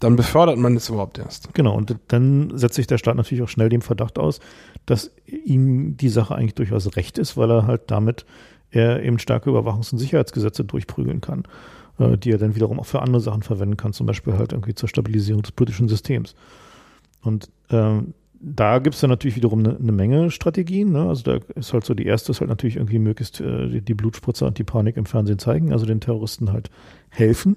[0.00, 1.52] dann befördert man das überhaupt erst.
[1.54, 4.38] Genau, und dann setzt sich der Staat natürlich auch schnell dem Verdacht aus,
[4.86, 8.26] dass ihm die Sache eigentlich durchaus recht ist, weil er halt damit
[8.70, 11.44] er eben starke Überwachungs- und Sicherheitsgesetze durchprügeln kann.
[11.98, 14.74] Äh, die er dann wiederum auch für andere Sachen verwenden kann, zum Beispiel halt irgendwie
[14.74, 16.34] zur Stabilisierung des politischen Systems.
[17.22, 20.92] Und ähm, da gibt es dann natürlich wiederum eine, eine Menge Strategien.
[20.92, 21.08] Ne?
[21.08, 23.94] Also da ist halt so die erste ist halt natürlich irgendwie möglichst äh, die, die
[23.94, 26.70] Blutspritzer und die Panik im Fernsehen zeigen, also den Terroristen halt
[27.08, 27.56] helfen.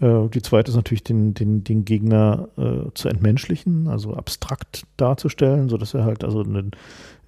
[0.00, 5.68] Äh, die zweite ist natürlich den, den, den Gegner äh, zu entmenschlichen, also abstrakt darzustellen,
[5.68, 6.70] sodass er halt also eine,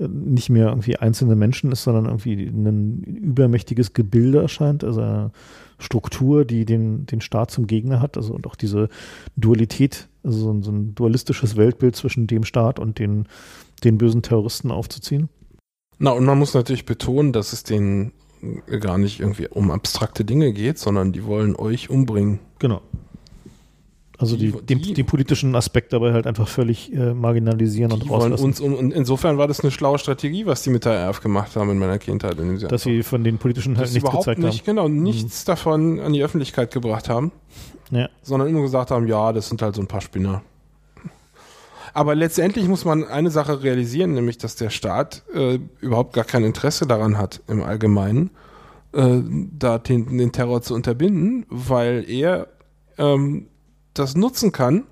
[0.08, 5.30] nicht mehr irgendwie einzelne Menschen ist, sondern irgendwie ein übermächtiges Gebilde erscheint, also eine
[5.78, 8.88] Struktur, die den, den Staat zum Gegner hat, also und auch diese
[9.36, 13.26] Dualität, also so ein, so ein dualistisches Weltbild zwischen dem Staat und den,
[13.84, 15.28] den bösen Terroristen aufzuziehen.
[15.98, 18.12] Na, und man muss natürlich betonen, dass es denen
[18.80, 22.38] gar nicht irgendwie um abstrakte Dinge geht, sondern die wollen euch umbringen.
[22.58, 22.80] Genau.
[24.20, 28.44] Also die, die, den, den, politischen Aspekt dabei halt einfach völlig äh, marginalisieren und rauslassen.
[28.44, 31.56] Uns, und, und insofern war das eine schlaue Strategie, was die mit der RF gemacht
[31.56, 32.38] haben in meiner Kindheit.
[32.38, 34.66] In Dass sie von den politischen halt nichts gezeigt nicht, haben.
[34.66, 35.46] Genau, nichts mhm.
[35.46, 37.32] davon an die Öffentlichkeit gebracht haben.
[37.90, 38.10] Ja.
[38.22, 40.42] Sondern immer gesagt haben, ja, das sind halt so ein paar Spinner.
[41.94, 46.44] Aber letztendlich muss man eine Sache realisieren, nämlich dass der Staat äh, überhaupt gar kein
[46.44, 48.30] Interesse daran hat, im Allgemeinen,
[48.92, 49.22] äh,
[49.58, 52.48] da den, den Terror zu unterbinden, weil er
[52.98, 53.46] ähm,
[54.00, 54.84] das nutzen kann,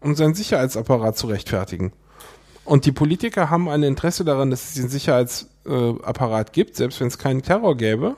[0.00, 1.92] um seinen Sicherheitsapparat zu rechtfertigen.
[2.64, 7.18] Und die Politiker haben ein Interesse daran, dass es den Sicherheitsapparat gibt, selbst wenn es
[7.18, 8.16] keinen Terror gäbe,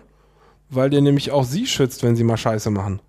[0.71, 3.01] weil der nämlich auch sie schützt, wenn sie mal Scheiße machen.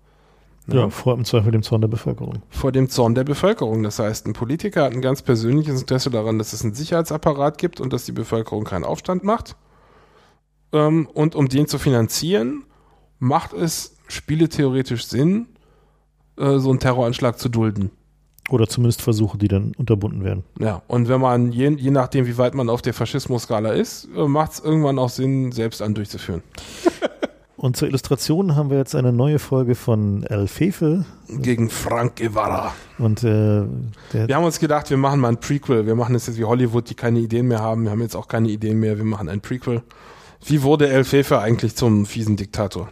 [0.66, 2.42] Ja, vor im Zweifel dem Zorn der Bevölkerung.
[2.50, 3.82] Vor dem Zorn der Bevölkerung.
[3.82, 7.80] Das heißt, ein Politiker hat ein ganz persönliches Interesse daran, dass es einen Sicherheitsapparat gibt
[7.80, 9.56] und dass die Bevölkerung keinen Aufstand macht.
[10.72, 12.64] Ähm, und um den zu finanzieren,
[13.18, 15.46] macht es spieletheoretisch Sinn,
[16.38, 17.90] äh, so einen Terroranschlag zu dulden.
[18.50, 20.42] Oder zumindest Versuche, die dann unterbunden werden.
[20.58, 24.26] Ja, und wenn man, je, je nachdem, wie weit man auf der Faschismus-Skala ist, äh,
[24.26, 26.42] macht es irgendwann auch Sinn, selbst einen durchzuführen.
[27.56, 31.04] und zur Illustration haben wir jetzt eine neue Folge von El Fefe.
[31.28, 32.74] Gegen Frank Guevara.
[32.98, 33.62] Und äh,
[34.12, 35.86] wir haben uns gedacht, wir machen mal ein Prequel.
[35.86, 37.84] Wir machen es jetzt wie Hollywood, die keine Ideen mehr haben.
[37.84, 38.96] Wir haben jetzt auch keine Ideen mehr.
[38.96, 39.82] Wir machen ein Prequel.
[40.44, 42.88] Wie wurde El Fefe eigentlich zum fiesen Diktator?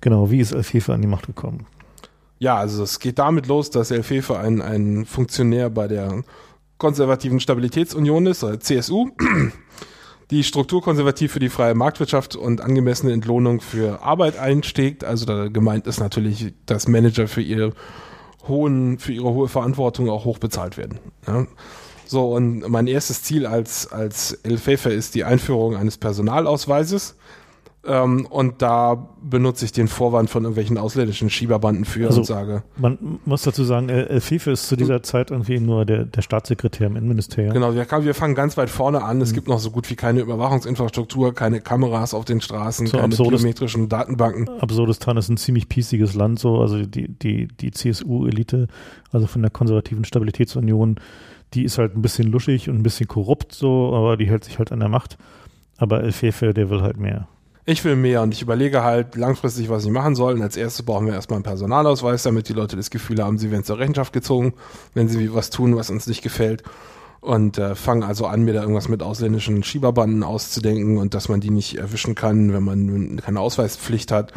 [0.00, 1.66] Genau, wie ist El Fefe an die Macht gekommen?
[2.40, 6.24] Ja, also es geht damit los, dass El Fefe ein, ein Funktionär bei der
[6.78, 9.10] konservativen Stabilitätsunion ist, oder CSU,
[10.30, 15.04] die strukturkonservativ für die freie Marktwirtschaft und angemessene Entlohnung für Arbeit einsteckt.
[15.04, 17.74] Also da gemeint ist natürlich, dass Manager für ihre
[18.48, 20.98] hohen, für ihre hohe Verantwortung auch hoch bezahlt werden.
[21.26, 21.46] Ja.
[22.06, 27.16] So, und mein erstes Ziel als, als Elfefe ist die Einführung eines Personalausweises.
[27.82, 32.62] Ähm, und da benutze ich den Vorwand von irgendwelchen ausländischen Schieberbanden für Also, und sage,
[32.76, 36.88] Man muss dazu sagen, El Fefe ist zu dieser Zeit irgendwie nur der, der Staatssekretär
[36.88, 37.54] im Innenministerium.
[37.54, 39.22] genau, wir, wir fangen ganz weit vorne an.
[39.22, 43.14] Es gibt noch so gut wie keine Überwachungsinfrastruktur, keine Kameras auf den Straßen, So keine
[43.14, 44.48] absurdes- biometrischen Datenbanken.
[44.60, 48.68] Absurdistan ist ein ziemlich piesiges Land, so, also die, die, die CSU-Elite,
[49.10, 50.96] also von der konservativen Stabilitätsunion,
[51.54, 54.58] die ist halt ein bisschen luschig und ein bisschen korrupt, so, aber die hält sich
[54.58, 55.16] halt an der Macht.
[55.78, 57.26] Aber El Fefe, der will halt mehr.
[57.70, 60.34] Ich will mehr und ich überlege halt langfristig, was ich machen soll.
[60.34, 63.52] Und als erstes brauchen wir erstmal einen Personalausweis, damit die Leute das Gefühl haben, sie
[63.52, 64.54] werden zur Rechenschaft gezogen,
[64.92, 66.64] wenn sie was tun, was uns nicht gefällt.
[67.20, 71.40] Und äh, fangen also an, mir da irgendwas mit ausländischen Schieberbanden auszudenken und dass man
[71.40, 74.32] die nicht erwischen kann, wenn man keine Ausweispflicht hat.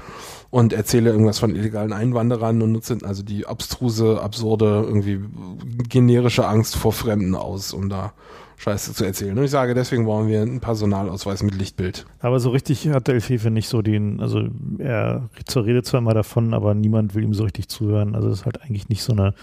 [0.52, 5.22] Und erzähle irgendwas von illegalen Einwanderern und nutze also die abstruse, absurde, irgendwie
[5.90, 8.14] generische Angst vor Fremden aus, um da
[8.64, 9.38] Scheiße zu erzählen.
[9.38, 12.06] Und ich sage, deswegen brauchen wir einen Personalausweis mit Lichtbild.
[12.22, 16.00] Aber so richtig hat der El Fefe nicht so den, also er zur Rede zwar
[16.00, 18.16] immer davon, aber niemand will ihm so richtig zuhören.
[18.16, 19.34] Also es ist halt eigentlich nicht so eine,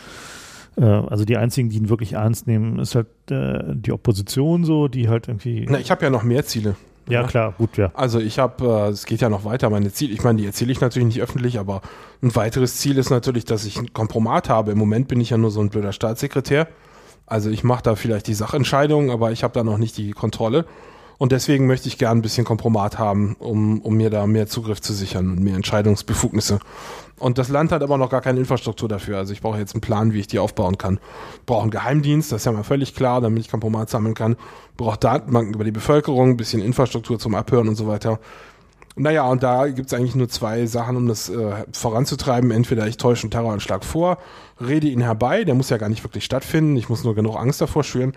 [0.79, 4.89] äh, also die einzigen, die ihn wirklich ernst nehmen, ist halt äh, die Opposition so,
[4.89, 5.67] die halt irgendwie.
[5.69, 6.77] Na, ich habe ja noch mehr Ziele.
[7.07, 7.91] ja, klar, gut, ja.
[7.93, 10.73] Also ich habe, äh, es geht ja noch weiter, meine Ziele, ich meine, die erzähle
[10.73, 11.83] ich natürlich nicht öffentlich, aber
[12.23, 14.73] ein weiteres Ziel ist natürlich, dass ich ein Kompromat habe.
[14.73, 16.69] Im Moment bin ich ja nur so ein blöder Staatssekretär.
[17.31, 20.67] Also ich mache da vielleicht die Sachentscheidungen, aber ich habe da noch nicht die Kontrolle.
[21.17, 24.81] Und deswegen möchte ich gern ein bisschen Kompromat haben, um, um mir da mehr Zugriff
[24.81, 26.59] zu sichern und mehr Entscheidungsbefugnisse.
[27.19, 29.19] Und das Land hat aber noch gar keine Infrastruktur dafür.
[29.19, 30.99] Also ich brauche jetzt einen Plan, wie ich die aufbauen kann.
[31.47, 34.35] Brauche einen Geheimdienst, das ist ja mal völlig klar, damit ich Kompromat sammeln kann.
[34.77, 38.19] Brauche Datenbanken über die Bevölkerung, ein bisschen Infrastruktur zum Abhören und so weiter.
[39.01, 42.51] Naja, und da gibt's eigentlich nur zwei Sachen, um das äh, voranzutreiben.
[42.51, 44.19] Entweder ich täusche einen Terroranschlag vor,
[44.61, 47.63] rede ihn herbei, der muss ja gar nicht wirklich stattfinden, ich muss nur genug Angst
[47.63, 48.13] davor schüren,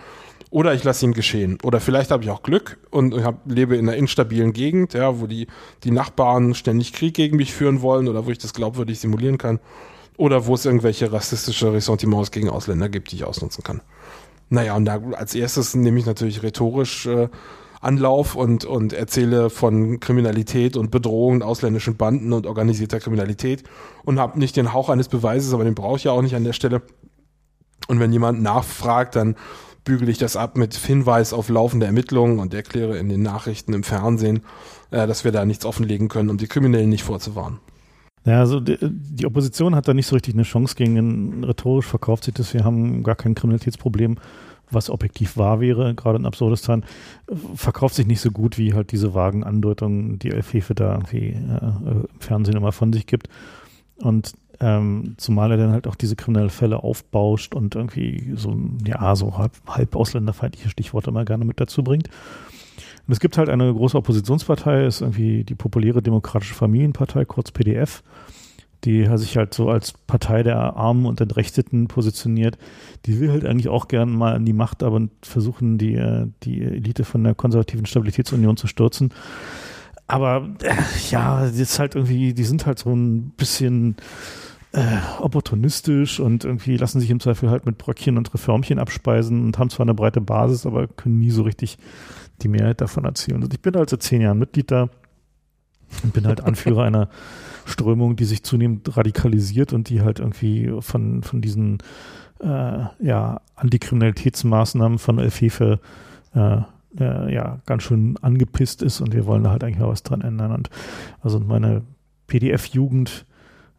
[0.50, 1.58] oder ich lasse ihn geschehen.
[1.64, 5.26] Oder vielleicht habe ich auch Glück und hab, lebe in einer instabilen Gegend, ja, wo
[5.26, 5.48] die,
[5.86, 9.62] die Nachbarn ständig Krieg gegen mich führen wollen oder wo ich das glaubwürdig simulieren kann.
[10.18, 13.80] Oder wo es irgendwelche rassistische Ressentiments gegen Ausländer gibt, die ich ausnutzen kann.
[14.50, 17.30] Naja, und da als erstes nehme ich natürlich rhetorisch äh,
[17.84, 23.64] Anlauf und, und erzähle von Kriminalität und Bedrohungen ausländischen Banden und organisierter Kriminalität
[24.04, 26.44] und habe nicht den Hauch eines Beweises, aber den brauche ich ja auch nicht an
[26.44, 26.82] der Stelle.
[27.88, 29.36] Und wenn jemand nachfragt, dann
[29.84, 33.84] bügele ich das ab mit Hinweis auf laufende Ermittlungen und erkläre in den Nachrichten im
[33.84, 34.42] Fernsehen,
[34.92, 37.60] äh, dass wir da nichts offenlegen können, um die Kriminellen nicht vorzuwarnen.
[38.26, 41.86] Ja, also die, die Opposition hat da nicht so richtig eine Chance gegen den rhetorisch
[41.86, 44.16] verkauft sich das, wir haben gar kein Kriminalitätsproblem,
[44.70, 46.84] was objektiv wahr wäre, gerade in Absurdistan,
[47.56, 51.30] verkauft sich nicht so gut wie halt diese vagen Andeutungen, die El Fefe da irgendwie
[51.30, 53.28] äh, im Fernsehen immer von sich gibt.
[53.98, 59.16] Und ähm, zumal er dann halt auch diese kriminellen Fälle aufbauscht und irgendwie so, ja,
[59.16, 62.10] so halb, halb ausländerfeindliche Stichworte immer gerne mit dazu bringt.
[63.06, 68.04] Und es gibt halt eine große Oppositionspartei, ist irgendwie die populäre Demokratische Familienpartei, kurz PDF,
[68.84, 72.58] die sich halt so als Partei der Armen und Entrechteten positioniert.
[73.06, 76.62] Die will halt eigentlich auch gerne mal an die Macht, aber versuchen, die, äh, die
[76.62, 79.14] Elite von der konservativen Stabilitätsunion zu stürzen.
[80.08, 80.76] Aber äh,
[81.10, 83.96] ja, die ist halt irgendwie, die sind halt so ein bisschen
[84.74, 89.60] äh, opportunistisch und irgendwie lassen sich im Zweifel halt mit Bröckchen und Reformchen abspeisen und
[89.60, 91.78] haben zwar eine breite Basis, aber können nie so richtig
[92.42, 93.44] die Mehrheit davon erzielen.
[93.44, 94.90] Und ich bin halt seit zehn Jahren Mitglied da
[96.04, 97.10] und bin halt Anführer einer
[97.66, 101.80] Strömung, die sich zunehmend radikalisiert und die halt irgendwie von, von diesen
[102.40, 105.80] äh, ja, Antikriminalitätsmaßnahmen von El Fefe
[106.36, 106.62] äh,
[107.00, 110.22] äh, ja, ganz schön angepisst ist und wir wollen da halt eigentlich mal was dran
[110.22, 110.52] ändern.
[110.52, 110.70] Und
[111.22, 111.84] also meine
[112.28, 113.26] PDF-Jugend,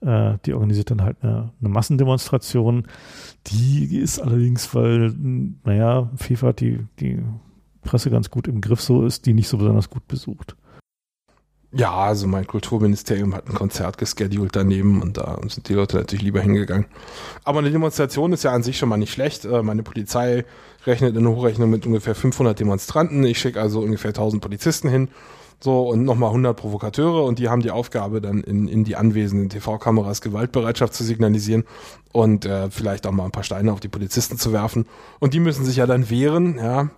[0.00, 2.86] äh, die organisiert dann halt eine, eine Massendemonstration.
[3.46, 5.14] Die ist allerdings, weil,
[5.64, 7.22] naja, FIFA die, die
[7.82, 10.56] Presse ganz gut im Griff so ist, die nicht so besonders gut besucht.
[11.76, 16.22] Ja, also mein Kulturministerium hat ein Konzert geschedult daneben und da sind die Leute natürlich
[16.22, 16.86] lieber hingegangen.
[17.42, 19.44] Aber eine Demonstration ist ja an sich schon mal nicht schlecht.
[19.44, 20.44] Äh, Meine Polizei
[20.86, 23.24] rechnet in der Hochrechnung mit ungefähr 500 Demonstranten.
[23.24, 25.08] Ich schicke also ungefähr 1000 Polizisten hin.
[25.58, 29.48] So, und nochmal 100 Provokateure und die haben die Aufgabe, dann in, in die anwesenden
[29.48, 31.64] TV-Kameras Gewaltbereitschaft zu signalisieren
[32.12, 34.86] und äh, vielleicht auch mal ein paar Steine auf die Polizisten zu werfen.
[35.18, 36.90] Und die müssen sich ja dann wehren, ja,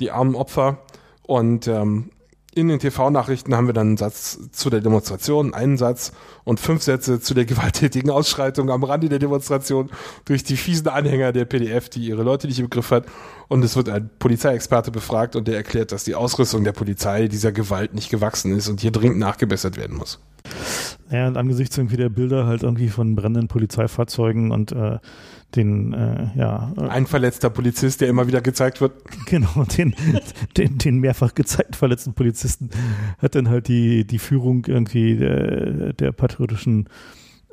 [0.00, 0.78] die armen Opfer.
[1.22, 2.10] Und ähm,
[2.54, 6.12] in den TV-Nachrichten haben wir dann einen Satz zu der Demonstration, einen Satz
[6.44, 9.90] und fünf Sätze zu der gewalttätigen Ausschreitung am Rande der Demonstration
[10.26, 13.06] durch die fiesen Anhänger der PDF, die ihre Leute nicht im Griff hat.
[13.48, 17.52] Und es wird ein Polizeiexperte befragt und der erklärt, dass die Ausrüstung der Polizei dieser
[17.52, 20.20] Gewalt nicht gewachsen ist und hier dringend nachgebessert werden muss.
[21.10, 24.98] Ja, und angesichts irgendwie der Bilder halt irgendwie von brennenden Polizeifahrzeugen und äh,
[25.56, 26.72] den, äh, ja.
[26.76, 28.92] Ein verletzter Polizist, der immer wieder gezeigt wird.
[29.26, 29.94] Genau, den,
[30.56, 32.70] den, den mehrfach gezeigt verletzten Polizisten
[33.18, 36.88] hat dann halt die, die Führung irgendwie der, der patriotischen,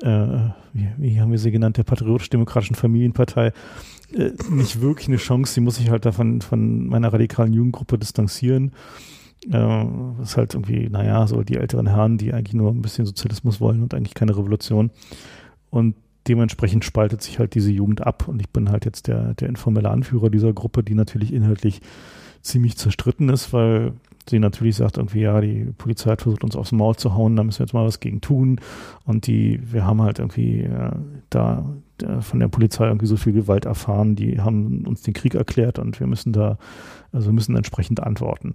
[0.02, 3.54] äh, wie, wie haben wir sie genannt, der patriotisch-demokratischen Familienpartei
[4.14, 5.54] äh, nicht wirklich eine Chance.
[5.54, 8.74] Sie muss sich halt davon von meiner radikalen Jugendgruppe distanzieren.
[9.50, 9.86] Äh,
[10.22, 13.82] ist halt irgendwie, naja, so die älteren Herren, die eigentlich nur ein bisschen Sozialismus wollen
[13.84, 14.92] und eigentlich keine Revolution.
[15.70, 15.96] Und
[16.30, 19.90] dementsprechend spaltet sich halt diese Jugend ab und ich bin halt jetzt der, der informelle
[19.90, 21.82] Anführer dieser Gruppe, die natürlich inhaltlich
[22.42, 23.94] ziemlich zerstritten ist, weil
[24.30, 27.44] sie natürlich sagt irgendwie, ja, die Polizei hat versucht, uns aufs Maul zu hauen, da
[27.44, 28.62] müssen wir jetzt mal was gegen tun.
[29.06, 30.92] Und die, wir haben halt irgendwie äh,
[31.30, 31.66] da
[32.02, 35.80] äh, von der Polizei irgendwie so viel Gewalt erfahren, die haben uns den Krieg erklärt
[35.80, 36.58] und wir müssen da,
[37.12, 38.54] also müssen entsprechend antworten.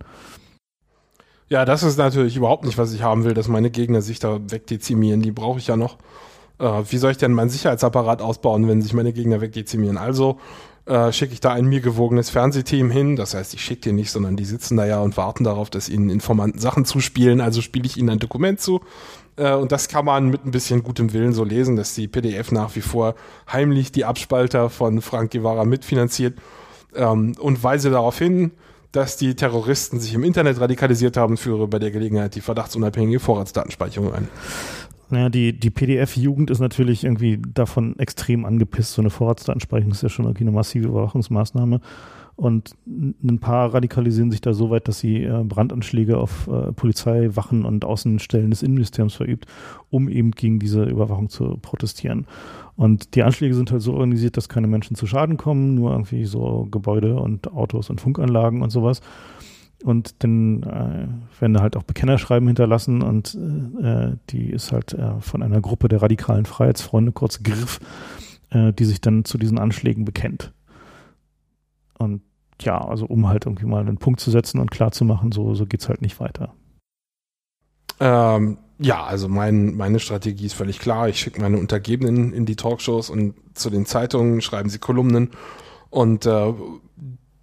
[1.49, 4.41] Ja, das ist natürlich überhaupt nicht, was ich haben will, dass meine Gegner sich da
[4.51, 5.21] wegdezimieren.
[5.21, 5.99] Die brauche ich ja noch.
[6.59, 9.99] Äh, wie soll ich denn meinen Sicherheitsapparat ausbauen, wenn sich meine Gegner wegdezimieren?
[9.99, 10.39] Also
[10.87, 13.17] äh, schicke ich da ein mir gewogenes Fernsehteam hin.
[13.17, 15.89] Das heißt, ich schicke die nicht, sondern die sitzen da ja und warten darauf, dass
[15.89, 17.41] ihnen Informanten Sachen zuspielen.
[17.41, 18.81] Also spiele ich ihnen ein Dokument zu.
[19.37, 22.53] Äh, und das kann man mit ein bisschen gutem Willen so lesen, dass die PDF
[22.53, 23.15] nach wie vor
[23.51, 26.39] heimlich die Abspalter von Frank Guevara mitfinanziert
[26.95, 28.53] ähm, und weise darauf hin,
[28.93, 34.15] dass die Terroristen sich im Internet radikalisiert haben, führe bei der Gelegenheit die verdachtsunabhängige Vorratsdatenspeicherung
[34.15, 34.29] ein.
[35.11, 38.95] Naja, die, die PDF-Jugend ist natürlich irgendwie davon extrem angepisst.
[38.95, 41.81] So eine Vorratsdatenspeicherung ist ja schon irgendwie eine massive Überwachungsmaßnahme.
[42.37, 47.65] Und ein paar radikalisieren sich da so weit, dass sie äh, Brandanschläge auf äh, Polizeiwachen
[47.65, 49.47] und Außenstellen des Innenministeriums verübt,
[49.91, 52.27] um eben gegen diese Überwachung zu protestieren.
[52.77, 56.25] Und die Anschläge sind halt so organisiert, dass keine Menschen zu Schaden kommen, nur irgendwie
[56.25, 59.01] so Gebäude und Autos und Funkanlagen und sowas.
[59.83, 63.37] Und dann äh, werden halt auch Bekennerschreiben hinterlassen und
[63.83, 67.81] äh, die ist halt äh, von einer Gruppe der radikalen Freiheitsfreunde, kurz GRIF,
[68.51, 70.53] äh, die sich dann zu diesen Anschlägen bekennt.
[71.99, 72.23] Und
[72.61, 75.55] ja, also um halt irgendwie mal einen Punkt zu setzen und klar zu machen, so,
[75.55, 76.55] so es halt nicht weiter.
[78.01, 81.09] Ähm, ja, also mein, meine Strategie ist völlig klar.
[81.09, 85.31] Ich schicke meine Untergebenen in die Talkshows und zu den Zeitungen, schreiben sie Kolumnen
[85.91, 86.53] und äh,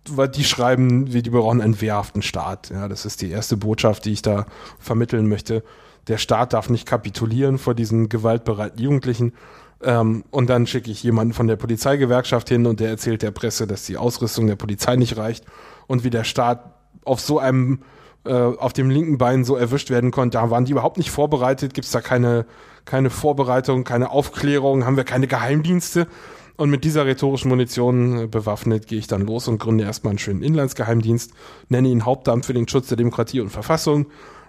[0.09, 2.69] weil die schreiben, wir die brauchen einen wehrhaften Staat.
[2.69, 4.45] Ja, das ist die erste Botschaft, die ich da
[4.79, 5.63] vermitteln möchte.
[6.07, 9.33] Der Staat darf nicht kapitulieren vor diesen gewaltbereiten Jugendlichen.
[9.83, 13.67] Ähm, und dann schicke ich jemanden von der Polizeigewerkschaft hin und der erzählt der Presse,
[13.67, 15.45] dass die Ausrüstung der Polizei nicht reicht
[15.87, 16.75] und wie der Staat
[17.05, 17.81] auf so einem
[18.23, 20.37] äh, auf dem linken Bein so erwischt werden konnte.
[20.37, 21.73] Da waren die überhaupt nicht vorbereitet.
[21.73, 22.45] Gibt es da keine
[22.85, 24.85] keine Vorbereitung, keine Aufklärung?
[24.85, 26.07] Haben wir keine Geheimdienste?
[26.61, 30.19] Und mit dieser rhetorischen Munition äh, bewaffnet gehe ich dann los und gründe erstmal einen
[30.19, 31.33] schönen Inlandsgeheimdienst,
[31.69, 34.05] nenne ihn Hauptamt für den Schutz der Demokratie und Verfassung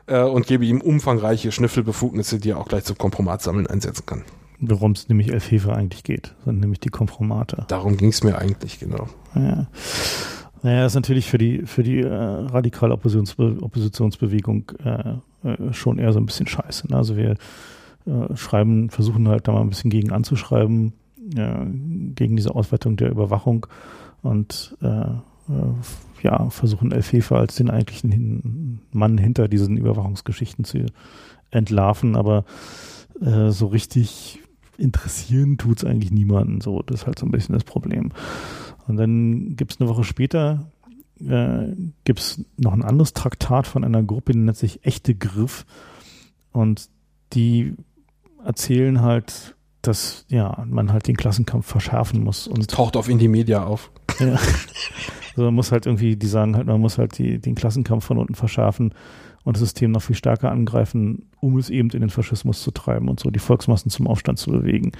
[0.08, 4.24] äh, und gebe ihm umfangreiche Schnüffelbefugnisse, die er auch gleich zum Kompromatsammeln einsetzen kann.
[4.60, 7.64] Worum es nämlich Elfhefe eigentlich geht, sind nämlich die Kompromate.
[7.68, 9.08] Darum ging es mir eigentlich, genau.
[9.34, 9.68] Ja.
[10.62, 16.12] Naja, ist natürlich für die, für die äh, radikale Oppositionsbe Oppositionsbewegung äh, äh, schon eher
[16.12, 16.88] so ein bisschen scheiße.
[16.90, 16.96] Ne?
[16.98, 17.36] Also wir
[18.04, 20.92] äh, schreiben, versuchen halt da mal ein bisschen gegen anzuschreiben,
[21.36, 21.66] äh,
[22.14, 23.66] gegen diese Ausweitung der Überwachung
[24.22, 25.72] und äh, äh,
[26.22, 30.86] ja, versuchen Elfhefe als den eigentlichen Mann hinter diesen Überwachungsgeschichten zu
[31.50, 32.44] entlarven, aber
[33.20, 34.40] äh, so richtig
[34.78, 36.60] interessieren tut es eigentlich niemanden.
[36.60, 38.12] So, das ist halt so ein bisschen das Problem.
[38.86, 40.70] Und dann gibt es eine Woche später
[41.28, 45.66] äh, gibt es noch ein anderes Traktat von einer Gruppe, die nennt sich Echte Griff.
[46.52, 46.88] Und
[47.32, 47.74] die
[48.44, 53.28] erzählen halt dass ja man halt den Klassenkampf verschärfen muss und das taucht auf Indie
[53.28, 53.90] Media auf.
[54.18, 54.38] Ja.
[55.34, 58.18] Also man muss halt irgendwie, die sagen halt, man muss halt die, den Klassenkampf von
[58.18, 58.92] unten verschärfen
[59.44, 63.08] und das System noch viel stärker angreifen, um es eben in den Faschismus zu treiben
[63.08, 64.92] und so die Volksmassen zum Aufstand zu bewegen.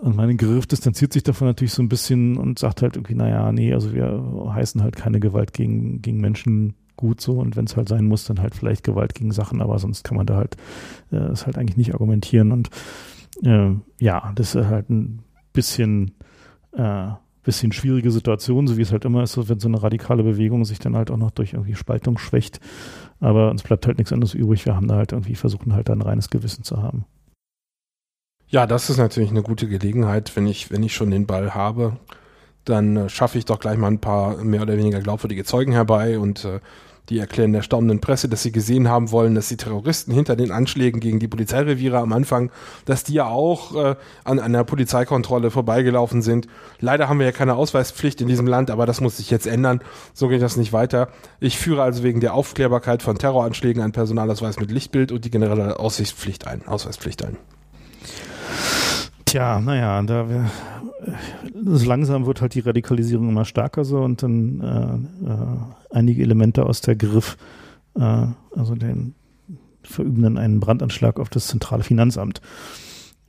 [0.00, 3.50] Und mein Griff distanziert sich davon natürlich so ein bisschen und sagt halt irgendwie, naja,
[3.50, 7.76] nee, also wir heißen halt keine Gewalt gegen, gegen Menschen gut so und wenn es
[7.76, 10.56] halt sein muss, dann halt vielleicht Gewalt gegen Sachen, aber sonst kann man da halt,
[11.10, 12.70] äh, das halt eigentlich nicht argumentieren und
[13.42, 15.22] äh, ja, das ist halt ein
[15.52, 16.14] bisschen,
[16.72, 17.08] äh,
[17.42, 20.78] bisschen schwierige Situation, so wie es halt immer ist, wenn so eine radikale Bewegung sich
[20.78, 22.60] dann halt auch noch durch irgendwie Spaltung schwächt.
[23.20, 24.66] Aber uns bleibt halt nichts anderes übrig.
[24.66, 27.04] Wir haben da halt irgendwie versuchen halt ein reines Gewissen zu haben.
[28.48, 31.96] Ja, das ist natürlich eine gute Gelegenheit, wenn ich, wenn ich schon den Ball habe,
[32.64, 36.18] dann äh, schaffe ich doch gleich mal ein paar mehr oder weniger glaubwürdige Zeugen herbei
[36.18, 36.60] und äh,
[37.08, 40.50] die erklären der staunenden Presse, dass sie gesehen haben wollen, dass die Terroristen hinter den
[40.50, 42.50] Anschlägen gegen die Polizeireviere am Anfang,
[42.84, 46.48] dass die ja auch äh, an einer Polizeikontrolle vorbeigelaufen sind.
[46.80, 49.80] Leider haben wir ja keine Ausweispflicht in diesem Land, aber das muss sich jetzt ändern.
[50.14, 51.08] So geht das nicht weiter.
[51.40, 55.78] Ich führe also wegen der Aufklärbarkeit von Terroranschlägen einen Personalausweis mit Lichtbild und die generelle
[55.78, 57.36] Aussichtspflicht ein, Ausweispflicht ein.
[59.26, 60.50] Tja, naja, da wir,
[61.52, 64.60] langsam wird halt die Radikalisierung immer stärker so und dann
[65.24, 67.36] äh, äh, einige Elemente aus der Griff,
[67.96, 69.14] äh, also den
[69.82, 72.40] verüben dann einen Brandanschlag auf das zentrale Finanzamt,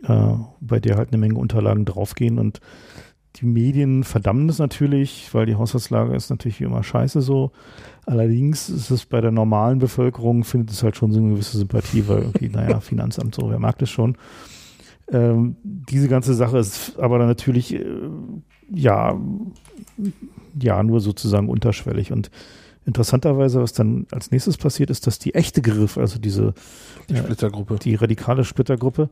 [0.03, 2.59] äh, bei der halt eine Menge Unterlagen draufgehen und
[3.35, 7.51] die Medien verdammen das natürlich, weil die Haushaltslage ist natürlich wie immer scheiße so.
[8.05, 12.07] Allerdings ist es bei der normalen Bevölkerung, findet es halt schon so eine gewisse Sympathie,
[12.07, 14.17] weil irgendwie, naja, Finanzamt so, wer mag das schon.
[15.09, 17.85] Ähm, diese ganze Sache ist aber dann natürlich, äh,
[18.73, 19.15] ja,
[20.61, 22.11] ja, nur sozusagen unterschwellig.
[22.11, 22.31] Und
[22.85, 26.53] interessanterweise, was dann als nächstes passiert, ist, dass die echte Griff, also diese
[27.09, 29.09] die Splittergruppe, äh, die radikale Splittergruppe,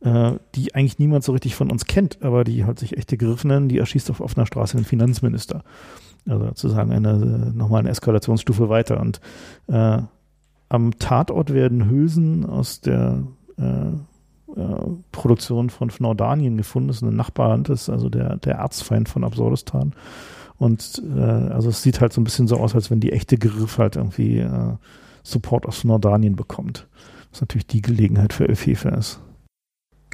[0.00, 3.44] äh, die eigentlich niemand so richtig von uns kennt, aber die halt sich echte Griff
[3.44, 5.64] nennen, die erschießt auf offener Straße den Finanzminister.
[6.28, 9.00] Also sozusagen eine, nochmal eine Eskalationsstufe weiter.
[9.00, 9.20] Und
[9.68, 9.98] äh,
[10.68, 13.22] am Tatort werden Hülsen aus der
[13.56, 13.62] äh,
[14.56, 16.88] äh, Produktion von Nordanien gefunden.
[16.88, 19.94] Das ist ein Nachbarland, das ist also der, der Erzfeind von Absurdistan.
[20.58, 23.36] Und äh, also es sieht halt so ein bisschen so aus, als wenn die echte
[23.36, 24.74] Griff halt irgendwie äh,
[25.22, 26.88] Support aus Nordanien bekommt.
[27.30, 29.20] Was natürlich die Gelegenheit für Elfefe ist.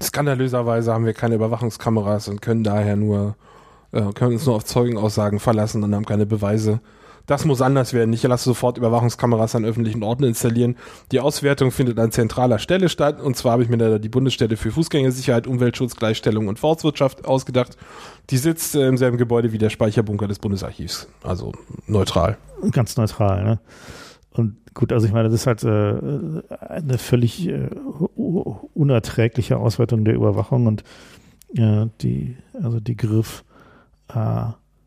[0.01, 3.37] Skandalöserweise haben wir keine Überwachungskameras und können daher nur,
[3.93, 6.81] äh, können uns nur auf Zeugenaussagen verlassen und haben keine Beweise
[7.27, 8.13] das muss anders werden.
[8.13, 10.77] Ich lasse sofort Überwachungskameras an öffentlichen Orten installieren.
[11.13, 13.21] Die Auswertung findet an zentraler Stelle statt.
[13.21, 17.77] Und zwar habe ich mir da die Bundesstelle für Fußgängersicherheit, Umweltschutz, Gleichstellung und Forstwirtschaft ausgedacht.
[18.31, 21.09] Die sitzt äh, im selben Gebäude wie der Speicherbunker des Bundesarchivs.
[21.23, 21.53] Also
[21.87, 22.39] neutral.
[22.71, 23.61] Ganz neutral, ne?
[24.35, 27.69] Und gut, also ich meine, das ist halt äh, eine völlig äh,
[28.75, 30.85] unerträgliche Auswertung der Überwachung und
[31.55, 33.45] äh, die, also die Griff
[34.09, 34.45] äh,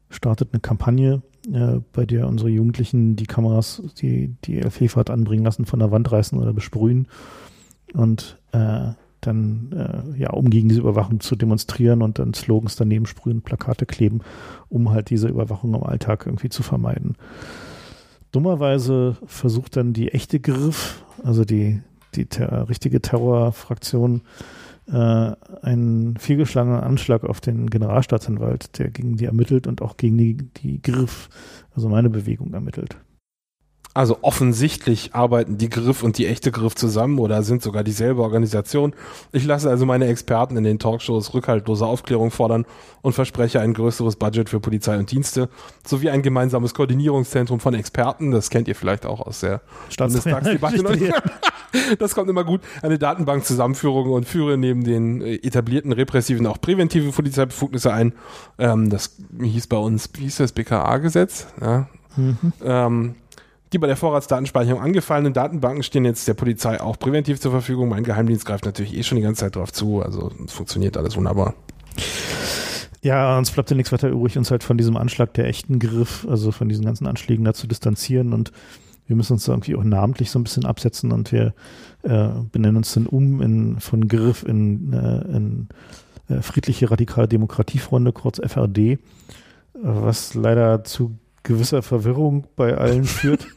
[0.10, 1.22] startet eine Kampagne,
[1.52, 5.92] äh, bei der unsere Jugendlichen die Kameras, die die LFV hat anbringen lassen, von der
[5.92, 7.08] Wand reißen oder besprühen
[7.94, 13.06] und äh, dann äh, ja, um gegen diese Überwachung zu demonstrieren und dann Slogans daneben
[13.06, 14.22] sprühen, Plakate kleben,
[14.70, 17.16] um halt diese Überwachung im Alltag irgendwie zu vermeiden.
[18.32, 21.82] Dummerweise versucht dann die echte Griff, also die,
[22.16, 24.22] die ter richtige Terrorfraktion,
[24.88, 30.82] einen vielgeschlagenen Anschlag auf den Generalstaatsanwalt, der gegen die ermittelt und auch gegen die, die
[30.82, 31.30] Griff,
[31.74, 32.98] also meine Bewegung ermittelt.
[33.96, 38.94] Also offensichtlich arbeiten die Griff und die echte Griff zusammen oder sind sogar dieselbe Organisation.
[39.32, 42.66] Ich lasse also meine Experten in den Talkshows rückhaltlose Aufklärung fordern
[43.02, 45.48] und verspreche ein größeres Budget für Polizei und Dienste
[45.88, 48.32] sowie ein gemeinsames Koordinierungszentrum von Experten.
[48.32, 49.62] Das kennt ihr vielleicht auch aus der
[49.98, 51.14] Bundestagsdebatte.
[51.98, 52.60] das kommt immer gut.
[52.82, 58.12] Eine Datenbankzusammenführung und führe neben den äh, etablierten repressiven auch präventive Polizeibefugnisse ein.
[58.60, 61.48] Ähm, das hieß bei uns, wie hieß das BKA-Gesetz?
[61.62, 61.88] Ja.
[62.18, 62.54] Mhm.
[62.62, 63.16] Ähm,
[63.74, 67.90] die bei der Vorratsdatenspeicherung angefallenen Datenbanken stehen jetzt der Polizei auch präventiv zur Verfügung.
[67.90, 70.02] Mein Geheimdienst greift natürlich eh schon die ganze Zeit drauf zu.
[70.02, 71.56] Also funktioniert alles wunderbar.
[73.02, 76.26] Ja, uns bleibt ja nichts weiter übrig, uns halt von diesem Anschlag der echten Griff,
[76.28, 78.52] also von diesen ganzen Anschlägen da zu distanzieren und
[79.08, 81.54] wir müssen uns da irgendwie auch namentlich so ein bisschen absetzen und wir
[82.02, 85.68] äh, benennen uns dann um in, von Griff in, äh, in
[86.30, 88.98] äh, Friedliche Radikale Demokratiefreunde, kurz FRD,
[89.74, 91.16] was leider zu
[91.46, 93.48] gewisser Verwirrung bei allen führt.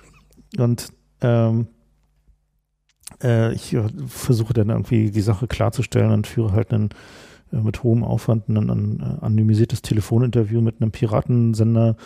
[0.58, 0.88] Und
[1.20, 1.68] ähm,
[3.22, 3.76] äh, ich
[4.06, 6.90] versuche dann irgendwie die Sache klarzustellen und führe halt einen
[7.52, 11.96] äh, mit hohem Aufwand ein, ein äh, anonymisiertes Telefoninterview mit einem Piratensender,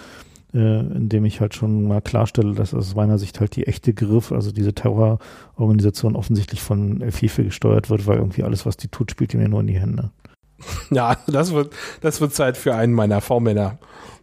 [0.55, 3.95] äh, in dem ich halt schon mal klarstelle, dass aus meiner Sicht halt die echte
[3.95, 9.11] Griff, also diese Terrororganisation offensichtlich von FIFA gesteuert wird, weil irgendwie alles, was die tut,
[9.11, 10.11] spielt mir nur in die Hände.
[10.91, 13.79] Ja, das wird, das wird Zeit für einen meiner V-Männer.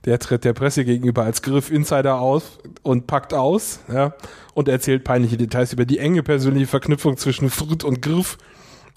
[0.06, 4.14] Der tritt der Presse gegenüber als Griff Insider aus und packt aus, ja,
[4.54, 8.38] und erzählt peinliche Details über die enge persönliche Verknüpfung zwischen Frit und Griff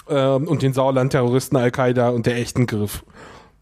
[0.08, 3.04] ähm, und den Sauerland-Terroristen Al-Qaida und der echten Griff.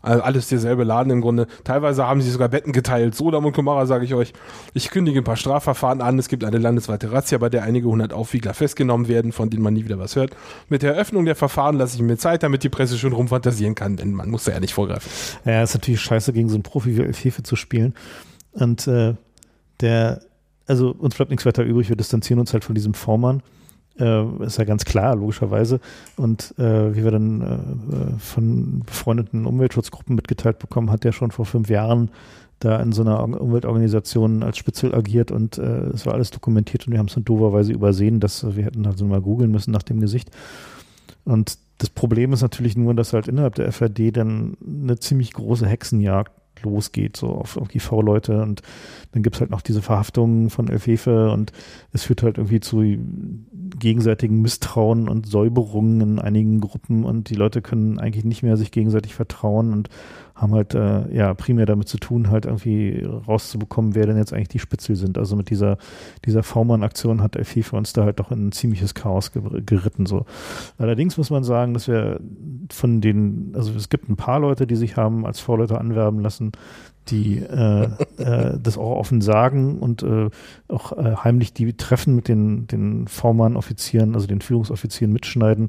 [0.06, 1.48] Also alles derselbe Laden im Grunde.
[1.64, 3.16] Teilweise haben sie sogar Betten geteilt.
[3.16, 4.32] Sodom und Kumara sage ich euch.
[4.72, 6.16] Ich kündige ein paar Strafverfahren an.
[6.16, 9.74] Es gibt eine landesweite Razzia, bei der einige hundert Aufwiegler festgenommen werden, von denen man
[9.74, 10.36] nie wieder was hört.
[10.68, 13.96] Mit der Eröffnung der Verfahren lasse ich mir Zeit, damit die Presse schon rumfantasieren kann,
[13.96, 15.10] denn man muss da ja nicht vorgreifen.
[15.44, 17.94] Ja, ist natürlich scheiße, gegen so einen Profi wie Elfhefe zu spielen.
[18.52, 19.14] Und äh,
[19.80, 20.20] der,
[20.68, 21.88] also uns bleibt nichts weiter übrig.
[21.88, 23.42] Wir distanzieren uns halt von diesem Vormann.
[23.98, 25.80] Äh, ist ja ganz klar, logischerweise.
[26.16, 31.46] Und äh, wie wir dann äh, von befreundeten Umweltschutzgruppen mitgeteilt bekommen, hat der schon vor
[31.46, 32.10] fünf Jahren
[32.58, 36.92] da in so einer Umweltorganisation als Spitzel agiert und äh, es war alles dokumentiert und
[36.92, 40.00] wir haben es dann doverweise übersehen, dass wir hätten also mal googeln müssen nach dem
[40.00, 40.30] Gesicht.
[41.24, 45.66] Und das Problem ist natürlich nur, dass halt innerhalb der FRD dann eine ziemlich große
[45.66, 46.32] Hexenjagd
[46.68, 48.42] losgeht, so auf, auf die V-Leute.
[48.42, 48.62] Und
[49.12, 51.30] dann gibt es halt noch diese Verhaftungen von Elfefe.
[51.30, 51.52] Und
[51.92, 52.82] es führt halt irgendwie zu
[53.78, 57.04] gegenseitigen Misstrauen und Säuberungen in einigen Gruppen.
[57.04, 59.72] Und die Leute können eigentlich nicht mehr sich gegenseitig vertrauen.
[59.72, 59.88] Und
[60.36, 64.48] haben halt äh, ja primär damit zu tun, halt irgendwie rauszubekommen, wer denn jetzt eigentlich
[64.48, 65.16] die Spitzel sind.
[65.16, 65.78] Also mit dieser
[66.26, 70.04] dieser V-Mann-Aktion hat der FIFA uns da halt doch in ein ziemliches Chaos geritten.
[70.04, 70.26] So.
[70.76, 72.20] Allerdings muss man sagen, dass wir
[72.70, 76.52] von den, also es gibt ein paar Leute, die sich haben als V-Leute anwerben lassen,
[77.08, 77.88] die äh,
[78.18, 80.28] äh, das auch offen sagen und äh,
[80.68, 85.68] auch äh, heimlich die Treffen mit den, den V-Mann-Offizieren, also den Führungsoffizieren mitschneiden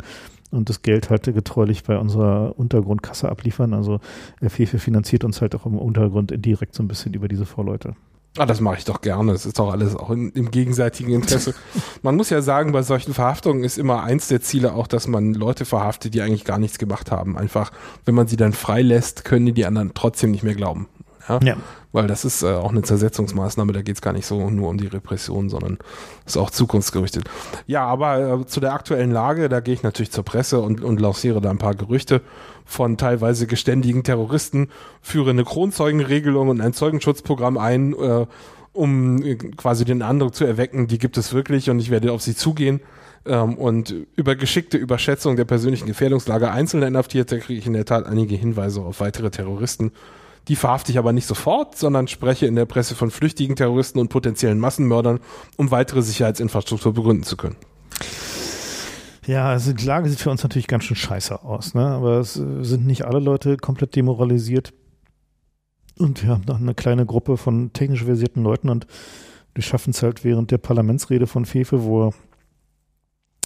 [0.51, 3.73] und das Geld halt getreulich bei unserer Untergrundkasse abliefern.
[3.73, 3.99] Also
[4.41, 7.95] FEFE finanziert uns halt auch im Untergrund indirekt so ein bisschen über diese V-Leute.
[8.37, 9.31] Ah, das mache ich doch gerne.
[9.31, 11.55] Das ist doch alles auch in, im gegenseitigen Interesse.
[12.03, 15.33] man muss ja sagen, bei solchen Verhaftungen ist immer eins der Ziele auch, dass man
[15.33, 17.37] Leute verhaftet, die eigentlich gar nichts gemacht haben.
[17.37, 17.71] Einfach,
[18.05, 20.87] wenn man sie dann freilässt, können die die anderen trotzdem nicht mehr glauben.
[21.27, 21.39] Ja?
[21.43, 21.57] ja.
[21.91, 24.77] Weil das ist äh, auch eine Zersetzungsmaßnahme, da geht es gar nicht so nur um
[24.77, 25.77] die Repression, sondern
[26.25, 27.25] ist auch zukunftsgerichtet.
[27.65, 30.99] Ja, aber äh, zu der aktuellen Lage, da gehe ich natürlich zur Presse und, und
[30.99, 32.21] lanciere da ein paar Gerüchte
[32.65, 34.69] von teilweise geständigen Terroristen,
[35.01, 38.25] führe eine Kronzeugenregelung und ein Zeugenschutzprogramm ein, äh,
[38.73, 42.21] um äh, quasi den Eindruck zu erwecken, die gibt es wirklich und ich werde auf
[42.21, 42.81] sie zugehen
[43.25, 48.05] ähm, und über geschickte Überschätzung der persönlichen Gefährdungslage einzelner Inhaftierter kriege ich in der Tat
[48.05, 49.91] einige Hinweise auf weitere Terroristen.
[50.47, 54.09] Die verhafte ich aber nicht sofort, sondern spreche in der Presse von flüchtigen Terroristen und
[54.09, 55.19] potenziellen Massenmördern,
[55.57, 57.57] um weitere Sicherheitsinfrastruktur begründen zu können.
[59.25, 61.85] Ja, also die Lage sieht für uns natürlich ganz schön scheiße aus, ne?
[61.85, 64.73] Aber es sind nicht alle Leute komplett demoralisiert.
[65.97, 68.87] Und wir haben noch eine kleine Gruppe von technisch versierten Leuten und
[69.53, 72.13] wir schaffen es halt während der Parlamentsrede von Fefe, wo er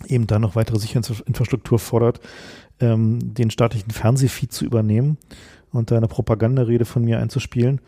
[0.06, 2.19] eben da noch weitere Sicherheitsinfrastruktur fordert,
[2.80, 5.18] ähm, den staatlichen Fernsehfeed zu übernehmen
[5.72, 7.80] und da eine Propagandarede von mir einzuspielen,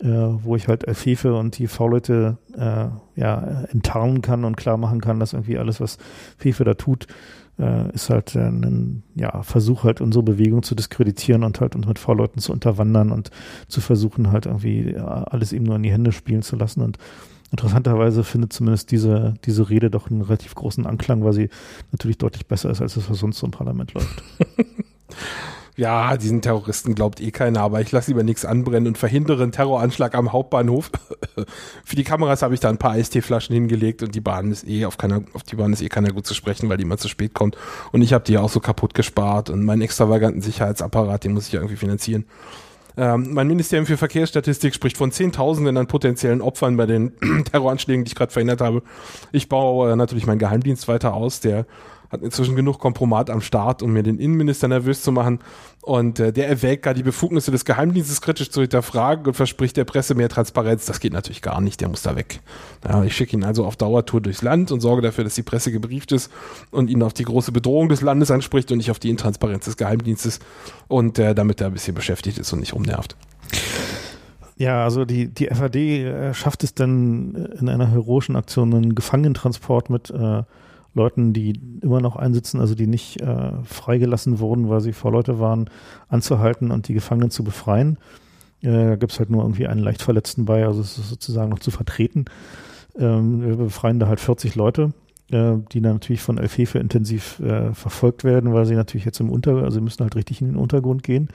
[0.00, 5.00] äh, wo ich halt Fefe und die V-Leute äh, ja, enttarnen kann und klar machen
[5.00, 5.98] kann, dass irgendwie alles, was
[6.36, 7.06] Fefe da tut,
[7.58, 11.98] äh, ist halt ein ja, Versuch, halt unsere Bewegung zu diskreditieren und halt uns mit
[11.98, 13.30] V-Leuten zu unterwandern und
[13.68, 16.80] zu versuchen, halt irgendwie ja, alles eben nur in die Hände spielen zu lassen.
[16.80, 16.98] Und
[17.50, 21.48] interessanterweise findet zumindest diese, diese Rede doch einen relativ großen Anklang, weil sie
[21.92, 24.22] natürlich deutlich besser ist, als das, was sonst so im Parlament läuft.
[25.76, 29.52] ja, diesen Terroristen glaubt eh keiner, aber ich lasse lieber nichts anbrennen und verhindere einen
[29.52, 30.90] Terroranschlag am Hauptbahnhof.
[31.84, 34.84] Für die Kameras habe ich da ein paar Eistee-Flaschen hingelegt und die Bahn ist eh
[34.84, 37.08] auf keiner, auf die Bahn ist eh keiner gut zu sprechen, weil die immer zu
[37.08, 37.56] spät kommt.
[37.90, 41.52] Und ich habe die auch so kaputt gespart und meinen extravaganten Sicherheitsapparat, den muss ich
[41.52, 42.24] ja irgendwie finanzieren.
[42.96, 47.12] Ähm, mein Ministerium für Verkehrsstatistik spricht von Zehntausenden an potenziellen Opfern bei den
[47.50, 48.82] Terroranschlägen, die ich gerade verhindert habe.
[49.32, 51.66] Ich baue natürlich meinen Geheimdienst weiter aus, der
[52.14, 55.40] hat inzwischen genug Kompromat am Start, um mir den Innenminister nervös zu machen.
[55.82, 59.84] Und äh, der erwägt gar die Befugnisse des Geheimdienstes kritisch zu hinterfragen und verspricht der
[59.84, 60.86] Presse mehr Transparenz.
[60.86, 62.40] Das geht natürlich gar nicht, der muss da weg.
[62.88, 65.70] Ja, ich schicke ihn also auf Dauertour durchs Land und sorge dafür, dass die Presse
[65.70, 66.32] gebrieft ist
[66.70, 69.76] und ihn auf die große Bedrohung des Landes anspricht und nicht auf die Intransparenz des
[69.76, 70.38] Geheimdienstes
[70.88, 73.16] und äh, damit er ein bisschen beschäftigt ist und nicht rumnervt.
[74.56, 79.90] Ja, also die, die FAD äh, schafft es dann in einer heroischen Aktion einen Gefangenentransport
[79.90, 80.42] mit äh,
[80.94, 85.68] Leuten, die immer noch einsitzen, also die nicht äh, freigelassen wurden, weil sie Vorleute waren,
[86.08, 87.98] anzuhalten und die Gefangenen zu befreien.
[88.62, 91.50] Äh, da gibt es halt nur irgendwie einen leicht Verletzten bei, also es ist sozusagen
[91.50, 92.26] noch zu vertreten.
[92.96, 94.92] Ähm, wir befreien da halt 40 Leute,
[95.30, 99.30] äh, die dann natürlich von Elfefe intensiv äh, verfolgt werden, weil sie natürlich jetzt im
[99.30, 101.28] Untergrund, also sie müssen halt richtig in den Untergrund gehen.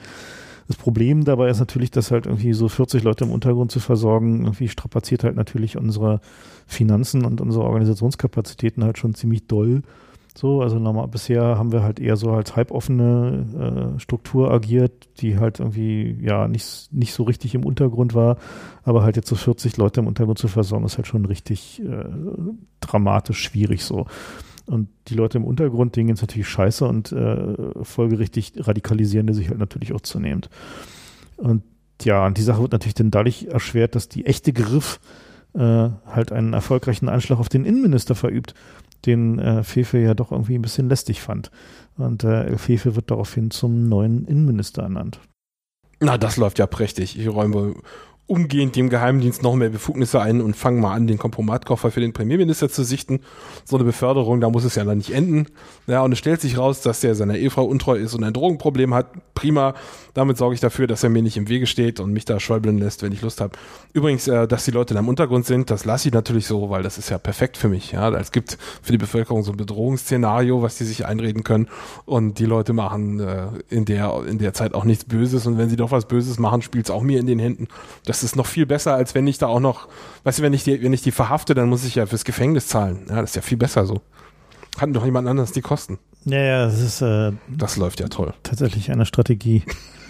[0.70, 4.44] Das Problem dabei ist natürlich, dass halt irgendwie so 40 Leute im Untergrund zu versorgen,
[4.44, 6.22] irgendwie strapaziert halt natürlich unsere
[6.68, 9.82] Finanzen und unsere Organisationskapazitäten halt schon ziemlich doll.
[10.38, 15.40] So, also normal, bisher haben wir halt eher so als halboffene äh, Struktur agiert, die
[15.40, 18.38] halt irgendwie ja nicht, nicht so richtig im Untergrund war,
[18.84, 22.06] aber halt jetzt so 40 Leute im Untergrund zu versorgen, ist halt schon richtig äh,
[22.80, 24.06] dramatisch schwierig so.
[24.70, 29.50] Und die Leute im Untergrund, denen ist natürlich scheiße und äh, folgerichtig radikalisieren die sich
[29.50, 30.52] halt natürlich auch zunehmend.
[31.38, 31.64] Und
[32.04, 35.00] ja, und die Sache wird natürlich dann dadurch erschwert, dass die echte Griff
[35.56, 38.54] äh, halt einen erfolgreichen Anschlag auf den Innenminister verübt,
[39.08, 41.50] den äh, Fefe ja doch irgendwie ein bisschen lästig fand.
[41.98, 45.20] Und äh, Fefe wird daraufhin zum neuen Innenminister ernannt.
[46.00, 47.18] Na, das läuft ja prächtig.
[47.20, 47.74] Ich räume
[48.30, 52.14] umgehend dem Geheimdienst noch mehr Befugnisse ein und fangen mal an, den Kompromatkoffer für den
[52.14, 53.22] Premierminister zu sichten.
[53.66, 55.48] So eine Beförderung, da muss es ja dann nicht enden.
[55.88, 58.94] Ja, und es stellt sich raus, dass der seiner Ehefrau untreu ist und ein Drogenproblem
[58.94, 59.08] hat.
[59.34, 59.74] Prima.
[60.20, 62.78] Damit sorge ich dafür, dass er mir nicht im Wege steht und mich da schäubeln
[62.78, 63.58] lässt, wenn ich Lust habe.
[63.94, 66.84] Übrigens, äh, dass die Leute in einem Untergrund sind, das lasse ich natürlich so, weil
[66.84, 67.94] das ist ja perfekt für mich.
[67.94, 71.68] Ja, es gibt für die Bevölkerung so ein Bedrohungsszenario, was die sich einreden können.
[72.06, 75.48] Und die Leute machen äh, in der in der Zeit auch nichts Böses.
[75.48, 77.68] Und wenn sie doch was Böses machen, spielt es auch mir in den Händen.
[78.06, 79.88] Das das ist noch viel besser, als wenn ich da auch noch,
[80.26, 82.68] weißt du, wenn ich die, wenn ich die verhafte, dann muss ich ja fürs Gefängnis
[82.68, 83.06] zahlen.
[83.08, 84.02] Ja, das ist ja viel besser so.
[84.80, 86.00] Kann doch jemand anders die kosten.
[86.24, 87.02] Ja, ja, das ist.
[87.02, 88.34] Äh, das läuft ja toll.
[88.44, 89.64] Tatsächlich eine Strategie,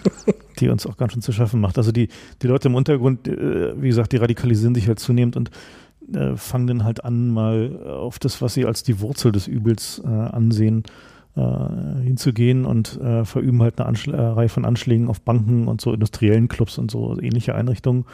[0.60, 1.76] die uns auch ganz schön zu schaffen macht.
[1.76, 2.08] Also die,
[2.40, 5.50] die Leute im Untergrund, äh, wie gesagt, die radikalisieren sich halt zunehmend und
[6.14, 10.00] äh, fangen dann halt an, mal auf das, was sie als die Wurzel des Übels
[10.04, 10.84] äh, ansehen,
[11.34, 11.40] äh,
[12.04, 16.46] hinzugehen und äh, verüben halt eine Anschl Reihe von Anschlägen auf Banken und so industriellen
[16.46, 18.04] Clubs und so ähnliche Einrichtungen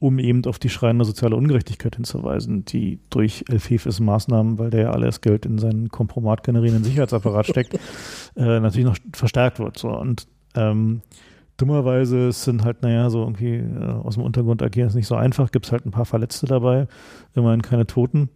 [0.00, 4.90] um eben auf die schreiende soziale Ungerechtigkeit hinzuweisen, die durch Elfefes Maßnahmen, weil der ja
[4.90, 7.74] alles Geld in seinen Kompromat generierenden Sicherheitsapparat steckt,
[8.36, 9.78] äh, natürlich noch verstärkt wird.
[9.78, 9.88] So.
[9.90, 11.02] Und ähm,
[11.58, 15.52] dummerweise sind halt, naja, so irgendwie äh, aus dem Untergrund agieren ist nicht so einfach,
[15.52, 16.88] gibt es halt ein paar Verletzte dabei,
[17.34, 18.30] immerhin keine Toten.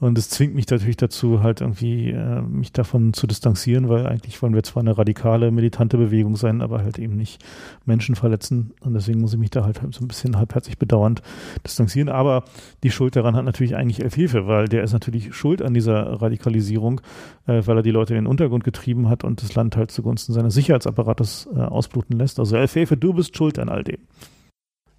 [0.00, 4.40] Und es zwingt mich natürlich dazu, halt irgendwie äh, mich davon zu distanzieren, weil eigentlich
[4.40, 7.44] wollen wir zwar eine radikale, militante Bewegung sein, aber halt eben nicht
[7.84, 8.72] Menschen verletzen.
[8.80, 11.20] Und deswegen muss ich mich da halt so ein bisschen halbherzig bedauernd
[11.66, 12.08] distanzieren.
[12.08, 12.44] Aber
[12.82, 16.22] die Schuld daran hat natürlich eigentlich Elf Hilfe, weil der ist natürlich schuld an dieser
[16.22, 17.02] Radikalisierung,
[17.46, 20.32] äh, weil er die Leute in den Untergrund getrieben hat und das Land halt zugunsten
[20.32, 22.38] seines Sicherheitsapparates äh, ausbluten lässt.
[22.38, 23.98] Also Elf Hilfe, du bist schuld an all dem.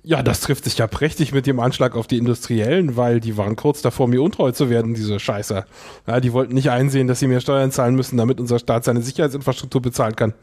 [0.03, 3.55] Ja, das trifft sich ja prächtig mit dem Anschlag auf die Industriellen, weil die waren
[3.55, 5.65] kurz davor, mir untreu zu werden, diese Scheiße.
[6.07, 9.03] Ja, die wollten nicht einsehen, dass sie mehr Steuern zahlen müssen, damit unser Staat seine
[9.03, 10.33] Sicherheitsinfrastruktur bezahlen kann.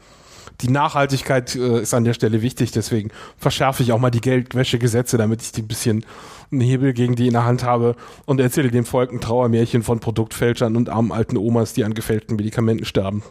[0.61, 5.17] Die Nachhaltigkeit äh, ist an der Stelle wichtig, deswegen verschärfe ich auch mal die Geldwäschegesetze,
[5.17, 6.05] damit ich die ein bisschen
[6.51, 7.95] einen Hebel gegen die in der Hand habe
[8.25, 12.37] und erzähle dem Volk ein Trauermärchen von Produktfälschern und armen alten Omas, die an gefälschten
[12.37, 13.23] Medikamenten sterben.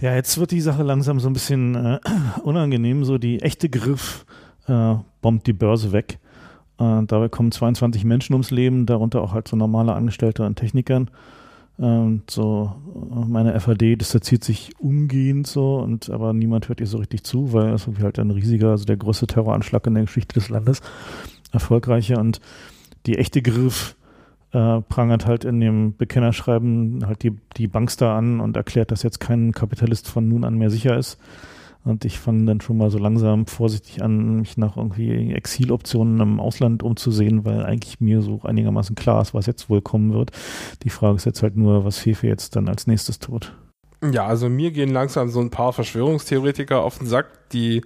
[0.00, 1.98] Ja, jetzt wird die Sache langsam so ein bisschen äh,
[2.42, 4.26] unangenehm, so die echte Griff
[4.66, 6.18] äh, bombt die Börse weg.
[6.78, 11.10] Äh, dabei kommen 22 Menschen ums Leben, darunter auch halt so normale Angestellte und Technikern.
[11.78, 16.98] Ähm, so äh, meine FAD distanziert sich umgehend so und aber niemand hört ihr so
[16.98, 20.34] richtig zu, weil es irgendwie halt ein riesiger, also der größte Terroranschlag in der Geschichte
[20.34, 20.80] des Landes,
[21.52, 22.40] erfolgreicher und
[23.04, 23.94] die echte Griff
[24.52, 29.20] äh, prangert halt in dem Bekennerschreiben halt die, die Bankster an und erklärt, dass jetzt
[29.20, 31.18] kein Kapitalist von nun an mehr sicher ist.
[31.86, 36.40] Und ich fange dann schon mal so langsam vorsichtig an, mich nach irgendwie Exiloptionen im
[36.40, 40.32] Ausland umzusehen, weil eigentlich mir so einigermaßen klar ist, was jetzt wohl kommen wird.
[40.82, 43.54] Die Frage ist jetzt halt nur, was Fefe jetzt dann als nächstes tut.
[44.02, 47.82] Ja, also mir gehen langsam so ein paar Verschwörungstheoretiker auf den Sack, die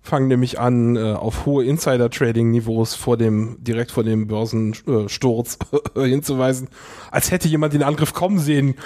[0.00, 5.58] fangen nämlich an, äh, auf hohe Insider-Trading-Niveaus vor dem, direkt vor dem Börsensturz
[5.94, 6.68] hinzuweisen,
[7.10, 8.76] als hätte jemand den Angriff kommen sehen.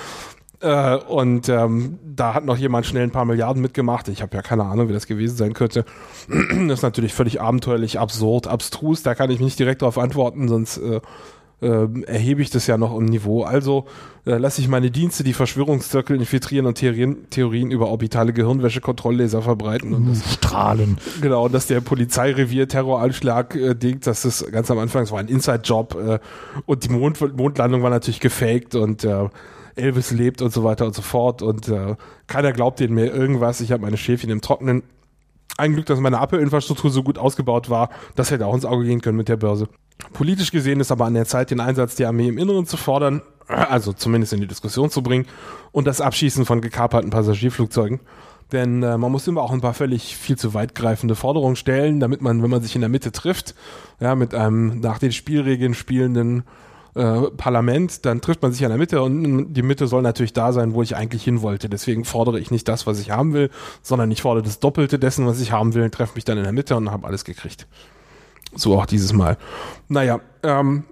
[0.64, 4.08] Äh, und ähm, da hat noch jemand schnell ein paar Milliarden mitgemacht.
[4.08, 5.84] Ich habe ja keine Ahnung, wie das gewesen sein könnte.
[6.28, 9.02] das ist natürlich völlig abenteuerlich, absurd, abstrus.
[9.02, 11.00] Da kann ich mich nicht direkt darauf antworten, sonst äh,
[11.60, 13.42] äh, erhebe ich das ja noch im Niveau.
[13.42, 13.84] Also
[14.24, 19.92] äh, lasse ich meine Dienste, die Verschwörungszirkel infiltrieren und Theorien, Theorien über orbitale Gehirnwäsche-Kontrolllaser verbreiten.
[19.92, 20.96] Und das, Strahlen.
[21.20, 25.94] Genau, dass der Polizeirevier-Terroranschlag äh, denkt, dass das ganz am Anfang, es war ein Inside-Job
[25.94, 26.18] äh,
[26.64, 29.28] und die Mond Mondlandung war natürlich gefaked und äh,
[29.76, 31.96] Elvis lebt und so weiter und so fort und äh,
[32.26, 33.60] keiner glaubt denen mehr irgendwas.
[33.60, 34.82] Ich habe meine Schäfchen im Trocknen.
[35.56, 39.00] Ein Glück, dass meine Apple-Infrastruktur so gut ausgebaut war, das hätte auch ins Auge gehen
[39.00, 39.68] können mit der Börse.
[40.12, 43.22] Politisch gesehen ist aber an der Zeit, den Einsatz der Armee im Inneren zu fordern,
[43.46, 45.26] also zumindest in die Diskussion zu bringen
[45.70, 48.00] und das Abschießen von gekaperten Passagierflugzeugen.
[48.52, 52.20] Denn äh, man muss immer auch ein paar völlig viel zu weitgreifende Forderungen stellen, damit
[52.20, 53.54] man, wenn man sich in der Mitte trifft,
[54.00, 56.44] ja, mit einem nach den Spielregeln spielenden
[56.94, 60.52] äh, Parlament, dann trifft man sich an der Mitte und die Mitte soll natürlich da
[60.52, 61.68] sein, wo ich eigentlich hin wollte.
[61.68, 63.50] Deswegen fordere ich nicht das, was ich haben will,
[63.82, 66.52] sondern ich fordere das Doppelte dessen, was ich haben will, treffe mich dann in der
[66.52, 67.66] Mitte und habe alles gekriegt.
[68.54, 69.36] So auch dieses Mal.
[69.88, 70.84] Naja, ähm,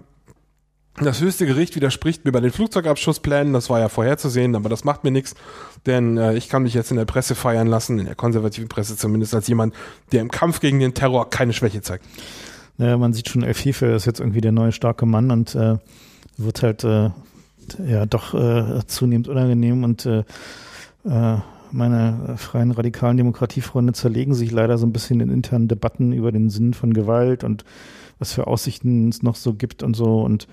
[0.97, 5.03] das höchste Gericht widerspricht mir bei den Flugzeugabschussplänen, das war ja vorherzusehen, aber das macht
[5.03, 5.33] mir nichts,
[5.87, 8.95] denn äh, ich kann mich jetzt in der Presse feiern lassen, in der konservativen Presse
[8.95, 9.73] zumindest, als jemand,
[10.11, 12.05] der im Kampf gegen den Terror keine Schwäche zeigt
[12.77, 15.77] naja, man sieht schon, Elfife ist jetzt irgendwie der neue starke Mann und äh,
[16.37, 17.11] wird halt äh,
[17.85, 20.23] ja doch äh, zunehmend unangenehm und äh,
[21.05, 21.37] äh,
[21.71, 26.49] meine freien radikalen Demokratiefreunde zerlegen sich leider so ein bisschen in internen Debatten über den
[26.49, 27.65] Sinn von Gewalt und
[28.19, 30.47] was für Aussichten es noch so gibt und so und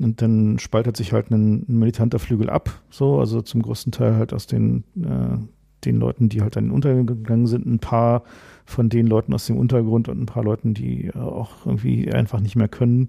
[0.00, 4.14] und dann spaltet sich halt ein, ein militanter Flügel ab, so, also zum größten Teil
[4.14, 5.38] halt aus den, äh,
[5.84, 8.22] den Leuten, die halt an den Untergang sind, ein paar
[8.68, 12.40] von den Leuten aus dem Untergrund und ein paar Leuten, die äh, auch irgendwie einfach
[12.40, 13.08] nicht mehr können,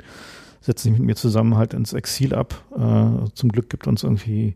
[0.61, 2.63] setzen sich mit mir zusammen halt ins Exil ab.
[2.75, 4.55] Äh, zum Glück gibt uns irgendwie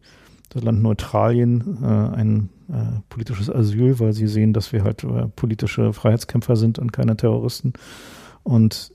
[0.49, 5.27] das Land Neutralien äh, ein äh, politisches Asyl, weil sie sehen, dass wir halt äh,
[5.27, 7.73] politische Freiheitskämpfer sind und keine Terroristen.
[8.43, 8.93] Und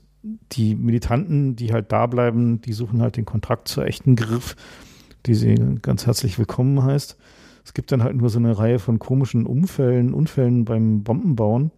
[0.51, 4.55] die Militanten, die halt da bleiben, die suchen halt den Kontrakt zur echten Griff,
[5.27, 7.17] die sie ganz herzlich willkommen heißt.
[7.63, 11.71] Es gibt dann halt nur so eine Reihe von komischen Unfällen, Unfällen beim Bombenbauen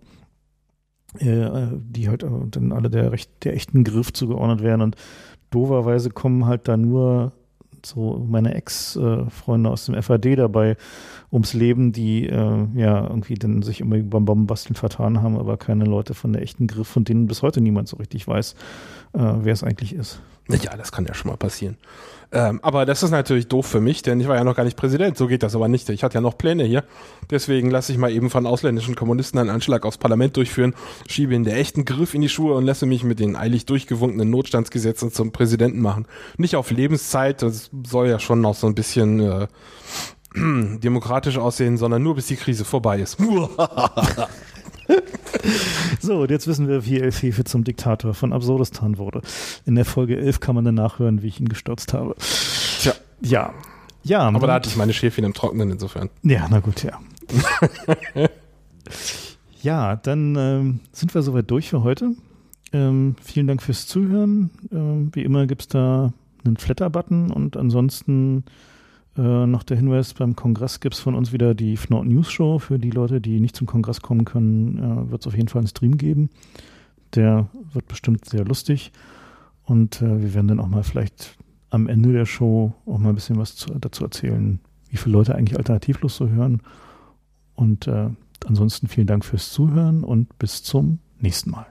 [1.20, 4.82] die halt dann alle der, recht, der echten Griff zugeordnet werden.
[4.82, 4.96] Und
[5.50, 7.34] doverweise kommen halt da nur
[7.86, 10.78] so meine Ex-Freunde aus dem FAD dabei
[11.32, 15.86] ums Leben, die äh, ja irgendwie dann sich immer beim Bombenbasteln vertan haben, aber keine
[15.86, 18.54] Leute von der echten Griff, von denen bis heute niemand so richtig weiß,
[19.14, 20.22] äh, wer es eigentlich ist.
[20.50, 21.78] Ja, das kann ja schon mal passieren.
[22.34, 24.78] Ähm, aber das ist natürlich doof für mich, denn ich war ja noch gar nicht
[24.78, 25.18] Präsident.
[25.18, 25.90] So geht das aber nicht.
[25.90, 26.86] Ich hatte ja noch Pläne hier.
[27.30, 30.74] Deswegen lasse ich mal eben von ausländischen Kommunisten einen Anschlag aufs Parlament durchführen,
[31.08, 34.30] schiebe ihnen der echten Griff in die Schuhe und lasse mich mit den eilig durchgewunkenen
[34.30, 36.06] Notstandsgesetzen zum Präsidenten machen.
[36.38, 39.48] Nicht auf Lebenszeit, das soll ja schon noch so ein bisschen äh,
[40.80, 43.18] demokratisch aussehen, sondern nur bis die Krise vorbei ist.
[46.00, 49.22] so, und jetzt wissen wir, wie El Fefe zum Diktator von Absurdistan wurde.
[49.66, 52.16] In der Folge 11 kann man dann nachhören, wie ich ihn gestürzt habe.
[52.80, 52.94] Tja.
[53.22, 53.54] Ja.
[54.04, 56.10] Ja, aber da hatte ich meine Schäfchen im Trockenen insofern.
[56.24, 57.00] Ja, na gut, ja.
[59.62, 62.16] ja, dann ähm, sind wir soweit durch für heute.
[62.74, 64.50] Ähm, vielen Dank fürs Zuhören.
[64.72, 66.14] Ähm, wie immer gibt es da
[66.44, 68.44] einen Flatter-Button und ansonsten
[69.18, 72.60] äh, noch der Hinweis, beim Kongress gibt es von uns wieder die Fnord News Show.
[72.60, 75.60] Für die Leute, die nicht zum Kongress kommen können, äh, wird es auf jeden Fall
[75.60, 76.30] einen Stream geben.
[77.16, 78.92] Der wird bestimmt sehr lustig.
[79.66, 81.38] Und äh, wir werden dann auch mal vielleicht
[81.70, 84.60] am Ende der Show auch mal ein bisschen was zu, dazu erzählen,
[84.90, 86.62] wie viele Leute eigentlich alternativlos so hören.
[87.56, 88.10] Und äh,
[88.46, 91.71] ansonsten vielen Dank fürs Zuhören und bis zum nächsten Mal.